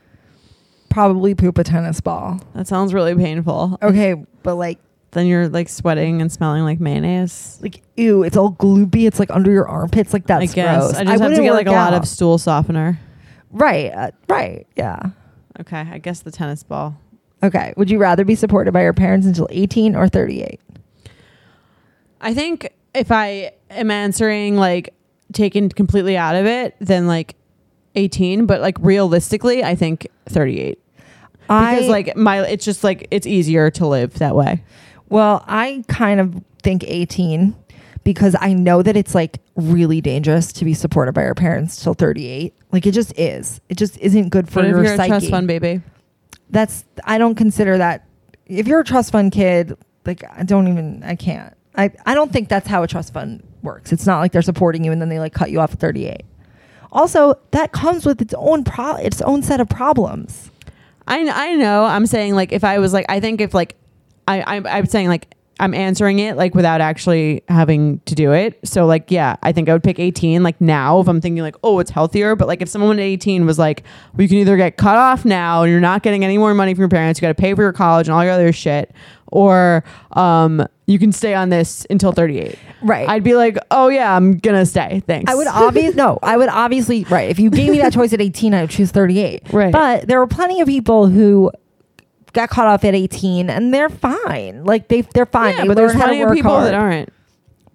probably 0.96 1.36
poop 1.36 1.58
a 1.58 1.64
tennis 1.66 2.00
ball. 2.00 2.40
That 2.54 2.68
sounds 2.68 2.94
really 2.94 3.14
painful. 3.14 3.78
Okay, 3.82 4.16
but 4.44 4.56
like 4.56 4.80
Then 5.12 5.28
you're 5.28 5.50
like 5.50 5.68
sweating 5.68 6.22
and 6.22 6.32
smelling 6.32 6.64
like 6.64 6.80
mayonnaise. 6.80 7.60
like 7.62 7.82
ew, 7.98 8.24
it's 8.24 8.38
all 8.38 8.54
gloopy. 8.54 9.06
It's 9.06 9.20
like 9.20 9.30
under 9.30 9.52
your 9.52 9.68
armpits. 9.68 10.14
Like 10.14 10.26
that's 10.26 10.54
I 10.54 10.56
guess 10.56 10.94
gross. 10.94 10.94
I 10.96 11.04
just 11.04 11.22
have 11.22 11.36
to 11.36 11.42
get 11.44 11.52
like 11.52 11.68
a 11.68 11.72
lot 11.72 11.94
of 11.94 12.08
stool 12.08 12.38
softener. 12.38 12.98
right, 13.52 13.92
uh, 13.92 14.12
right, 14.30 14.66
yeah. 14.78 15.02
Okay, 15.60 15.80
I 15.80 15.98
guess 15.98 16.22
the 16.22 16.32
tennis 16.32 16.64
ball. 16.64 16.98
Okay, 17.44 17.74
would 17.76 17.92
you 17.92 17.98
rather 18.00 18.24
be 18.24 18.36
supported 18.36 18.72
by 18.72 18.84
your 18.84 18.94
parents 18.94 19.28
until 19.28 19.50
18 19.52 19.98
or 19.98 20.08
38? 20.08 20.62
I 22.22 22.34
think 22.34 22.70
if 22.94 23.12
I 23.12 23.52
am 23.70 23.92
answering 23.92 24.56
like 24.56 24.94
taken 25.34 25.70
completely 25.70 26.18
out 26.18 26.36
of 26.36 26.46
it, 26.46 26.76
than 26.80 27.08
like 27.08 27.36
18. 27.96 28.46
But 28.46 28.62
like 28.62 28.78
realistically, 28.80 29.64
I 29.64 29.76
think 29.76 30.08
38 30.30 30.80
because 31.42 31.86
I, 31.86 31.88
like 31.88 32.16
my 32.16 32.42
it's 32.46 32.66
just 32.66 32.84
like 32.84 33.08
it's 33.12 33.28
easier 33.28 33.70
to 33.72 33.86
live 33.88 34.16
that 34.16 34.36
way. 34.36 34.64
well, 35.10 35.44
I 35.48 35.84
kind 35.88 36.20
of 36.20 36.44
think 36.64 36.84
18 36.88 37.56
because 38.04 38.36
I 38.40 38.54
know 38.54 38.82
that 38.82 38.98
it's 38.98 39.14
like 39.14 39.40
really 39.56 40.02
dangerous 40.02 40.52
to 40.54 40.66
be 40.66 40.74
supported 40.74 41.14
by 41.14 41.24
your 41.24 41.36
parents 41.36 41.82
till 41.84 41.94
38. 41.94 42.54
Like 42.72 42.86
it 42.88 42.92
just 42.92 43.18
is. 43.18 43.62
It 43.70 43.78
just 43.78 43.98
isn't 44.00 44.30
good 44.30 44.48
for 44.48 44.56
But 44.56 44.66
if 44.66 44.70
your 44.72 44.84
you're 44.84 44.94
a 44.94 44.98
psyche. 44.98 45.10
trust 45.10 45.30
fund 45.30 45.48
baby, 45.48 45.82
That's 46.50 46.84
I 47.04 47.18
don't 47.18 47.36
consider 47.36 47.78
that. 47.78 48.08
If 48.48 48.68
you're 48.68 48.80
a 48.82 48.84
trust 48.84 49.12
fund 49.12 49.32
kid, 49.32 49.78
like 50.06 50.24
I 50.36 50.44
don't 50.44 50.68
even 50.68 51.04
I 51.04 51.16
can't. 51.16 51.54
I 51.76 51.92
I 52.06 52.14
don't 52.16 52.32
think 52.32 52.50
that's 52.50 52.68
how 52.68 52.82
a 52.84 52.88
trust 52.88 53.14
fund 53.14 53.44
works. 53.66 53.92
It's 53.92 54.06
not 54.06 54.20
like 54.20 54.32
they're 54.32 54.42
supporting 54.42 54.84
you 54.84 54.92
and 54.92 55.02
then 55.02 55.10
they 55.10 55.20
like 55.20 55.34
cut 55.34 55.52
you 55.52 55.60
off 55.60 55.74
at 55.74 55.80
38. 55.80 56.22
Also, 56.92 57.38
that 57.52 57.74
comes 57.74 58.06
with 58.06 58.22
its 58.22 58.34
own 58.36 58.64
pro 58.64 58.96
its 58.96 59.22
own 59.22 59.44
set 59.44 59.60
of 59.60 59.68
problems. 59.68 60.50
I 61.08 61.28
I 61.30 61.56
know. 61.56 61.84
I'm 61.84 62.06
saying 62.06 62.36
like 62.36 62.52
if 62.52 62.64
I 62.64 62.80
was 62.80 62.94
like 62.94 63.06
I 63.10 63.20
think 63.20 63.42
if 63.42 63.54
like 63.54 63.76
I 64.28 64.44
I'm, 64.56 64.66
I'm 64.66 64.86
saying 64.86 65.10
like 65.10 65.36
I'm 65.60 65.74
answering 65.74 66.20
it 66.20 66.36
like 66.36 66.54
without 66.54 66.82
actually 66.82 67.44
having 67.48 68.00
to 68.02 68.16
do 68.16 68.34
it. 68.34 68.60
So 68.66 68.86
like 68.86 69.10
yeah, 69.12 69.36
I 69.44 69.52
think 69.52 69.70
I 69.70 69.74
would 69.74 69.84
pick 69.84 70.00
18 70.00 70.44
like 70.44 70.60
now 70.60 71.00
if 71.00 71.08
I'm 71.08 71.22
thinking 71.22 71.44
like 71.44 71.56
oh 71.64 71.80
it's 71.80 71.92
healthier. 71.92 72.36
But 72.36 72.48
like 72.48 72.62
if 72.62 72.70
someone 72.70 72.98
at 73.00 73.04
18 73.04 73.46
was 73.46 73.60
like 73.60 73.84
well, 74.14 74.24
you 74.24 74.28
can 74.28 74.38
either 74.38 74.58
get 74.58 74.78
cut 74.78 74.98
off 74.98 75.26
now 75.26 75.64
and 75.64 75.72
you're 75.72 75.82
not 75.82 76.04
getting 76.04 76.24
any 76.24 76.38
more 76.38 76.54
money 76.54 76.74
from 76.74 76.82
your 76.82 76.90
parents, 76.90 77.20
you 77.20 77.22
got 77.22 77.30
to 77.30 77.42
pay 77.42 77.54
for 77.54 77.62
your 77.62 77.74
college 77.74 78.08
and 78.08 78.16
all 78.16 78.24
your 78.24 78.34
other 78.34 78.52
shit, 78.52 78.94
or 79.36 79.84
um 80.14 80.66
you 80.88 80.98
can 81.00 81.12
stay 81.12 81.34
on 81.34 81.50
this 81.50 81.86
until 81.90 82.12
38. 82.12 82.58
Right. 82.84 83.10
I'd 83.10 83.24
be 83.24 83.34
like 83.36 83.58
oh 83.72 83.90
yeah 83.90 84.16
I'm 84.16 84.38
gonna 84.38 84.66
stay. 84.66 85.02
Thanks. 85.06 85.30
I 85.32 85.36
would 85.36 85.48
obviously 85.48 85.96
no, 85.96 86.18
I 86.24 86.38
would 86.38 86.50
obviously 86.50 87.04
right. 87.06 87.30
If 87.30 87.38
you 87.40 87.50
gave 87.50 87.72
me 87.72 87.80
that 87.80 87.92
choice 87.94 88.14
at 88.14 88.22
18, 88.22 88.54
I 88.54 88.62
would 88.62 88.70
choose 88.70 88.92
38. 88.92 89.52
Right. 89.52 89.72
But 89.72 90.08
there 90.08 90.20
were 90.20 90.28
plenty 90.28 90.62
of 90.62 90.68
people 90.68 91.08
who 91.08 91.52
got 92.34 92.50
caught 92.50 92.68
off 92.68 92.84
at 92.86 92.96
18 92.96 93.50
and 93.50 93.74
they're 93.74 93.90
fine. 93.90 94.64
Like 94.64 94.88
they 94.88 95.02
they're 95.02 95.26
fine. 95.26 95.56
yeah, 95.56 95.62
They 95.64 95.68
but 95.68 95.78
there's 95.78 95.92
learn 95.94 96.00
how 96.02 96.06
to 96.08 96.12
plenty 96.12 96.22
of 96.24 96.32
people 96.34 96.52
hard. 96.52 96.68
that 96.68 96.74
aren't. 96.76 97.10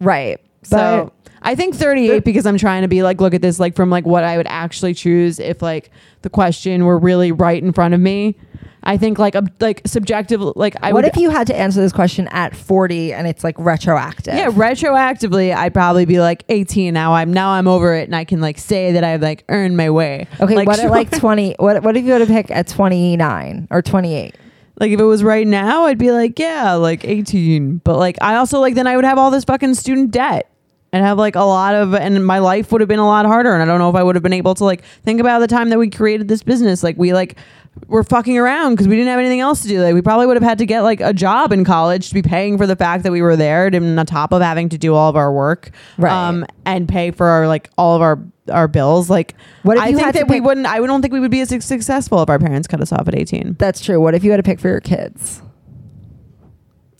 Right. 0.00 0.38
So 0.62 1.12
I 1.42 1.54
think 1.54 1.74
38 1.74 2.24
because 2.24 2.46
I'm 2.46 2.58
trying 2.58 2.82
to 2.82 2.88
be 2.88 3.02
like, 3.02 3.20
look 3.20 3.34
at 3.34 3.42
this 3.42 3.58
like 3.58 3.74
from 3.74 3.90
like 3.90 4.04
what 4.06 4.24
I 4.24 4.36
would 4.36 4.46
actually 4.46 4.94
choose 4.94 5.38
if 5.40 5.62
like 5.62 5.90
the 6.22 6.30
question 6.30 6.84
were 6.84 6.98
really 6.98 7.32
right 7.32 7.62
in 7.62 7.72
front 7.72 7.94
of 7.94 8.00
me. 8.00 8.36
I 8.82 8.96
think 8.96 9.18
like 9.18 9.34
a 9.34 9.44
like 9.60 9.82
subjective 9.86 10.40
like 10.40 10.76
I 10.82 10.92
what 10.92 11.04
would 11.04 11.12
if 11.12 11.16
you 11.16 11.30
had 11.30 11.46
to 11.48 11.56
answer 11.56 11.80
this 11.80 11.92
question 11.92 12.28
at 12.28 12.56
40 12.56 13.12
and 13.12 13.26
it's 13.26 13.44
like 13.44 13.58
retroactive? 13.58 14.34
yeah 14.34 14.50
retroactively 14.50 15.54
I'd 15.54 15.74
probably 15.74 16.06
be 16.06 16.20
like 16.20 16.44
18 16.48 16.94
now 16.94 17.14
I'm 17.14 17.32
now 17.32 17.50
I'm 17.50 17.68
over 17.68 17.94
it 17.94 18.04
and 18.04 18.16
I 18.16 18.24
can 18.24 18.40
like 18.40 18.58
say 18.58 18.92
that 18.92 19.04
I've 19.04 19.22
like 19.22 19.44
earned 19.48 19.76
my 19.76 19.90
way. 19.90 20.26
Okay, 20.40 20.54
like, 20.54 20.66
what 20.66 20.76
sure. 20.76 20.86
at 20.86 20.90
like 20.90 21.10
20 21.10 21.56
what 21.58 21.82
what 21.82 21.96
if 21.96 22.04
you 22.04 22.12
had 22.12 22.18
to 22.18 22.26
pick 22.26 22.50
at 22.50 22.68
29 22.68 23.68
or 23.70 23.82
28? 23.82 24.34
like 24.80 24.90
if 24.90 24.98
it 24.98 25.04
was 25.04 25.22
right 25.22 25.46
now 25.46 25.84
I'd 25.84 25.98
be 25.98 26.10
like 26.10 26.38
yeah 26.38 26.72
like 26.72 27.04
18 27.04 27.78
but 27.78 27.98
like 27.98 28.16
I 28.20 28.36
also 28.36 28.60
like 28.60 28.74
then 28.74 28.86
I 28.86 28.96
would 28.96 29.04
have 29.04 29.18
all 29.18 29.30
this 29.30 29.44
fucking 29.44 29.74
student 29.74 30.10
debt 30.10 30.50
and 30.92 31.04
have 31.04 31.18
like 31.18 31.36
a 31.36 31.42
lot 31.42 31.74
of 31.74 31.94
and 31.94 32.26
my 32.26 32.38
life 32.40 32.72
would 32.72 32.80
have 32.80 32.88
been 32.88 32.98
a 32.98 33.06
lot 33.06 33.26
harder 33.26 33.52
and 33.52 33.62
I 33.62 33.66
don't 33.66 33.78
know 33.78 33.90
if 33.90 33.94
I 33.94 34.02
would 34.02 34.16
have 34.16 34.22
been 34.22 34.32
able 34.32 34.54
to 34.56 34.64
like 34.64 34.82
think 35.04 35.20
about 35.20 35.38
the 35.38 35.46
time 35.46 35.68
that 35.68 35.78
we 35.78 35.90
created 35.90 36.26
this 36.26 36.42
business 36.42 36.82
like 36.82 36.96
we 36.96 37.12
like 37.12 37.36
were 37.86 38.02
fucking 38.04 38.36
around 38.36 38.72
because 38.74 38.88
we 38.88 38.96
didn't 38.96 39.08
have 39.08 39.18
anything 39.18 39.40
else 39.40 39.62
to 39.62 39.68
do 39.68 39.80
like 39.82 39.94
we 39.94 40.02
probably 40.02 40.26
would 40.26 40.36
have 40.36 40.42
had 40.42 40.58
to 40.58 40.66
get 40.66 40.80
like 40.82 41.00
a 41.00 41.12
job 41.12 41.52
in 41.52 41.64
college 41.64 42.08
to 42.08 42.14
be 42.14 42.20
paying 42.22 42.58
for 42.58 42.66
the 42.66 42.74
fact 42.76 43.04
that 43.04 43.12
we 43.12 43.22
were 43.22 43.36
there 43.36 43.66
and 43.68 43.98
on 43.98 44.04
top 44.06 44.32
of 44.32 44.42
having 44.42 44.68
to 44.68 44.76
do 44.76 44.94
all 44.94 45.08
of 45.08 45.16
our 45.16 45.32
work 45.32 45.70
Right. 45.96 46.12
um 46.12 46.44
and 46.66 46.88
pay 46.88 47.10
for 47.12 47.26
our 47.26 47.46
like 47.48 47.70
all 47.78 47.94
of 47.96 48.02
our 48.02 48.18
our 48.50 48.66
bills 48.68 49.08
like 49.08 49.34
What 49.62 49.76
if 49.76 49.82
I 49.84 49.88
you 49.88 49.96
think 49.98 50.14
that 50.14 50.28
we 50.28 50.40
wouldn't 50.40 50.66
I 50.66 50.78
don't 50.78 51.00
think 51.00 51.12
we 51.14 51.20
would 51.20 51.30
be 51.30 51.40
as 51.40 51.48
successful 51.64 52.20
if 52.22 52.28
our 52.28 52.38
parents 52.40 52.66
cut 52.66 52.80
us 52.80 52.92
off 52.92 53.06
at 53.06 53.14
18 53.14 53.56
That's 53.58 53.80
true. 53.80 54.00
What 54.00 54.14
if 54.14 54.24
you 54.24 54.30
had 54.32 54.38
to 54.38 54.42
pick 54.42 54.58
for 54.60 54.68
your 54.68 54.80
kids? 54.80 55.40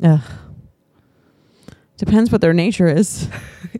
Ugh. 0.02 0.20
Depends 1.98 2.30
what 2.32 2.40
their 2.40 2.54
nature 2.54 2.86
is. 2.86 3.28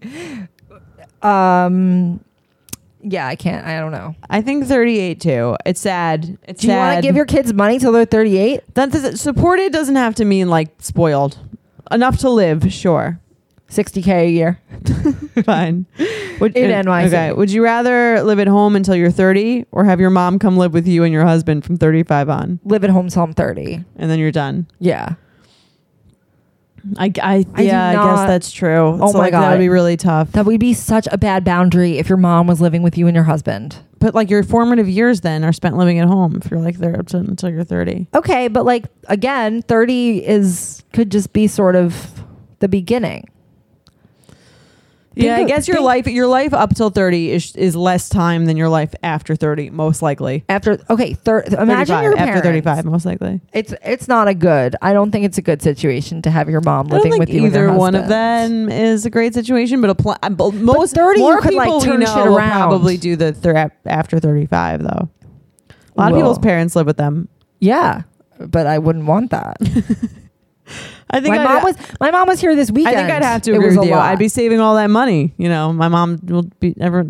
Um 1.22 2.24
yeah, 3.03 3.27
I 3.27 3.37
can't. 3.37 3.67
I 3.67 3.79
don't 3.81 3.93
know. 3.93 4.15
I 4.29 4.43
think 4.43 4.67
38 4.67 5.21
too. 5.21 5.57
It's 5.67 5.81
sad. 5.81 6.39
It's 6.45 6.61
Do 6.63 6.69
you 6.69 6.75
want 6.75 6.95
sad. 6.95 7.01
to 7.01 7.03
give 7.09 7.17
your 7.17 7.27
kids 7.27 7.53
money 7.53 7.79
till 7.79 7.93
they're 7.93 8.05
38? 8.05 8.75
that 8.75 8.91
does, 8.91 9.21
supported 9.21 9.73
doesn't 9.73 9.97
have 9.97 10.15
to 10.17 10.25
mean 10.25 10.49
like 10.49 10.71
spoiled. 10.79 11.39
Enough 11.91 12.19
to 12.19 12.31
live, 12.31 12.73
sure. 12.73 13.21
60k 13.69 14.09
a 14.09 14.29
year. 14.31 14.61
Fine. 15.45 15.87
Would, 16.41 16.57
In 16.57 16.73
uh, 16.73 16.83
NYC. 16.83 17.07
Okay. 17.07 17.33
Would 17.33 17.51
you 17.53 17.63
rather 17.63 18.21
live 18.23 18.41
at 18.41 18.49
home 18.49 18.75
until 18.75 18.97
you're 18.97 19.11
30 19.13 19.67
or 19.71 19.85
have 19.85 20.01
your 20.01 20.11
mom 20.11 20.39
come 20.41 20.57
live 20.57 20.73
with 20.75 20.89
you 20.89 21.05
and 21.05 21.13
your 21.13 21.25
husband 21.25 21.65
from 21.65 21.77
35 21.77 22.29
on 22.29 22.61
Live 22.65 22.83
at 22.83 22.91
home 22.91 23.09
till 23.09 23.23
I'm 23.23 23.33
30. 23.33 23.85
and 23.97 24.11
then 24.11 24.19
you're 24.19 24.33
done? 24.33 24.67
Yeah. 24.81 25.15
I, 26.97 27.12
I, 27.22 27.45
I 27.55 27.62
yeah, 27.62 27.89
I 27.89 27.93
guess 27.95 28.05
not- 28.05 28.26
that's 28.26 28.51
true. 28.53 28.99
Oh 29.01 29.12
my 29.12 29.18
like, 29.18 29.33
That 29.33 29.41
God. 29.41 29.51
would 29.53 29.59
be 29.59 29.68
really 29.68 29.97
tough. 29.97 30.33
That 30.33 30.47
would 30.47 30.61
be 30.61 30.74
such 30.74 31.07
a 31.11 31.18
bad 31.18 31.45
boundary 31.45 31.99
if 31.99 32.09
your 32.09 32.18
mom 32.18 32.47
was 32.47 32.61
living 32.61 32.83
with 32.83 32.97
you 32.99 33.07
and 33.07 33.14
your 33.14 33.24
husband. 33.24 33.76
But 33.99 34.14
like 34.14 34.31
your 34.31 34.43
formative 34.43 34.89
years 34.89 35.20
then 35.20 35.45
are 35.45 35.53
spent 35.53 35.76
living 35.76 35.99
at 35.99 36.09
home 36.09 36.41
if 36.43 36.51
you're 36.51 36.61
like 36.61 36.78
there 36.78 36.99
up 36.99 37.09
to, 37.09 37.18
until 37.18 37.51
you're 37.51 37.64
30. 37.64 38.09
Okay, 38.14 38.49
but 38.49 38.64
like 38.64 38.87
again, 39.09 39.62
30 39.62 40.26
is 40.26 40.83
could 40.93 41.11
just 41.11 41.33
be 41.33 41.47
sort 41.47 41.76
of 41.76 42.22
the 42.61 42.68
beginning. 42.68 43.28
Yeah, 45.17 45.37
I 45.39 45.45
guess 45.45 45.67
your 45.67 45.79
think- 45.79 45.85
life 45.87 46.07
your 46.07 46.29
life 46.29 46.55
up 46.55 46.75
till 46.75 46.91
30 46.91 47.33
is 47.33 47.57
is 47.57 47.75
less 47.75 48.09
time 48.09 48.47
than 48.47 48.57
your 48.57 48.69
life 48.69 48.95
after 49.03 49.35
30 49.35 49.71
most 49.71 50.03
likely. 50.03 50.45
After 50.49 50.79
okay, 50.89 51.15
thir- 51.15 51.43
imagine 51.43 51.97
35, 51.97 52.03
your 52.05 52.17
after 52.17 52.41
35 52.43 52.85
most 52.85 53.05
likely. 53.07 53.41
It's 53.53 53.75
it's 53.85 54.07
not 54.07 54.29
a 54.29 54.35
good. 54.35 54.77
I 54.81 54.93
don't 54.93 55.11
think 55.11 55.25
it's 55.25 55.37
a 55.37 55.43
good 55.43 55.63
situation 55.63 56.23
to 56.23 56.31
have 56.31 56.49
your 56.49 56.61
mom 56.61 56.87
living 56.87 57.11
think 57.11 57.21
with 57.21 57.29
you. 57.31 57.45
either 57.47 57.73
one 57.73 57.97
of 57.97 58.07
them 58.07 58.69
is 58.69 59.05
a 59.05 59.11
great 59.11 59.35
situation, 59.35 59.81
but 59.81 59.91
a 59.91 59.95
pl- 59.97 60.17
uh, 60.23 60.31
but 60.31 60.55
most 60.55 60.95
30 60.95 61.19
you 61.19 61.25
more 61.27 61.41
could, 61.41 61.55
like, 61.55 61.83
turn 61.83 62.01
know 62.01 62.07
shit 62.07 62.27
around. 62.27 62.51
probably 62.69 62.97
do 62.97 63.17
the 63.17 63.33
thir- 63.33 63.71
after 63.87 64.21
35 64.21 64.83
though. 64.85 65.09
A 65.97 66.01
lot 66.01 66.13
of 66.13 66.17
people's 66.19 66.39
parents 66.39 66.77
live 66.77 66.87
with 66.87 66.97
them. 66.99 67.29
Yeah, 67.59 68.03
but 68.39 68.67
I 68.69 68.79
wouldn't 68.79 69.07
want 69.07 69.33
that. 69.33 69.57
I 71.13 71.21
think 71.21 71.35
my 71.35 71.43
I'd, 71.43 71.55
mom 71.55 71.63
was 71.65 71.77
my 72.01 72.11
mom 72.11 72.29
was 72.29 72.41
here 72.41 72.55
this 72.55 72.71
weekend. 72.71 72.97
I 72.97 73.01
think 73.01 73.13
I'd 73.13 73.23
have 73.25 73.43
to 73.43 73.51
It 73.53 73.55
agree 73.57 73.67
was 73.69 73.77
with 73.77 73.85
a 73.87 73.89
you. 73.89 73.95
lot. 73.97 74.07
I'd 74.11 74.19
be 74.19 74.29
saving 74.29 74.61
all 74.61 74.77
that 74.77 74.89
money. 74.91 75.35
You 75.39 75.49
know, 75.49 75.73
my 75.73 75.89
mom 75.89 76.21
will 76.25 76.45
be 76.61 76.75
ever 76.81 77.05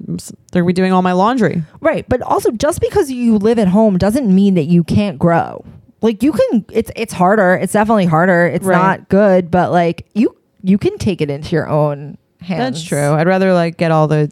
they're 0.53 0.64
be 0.64 0.72
doing 0.72 0.92
all 0.92 1.03
my 1.03 1.12
laundry. 1.12 1.62
Right, 1.80 2.09
but 2.09 2.22
also 2.22 2.51
just 2.51 2.80
because 2.80 3.11
you 3.11 3.36
live 3.38 3.59
at 3.59 3.68
home 3.68 3.98
doesn't 3.98 4.34
mean 4.34 4.55
that 4.55 4.64
you 4.64 4.82
can't 4.84 5.18
grow. 5.18 5.64
Like 6.03 6.22
you 6.22 6.32
can 6.32 6.64
it's 6.72 6.90
it's 6.96 7.12
harder. 7.12 7.55
It's 7.55 7.74
definitely 7.74 8.07
harder. 8.07 8.46
It's 8.46 8.64
Right. 8.64 8.76
not 8.76 9.09
good, 9.11 9.51
but 9.51 9.70
like 9.70 10.07
you 10.14 10.34
you 10.62 10.78
can 10.78 10.96
take 10.98 11.20
it 11.20 11.30
into 11.30 11.55
your 11.55 11.68
own 11.68 12.16
hands. 12.40 12.76
That's 12.76 12.82
true. 12.84 13.12
I'd 13.12 13.26
rather 13.26 13.53
like 13.53 13.76
get 13.76 13.90
all 13.90 14.09
the 14.09 14.30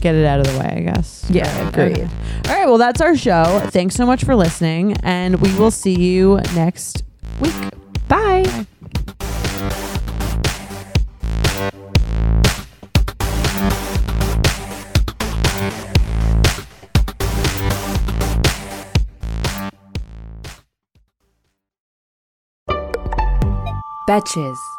get 0.00 0.14
it 0.14 0.24
out 0.24 0.40
of 0.40 0.46
the 0.46 0.58
way, 0.58 0.66
I 0.66 0.80
guess. 0.92 1.26
Yeah, 1.28 1.68
agreed. 1.68 1.98
Okay. 1.98 2.08
All 2.48 2.54
right, 2.54 2.66
well 2.66 2.78
that's 2.78 3.00
our 3.00 3.16
show. 3.16 3.60
Thanks 3.70 3.94
so 3.96 4.06
much 4.06 4.22
for 4.24 4.34
listening 4.36 4.96
and 5.02 5.40
we 5.40 5.52
will 5.58 5.70
see 5.72 5.94
you 5.94 6.40
next 6.54 7.02
week. 7.40 7.52
Bye. 8.08 8.66
Betches. 24.06 24.73